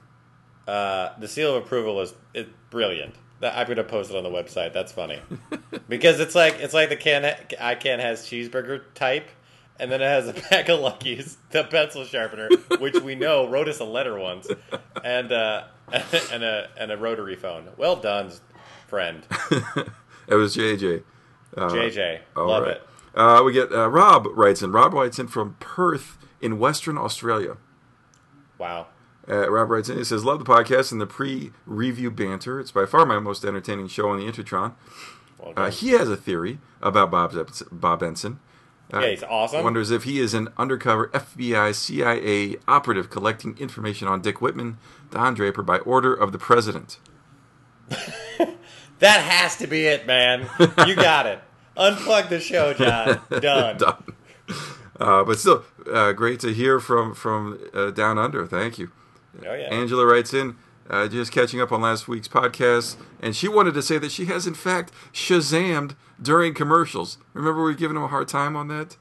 [0.68, 3.14] Uh, the seal of approval is is brilliant.
[3.42, 4.74] I'm gonna post it on the website.
[4.74, 5.18] That's funny
[5.88, 9.30] because it's like it's like the can I can has cheeseburger type,
[9.78, 13.68] and then it has a pack of Luckies, the pencil sharpener, which we know wrote
[13.68, 14.46] us a letter once,
[15.02, 15.64] and uh,
[16.30, 17.66] and a and a rotary phone.
[17.78, 18.30] Well done,
[18.88, 19.26] friend
[20.30, 21.02] It was JJ.
[21.56, 22.20] JJ.
[22.36, 22.76] All Love right.
[22.76, 22.82] it.
[23.14, 24.72] Uh, we get uh, Rob writes in.
[24.72, 27.56] Rob writes in from Perth in Western Australia.
[28.58, 28.86] Wow.
[29.28, 29.98] Uh, Rob writes in.
[29.98, 32.60] He says, "Love the podcast and the pre-review banter.
[32.60, 34.74] It's by far my most entertaining show on the Intertron."
[35.38, 35.54] Well.
[35.56, 38.38] Uh, he has a theory about Bob's Bob Benson.
[38.92, 39.64] Uh, yeah, he's awesome.
[39.64, 44.78] Wonders if he is an undercover FBI CIA operative collecting information on Dick Whitman,
[45.10, 46.98] Don Draper, by order of the president.
[49.00, 50.48] That has to be it, man.
[50.86, 51.40] You got it.
[51.76, 53.20] Unplug the show, John.
[53.40, 53.78] Done.
[53.78, 54.04] Done.
[54.98, 58.46] Uh, but still, uh, great to hear from from uh, down under.
[58.46, 58.90] Thank you.
[59.46, 59.68] Oh yeah.
[59.72, 60.56] Angela writes in,
[60.90, 64.26] uh, just catching up on last week's podcast, and she wanted to say that she
[64.26, 67.16] has in fact Shazammed during commercials.
[67.32, 68.98] Remember we were giving him a hard time on that.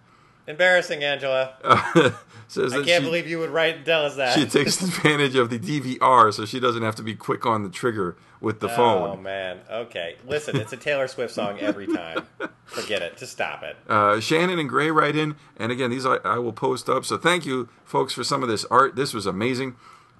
[0.48, 1.54] Embarrassing, Angela.
[2.48, 4.34] Says I can't she, believe you would write and tell us that.
[4.34, 7.70] she takes advantage of the DVR, so she doesn't have to be quick on the
[7.70, 9.10] trigger with the Oh phone.
[9.10, 9.60] Oh man.
[9.70, 10.16] Okay.
[10.26, 12.26] Listen, it's a Taylor Swift song every time.
[12.66, 13.18] Forget it.
[13.18, 13.76] Just stop it.
[13.88, 17.06] Uh, Shannon and Gray write in, and again, these I, I will post up.
[17.06, 18.96] So thank you, folks, for some of this art.
[18.96, 19.76] This was amazing.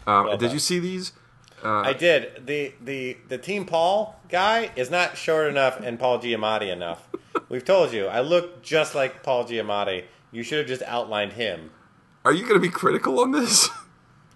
[0.08, 1.14] Uh, Well did you see these?
[1.64, 2.46] I did.
[2.46, 7.08] The the the Team Paul guy is not short enough and Paul Giamatti enough.
[7.50, 8.08] We've told you.
[8.08, 10.06] I look just like Paul Giamatti.
[10.32, 11.72] You should have just outlined him.
[12.24, 13.70] Are you going to be critical on this?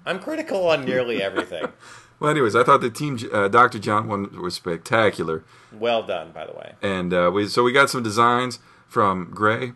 [0.05, 1.65] I'm critical on nearly everything.
[2.23, 3.77] well, anyways, I thought the team uh, Dr.
[3.77, 6.73] John one was spectacular, Well done, by the way.
[6.81, 9.73] and uh, we so we got some designs from Gray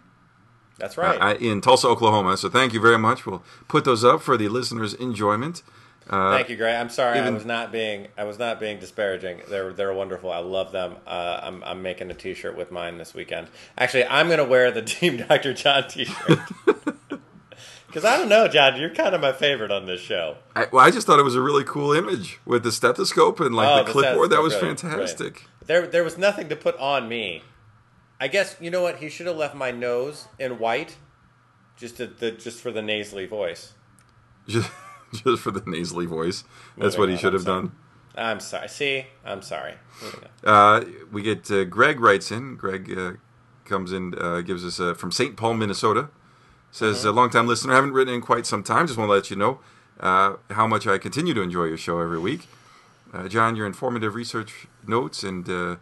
[0.79, 1.19] That's right.
[1.21, 2.37] uh, in Tulsa, Oklahoma.
[2.37, 3.25] So thank you very much.
[3.25, 5.61] We'll put those up for the listeners' enjoyment.
[6.09, 6.73] Uh, Thank you, Gray.
[6.73, 9.41] I'm sorry I was not being I was not being disparaging.
[9.49, 10.31] They're they're wonderful.
[10.31, 10.95] I love them.
[11.05, 13.47] Uh, I'm I'm making a T-shirt with mine this weekend.
[13.77, 15.53] Actually, I'm gonna wear the Team Dr.
[15.53, 16.39] John T-shirt
[17.87, 18.79] because I don't know, John.
[18.79, 20.37] You're kind of my favorite on this show.
[20.55, 23.55] I, well, I just thought it was a really cool image with the stethoscope and
[23.55, 24.29] like Oh, the clipboard.
[24.29, 25.45] That was brilliant, fantastic.
[25.65, 27.43] There there was nothing to put on me.
[28.19, 30.97] I guess you know what he should have left my nose in white,
[31.75, 33.73] just to, the just for the nasally voice.
[34.47, 34.71] Just,
[35.11, 36.45] just for the nasally voice.
[36.77, 37.71] That's Moving what he on, should have done.
[38.15, 38.69] I'm sorry.
[38.69, 39.73] See, I'm sorry.
[40.43, 42.55] Uh, we get uh, Greg writes in.
[42.55, 43.11] Greg uh,
[43.65, 45.35] comes in, uh, gives us uh, from St.
[45.35, 46.09] Paul, Minnesota.
[46.71, 47.07] Says, Mm-hmm.
[47.07, 48.87] a long time listener, haven't written in quite some time.
[48.87, 49.59] Just want to let you know
[49.99, 52.47] uh, how much I continue to enjoy your show every week.
[53.13, 55.75] Uh, John, your informative research notes and uh,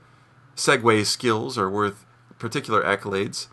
[0.56, 2.06] segue skills are worth
[2.40, 3.48] particular accolades.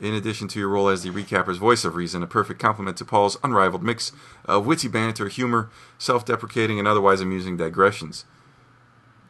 [0.00, 3.04] In addition to your role as the recapper's voice of reason, a perfect complement to
[3.04, 4.12] Paul's unrivaled mix
[4.46, 8.24] of witty banter, humor, self deprecating, and otherwise amusing digressions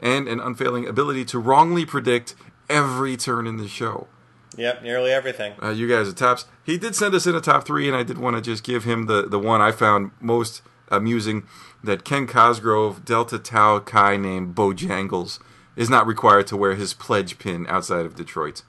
[0.03, 2.35] and an unfailing ability to wrongly predict
[2.69, 4.09] every turn in the show.
[4.57, 5.55] Yep, nearly everything.
[5.63, 6.45] Uh, you guys are tops.
[6.65, 8.85] He did send us in a top three, and I did want to just give
[8.85, 11.47] him the, the one I found most amusing
[11.85, 15.39] that Ken Cosgrove, Delta Tau Chi named Bojangles,
[15.77, 18.63] is not required to wear his pledge pin outside of Detroit.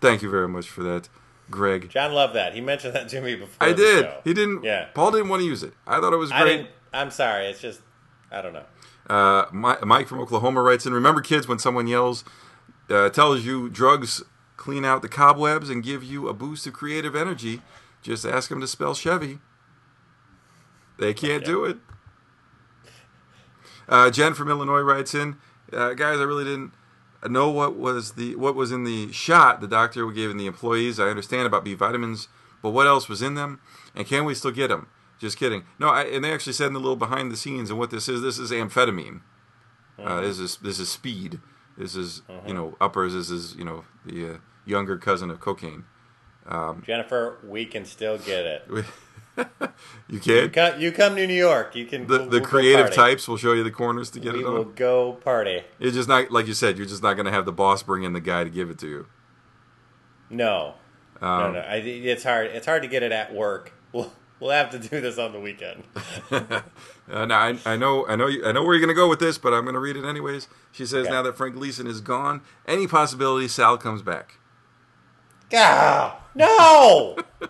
[0.00, 1.08] Thank you very much for that,
[1.50, 1.88] Greg.
[1.88, 2.54] John loved that.
[2.54, 3.66] He mentioned that to me before.
[3.66, 4.04] I did.
[4.04, 4.20] show.
[4.22, 4.62] He didn't.
[4.64, 4.88] Yeah.
[4.94, 5.72] Paul didn't want to use it.
[5.86, 6.56] I thought it was I great.
[6.58, 6.70] didn't.
[6.92, 7.46] I'm sorry.
[7.46, 7.80] It's just
[8.30, 8.64] I don't know.
[9.08, 12.24] Uh, Mike from Oklahoma writes in Remember, kids, when someone yells,
[12.90, 14.22] uh, tells you drugs
[14.56, 17.62] clean out the cobwebs and give you a boost of creative energy,
[18.02, 19.38] just ask them to spell Chevy.
[20.98, 21.78] They can't do it.
[23.88, 25.36] Uh, Jen from Illinois writes in,
[25.72, 26.72] uh, guys, I really didn't
[27.28, 31.00] know what was the what was in the shot the doctor gave in the employees.
[31.00, 32.28] I understand about B vitamins,
[32.62, 33.60] but what else was in them,
[33.94, 34.88] and can we still get them?
[35.18, 35.64] Just kidding.
[35.78, 38.08] No, I, and they actually said in the little behind the scenes and what this
[38.08, 38.20] is.
[38.20, 39.20] This is amphetamine.
[39.98, 41.40] Uh, this is this is speed.
[41.78, 43.14] This is you know uppers.
[43.14, 45.84] This is you know the uh, younger cousin of cocaine.
[46.84, 48.68] Jennifer, we can still get it.
[49.36, 49.44] You
[50.06, 50.52] You can't.
[50.52, 51.74] come, you come to New York.
[51.74, 52.06] You can.
[52.06, 54.46] The, we'll- the we'll creative types will show you the corners to get We it
[54.46, 55.62] will go party.
[55.80, 56.78] It's just not like you said.
[56.78, 58.78] You're just not going to have the boss bring in the guy to give it
[58.78, 59.06] to you.
[60.30, 60.74] No,
[61.20, 61.58] no, Um, no.
[61.60, 62.46] I, it's hard.
[62.52, 63.72] It's hard to get it at work.
[63.92, 64.12] We'll
[64.44, 65.82] we'll have to do this on the weekend.
[67.06, 69.10] Uh, now I, I know I know you, I know where you're going to go
[69.10, 70.48] with this, but I'm going to read it anyways.
[70.72, 71.10] She says Okay.
[71.10, 74.38] now that Frank Gleason is gone, any possibility Sal comes back.
[75.50, 76.16] Gah!
[76.34, 77.18] No!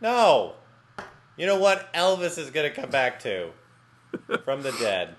[0.00, 0.54] no!
[1.36, 1.92] You know what?
[1.92, 3.50] Elvis is going to come back to
[4.44, 5.16] from the dead.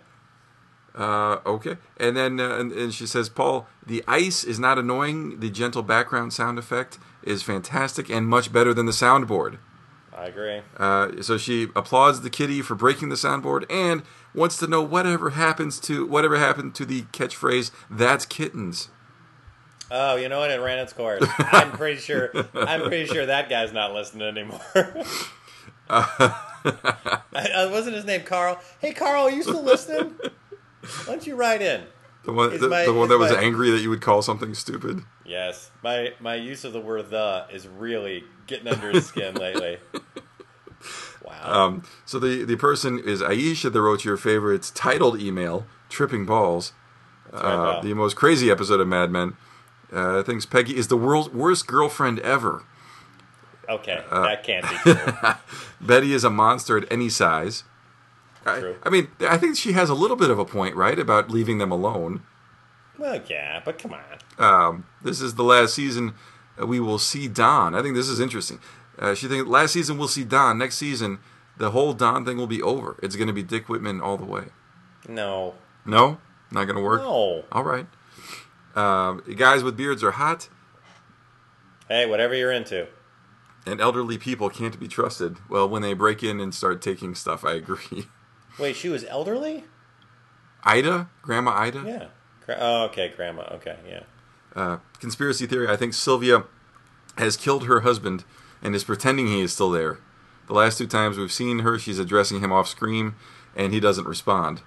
[0.95, 5.41] Uh, okay, and then uh, and, and she says, Paul, the ice is not annoying.
[5.41, 9.57] The gentle background sound effect is fantastic and much better than the soundboard.
[10.15, 10.61] I agree.
[10.77, 14.03] Uh, so she applauds the kitty for breaking the soundboard and
[14.35, 18.89] wants to know whatever happens to whatever happened to the catchphrase "That's kittens."
[19.89, 20.52] Oh, you know what?
[20.52, 21.23] It ran its course.
[21.38, 22.31] I'm pretty sure.
[22.53, 24.61] I'm pretty sure that guy's not listening anymore.
[25.89, 26.35] I,
[27.34, 28.60] uh, wasn't his name Carl?
[28.80, 30.15] Hey, Carl, are you still listening?
[30.22, 31.84] Why don't you write in?
[32.23, 34.53] The one, the, my- the one is that was angry that you would call something
[34.53, 35.03] stupid.
[35.26, 39.77] Yes, my my use of the word "the" is really getting under his skin lately.
[41.23, 41.65] Wow.
[41.65, 46.73] Um, so the, the person is Aisha that wrote your favorite titled email, Tripping Balls,
[47.31, 47.81] right, uh, pal.
[47.84, 49.38] the most crazy episode of Mad Men.
[49.91, 52.64] Uh, thinks Peggy is the world's worst girlfriend ever.
[53.69, 55.14] okay, uh, that can't be true.
[55.80, 57.64] Betty is a monster at any size.
[58.46, 58.76] I, True.
[58.84, 61.58] I mean, I think she has a little bit of a point, right, about leaving
[61.60, 62.24] them alone.
[62.98, 64.04] well, yeah, but come on.
[64.44, 66.14] Um, this is the last season
[66.60, 67.76] uh, we will see Don.
[67.76, 68.60] I think this is interesting.
[68.98, 70.58] Uh, she thinks last season we'll see Don.
[70.58, 71.20] Next season,
[71.58, 72.98] the whole Don thing will be over.
[73.04, 74.46] It's going to be Dick Whitman all the way.
[75.08, 75.56] No,
[75.86, 76.20] No,
[76.52, 77.02] not going to work.
[77.02, 77.44] no.
[77.52, 77.88] All right.
[78.76, 80.48] Um, guys with beards are hot,
[81.88, 82.88] Hey, whatever you're into.
[83.66, 85.38] and elderly people can't be trusted.
[85.50, 88.08] Well, when they break in and start taking stuff, I agree.
[88.62, 89.64] Wait, she was elderly?
[90.64, 91.84] Ida, Grandma Ida.
[91.84, 92.08] Yeah.
[92.60, 93.44] Oh, okay, grandma.
[93.54, 94.04] Okay, yeah.
[94.56, 95.68] Uh, conspiracy theory.
[95.68, 96.44] I think Sylvia
[97.18, 98.24] has killed her husband
[98.62, 99.98] and is pretending he is still there.
[100.48, 103.16] The last two times we've seen her, she's addressing him off screen,
[103.56, 104.62] and he doesn't respond.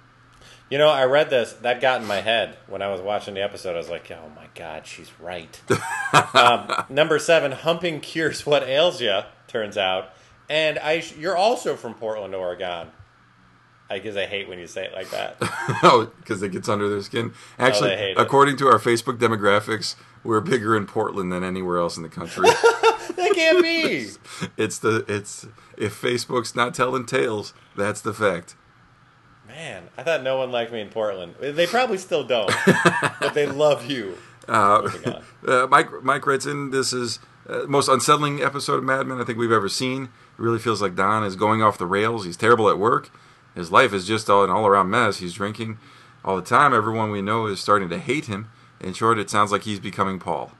[0.69, 1.53] You know, I read this.
[1.53, 3.75] That got in my head when I was watching the episode.
[3.75, 5.61] I was like, "Oh my god, she's right."
[6.33, 9.21] um, number seven, humping cures what ails you.
[9.47, 10.09] Turns out,
[10.49, 12.87] and I, you're also from Portland, Oregon.
[13.89, 15.37] I guess I hate when you say it like that.
[15.83, 17.33] oh, because it gets under their skin.
[17.59, 18.19] Actually, they hate it.
[18.19, 22.43] according to our Facebook demographics, we're bigger in Portland than anywhere else in the country.
[22.49, 24.09] that can't be.
[24.57, 25.45] it's the it's
[25.77, 28.55] if Facebook's not telling tales, that's the fact.
[29.47, 31.35] Man, I thought no one liked me in Portland.
[31.39, 32.51] They probably still don't,
[33.19, 34.17] but they love you.
[34.47, 35.23] Uh, on.
[35.47, 36.71] uh, Mike Mike in.
[36.71, 40.05] This is uh, most unsettling episode of Mad Men I think we've ever seen.
[40.05, 42.25] It really feels like Don is going off the rails.
[42.25, 43.11] He's terrible at work.
[43.55, 45.17] His life is just all an all around mess.
[45.17, 45.79] He's drinking
[46.23, 46.73] all the time.
[46.73, 48.49] Everyone we know is starting to hate him.
[48.81, 50.51] In short, it sounds like he's becoming Paul.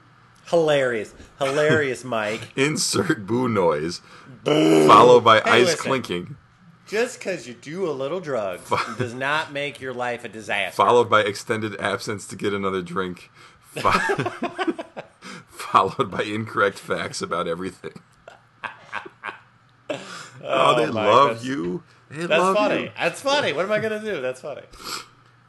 [0.50, 2.48] Hilarious, hilarious, Mike.
[2.56, 4.00] Insert boo noise,
[4.44, 4.86] boo.
[4.86, 5.78] followed by Hey, ice listen.
[5.78, 6.36] clinking,
[6.86, 10.76] Just because you do a little drugs does not make your life a disaster.
[10.76, 13.90] followed by extended absence to get another drink, fo-
[15.48, 18.00] followed by incorrect facts about everything.
[20.48, 21.82] Oh, they oh, love that's- you.
[22.16, 22.82] That's funny.
[22.84, 22.90] you.
[22.98, 23.52] That's funny.
[23.52, 24.20] What am I gonna do?
[24.20, 24.62] That's funny.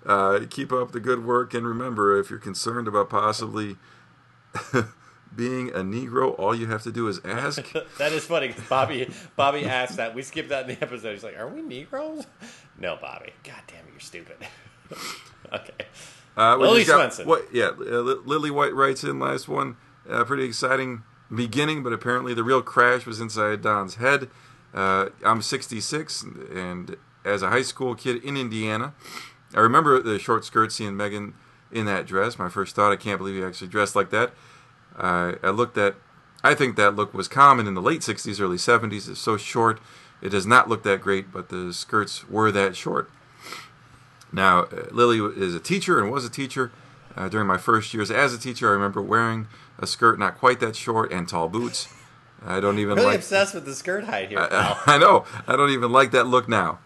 [0.05, 3.75] Uh, keep up the good work, and remember, if you're concerned about possibly
[5.35, 7.63] being a Negro, all you have to do is ask.
[7.97, 8.53] that is funny.
[8.69, 10.15] Bobby Bobby asked that.
[10.15, 11.13] We skipped that in the episode.
[11.13, 12.25] He's like, "Are we Negroes?"
[12.79, 13.31] No, Bobby.
[13.43, 14.37] God damn it, you're stupid.
[15.53, 15.85] okay.
[16.37, 17.27] Uh, Lily got- Swenson.
[17.27, 17.47] What?
[17.53, 19.77] Yeah, uh, Lily White writes in last one.
[20.09, 21.03] Uh, pretty exciting
[21.33, 24.29] beginning, but apparently the real crash was inside Don's head.
[24.73, 26.23] Uh, I'm 66,
[26.53, 28.93] and as a high school kid in Indiana,
[29.53, 31.33] I remember the short skirt seeing Megan
[31.71, 32.37] in that dress.
[32.37, 34.33] My first thought, I can't believe he actually dressed like that.
[34.95, 35.95] Uh, I looked at,
[36.43, 39.09] I think that look was common in the late 60s, early 70s.
[39.09, 39.79] It's so short,
[40.21, 43.09] it does not look that great, but the skirts were that short.
[44.31, 46.71] Now, uh, Lily is a teacher and was a teacher.
[47.15, 49.47] Uh, during my first years as a teacher, I remember wearing
[49.79, 51.87] a skirt not quite that short and tall boots.
[52.45, 53.15] I don't even Really like.
[53.17, 54.79] obsessed with the skirt height here, pal.
[54.85, 55.25] I know.
[55.47, 56.79] I don't even like that look now.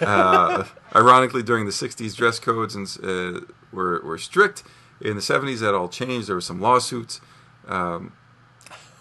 [0.00, 0.64] Uh,
[0.94, 3.40] ironically, during the '60s, dress codes and, uh,
[3.72, 4.62] were were strict.
[5.00, 6.28] In the '70s, that all changed.
[6.28, 7.20] There were some lawsuits.
[7.66, 8.12] Um,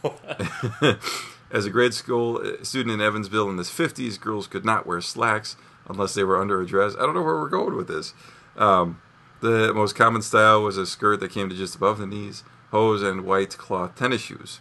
[1.52, 5.02] as a grade school uh, student in Evansville in the '50s, girls could not wear
[5.02, 5.56] slacks
[5.88, 6.96] unless they were under a dress.
[6.96, 8.14] I don't know where we're going with this.
[8.58, 9.02] Um,
[9.42, 13.02] the most common style was a skirt that came to just above the knees, hose,
[13.04, 14.60] and white cloth tennis shoes.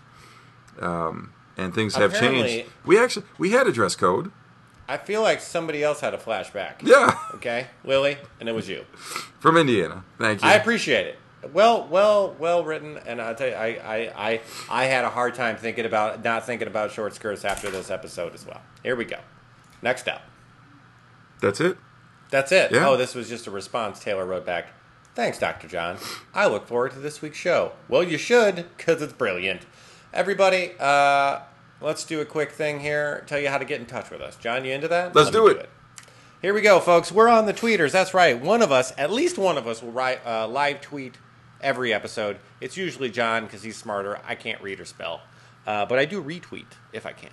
[0.80, 2.70] Um, and things have Apparently- changed.
[2.84, 4.32] We actually we had a dress code.
[4.88, 6.82] I feel like somebody else had a flashback.
[6.82, 8.84] Yeah, Okay, Lily, and it was you.
[9.38, 10.02] from Indiana.
[10.18, 10.48] Thank you.
[10.48, 11.18] I appreciate it.
[11.52, 15.34] Well, well, well written, and I'll tell you, I, I, I, I had a hard
[15.34, 18.60] time thinking about not thinking about short skirts after this episode as well.
[18.82, 19.16] Here we go.
[19.80, 20.22] Next up.
[21.40, 21.78] That's it.
[22.30, 22.72] That's it.
[22.72, 22.88] Yeah.
[22.88, 24.00] Oh, this was just a response.
[24.00, 24.68] Taylor wrote back.
[25.14, 25.66] Thanks, Dr.
[25.68, 25.98] John.
[26.34, 27.72] I look forward to this week's show.
[27.88, 29.62] Well, you should, because it's brilliant.
[30.12, 31.40] Everybody, uh,
[31.80, 33.22] let's do a quick thing here.
[33.28, 34.36] Tell you how to get in touch with us.
[34.36, 35.14] John, you into that?
[35.14, 35.70] Let's Let me do it.
[36.42, 37.12] Here we go, folks.
[37.12, 37.92] We're on the tweeters.
[37.92, 38.40] That's right.
[38.40, 41.18] One of us, at least one of us, will write, uh, live tweet
[41.60, 42.38] every episode.
[42.60, 44.18] It's usually John because he's smarter.
[44.26, 45.20] I can't read or spell,
[45.66, 47.30] uh, but I do retweet if I can.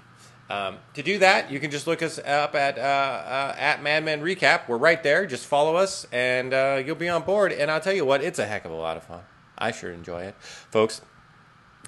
[0.49, 4.21] Um, to do that, you can just look us up at uh, uh, at Madman
[4.21, 4.67] Recap.
[4.67, 5.25] We're right there.
[5.25, 7.51] Just follow us, and uh, you'll be on board.
[7.51, 9.21] And I'll tell you what, it's a heck of a lot of fun.
[9.57, 11.01] I sure enjoy it, folks.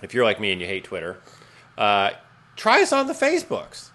[0.01, 1.17] If you're like me and you hate Twitter,
[1.77, 2.11] uh,
[2.55, 3.89] try us on the Facebooks.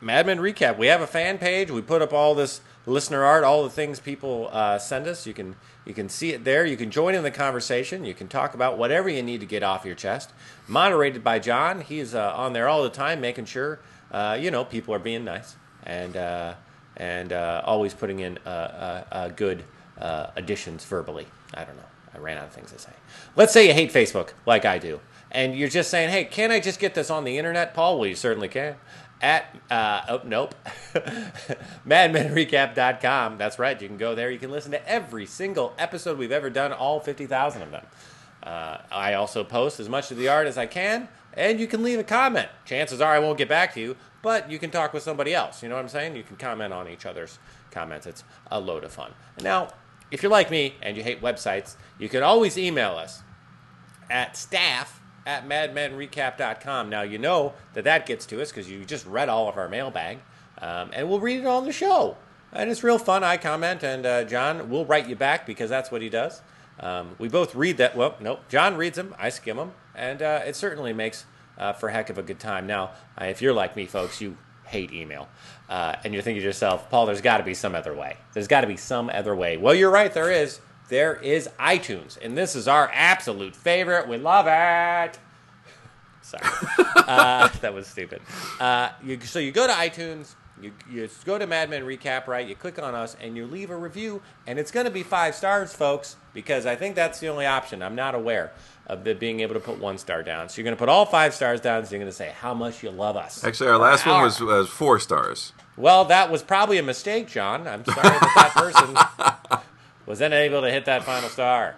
[0.00, 0.76] Madman Recap.
[0.76, 1.70] We have a fan page.
[1.70, 5.26] We put up all this listener art, all the things people uh, send us.
[5.26, 6.66] You can you can see it there.
[6.66, 8.04] You can join in the conversation.
[8.04, 10.32] You can talk about whatever you need to get off your chest.
[10.68, 11.80] Moderated by John.
[11.80, 13.80] He's uh, on there all the time, making sure
[14.12, 16.54] uh, you know people are being nice and uh,
[16.96, 18.38] and uh, always putting in
[19.36, 19.64] good
[19.98, 21.26] additions verbally.
[21.54, 21.82] I don't know.
[22.14, 22.92] I ran out of things to say.
[23.34, 25.00] Let's say you hate Facebook, like I do,
[25.36, 28.08] and you're just saying, "Hey, can I just get this on the internet, Paul?" Well,
[28.08, 28.76] you certainly can.
[29.20, 30.54] At uh, oh nope,
[31.86, 33.38] madmenrecap.com.
[33.38, 33.80] That's right.
[33.80, 34.30] You can go there.
[34.30, 37.84] You can listen to every single episode we've ever done, all fifty thousand of them.
[38.42, 41.82] Uh, I also post as much of the art as I can, and you can
[41.82, 42.48] leave a comment.
[42.64, 45.62] Chances are I won't get back to you, but you can talk with somebody else.
[45.62, 46.16] You know what I'm saying?
[46.16, 47.38] You can comment on each other's
[47.70, 48.06] comments.
[48.06, 49.12] It's a load of fun.
[49.42, 49.68] Now,
[50.10, 53.22] if you're like me and you hate websites, you can always email us
[54.08, 56.88] at staff at madmenrecap.com.
[56.88, 59.68] Now, you know that that gets to us because you just read all of our
[59.68, 60.20] mailbag,
[60.62, 62.16] um, and we'll read it on the show.
[62.52, 63.24] And it's real fun.
[63.24, 66.40] I comment, and uh, John will write you back because that's what he does.
[66.78, 67.96] Um, we both read that.
[67.96, 71.26] Well, no, John reads them, I skim them, and uh, it certainly makes
[71.58, 72.66] uh, for a heck of a good time.
[72.66, 74.36] Now, uh, if you're like me, folks, you
[74.66, 75.28] hate email.
[75.68, 78.16] Uh, and you're thinking to yourself, Paul, there's got to be some other way.
[78.32, 79.56] There's got to be some other way.
[79.56, 80.60] Well, you're right, there is.
[80.88, 84.06] There is iTunes, and this is our absolute favorite.
[84.08, 85.18] We love it.
[86.22, 86.44] Sorry,
[86.96, 88.20] uh, that was stupid.
[88.60, 92.46] Uh, you, so you go to iTunes, you, you go to Mad Men Recap, right?
[92.46, 95.34] You click on us, and you leave a review, and it's going to be five
[95.34, 97.82] stars, folks, because I think that's the only option.
[97.82, 98.52] I'm not aware
[98.86, 100.48] of the being able to put one star down.
[100.48, 102.54] So you're going to put all five stars down, so you're going to say how
[102.54, 103.42] much you love us.
[103.44, 105.52] Actually, our last one was, was four stars.
[105.76, 107.66] Well, that was probably a mistake, John.
[107.66, 108.52] I'm sorry that that
[109.52, 109.62] person
[110.06, 111.76] was unable to hit that final star.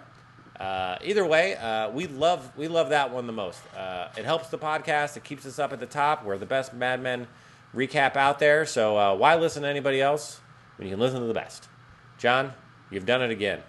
[0.59, 3.61] Uh, either way, uh, we love we love that one the most.
[3.75, 5.15] Uh, it helps the podcast.
[5.17, 6.25] It keeps us up at the top.
[6.25, 7.27] We're the best Mad Men
[7.73, 8.65] recap out there.
[8.65, 10.41] So uh, why listen to anybody else
[10.77, 11.67] when you can listen to the best?
[12.17, 12.53] John,
[12.91, 13.61] you've done it again.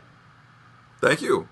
[1.01, 1.49] Thank you.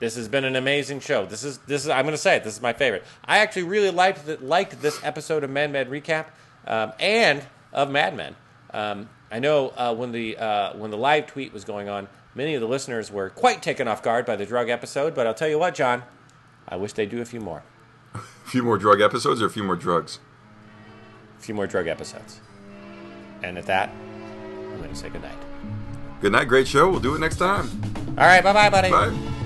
[0.00, 1.24] This has been an amazing show.
[1.24, 2.42] This is this is I'm going to say it.
[2.42, 3.04] This is my favorite.
[3.24, 6.26] I actually really liked the, liked this episode of Mad Men recap
[6.66, 8.34] um, and of Mad Men.
[8.72, 12.54] Um, I know uh, when the uh, when the live tweet was going on, many
[12.54, 15.14] of the listeners were quite taken off guard by the drug episode.
[15.14, 16.02] But I'll tell you what, John,
[16.68, 17.62] I wish they'd do a few more,
[18.14, 20.18] A few more drug episodes or a few more drugs?
[21.38, 22.40] a few more drug episodes.
[23.42, 25.38] And at that, I'm going to say goodnight.
[26.20, 26.48] Good night.
[26.48, 26.90] Great show.
[26.90, 27.70] We'll do it next time.
[28.18, 28.90] All right, bye bye, buddy.
[28.90, 29.39] Bye.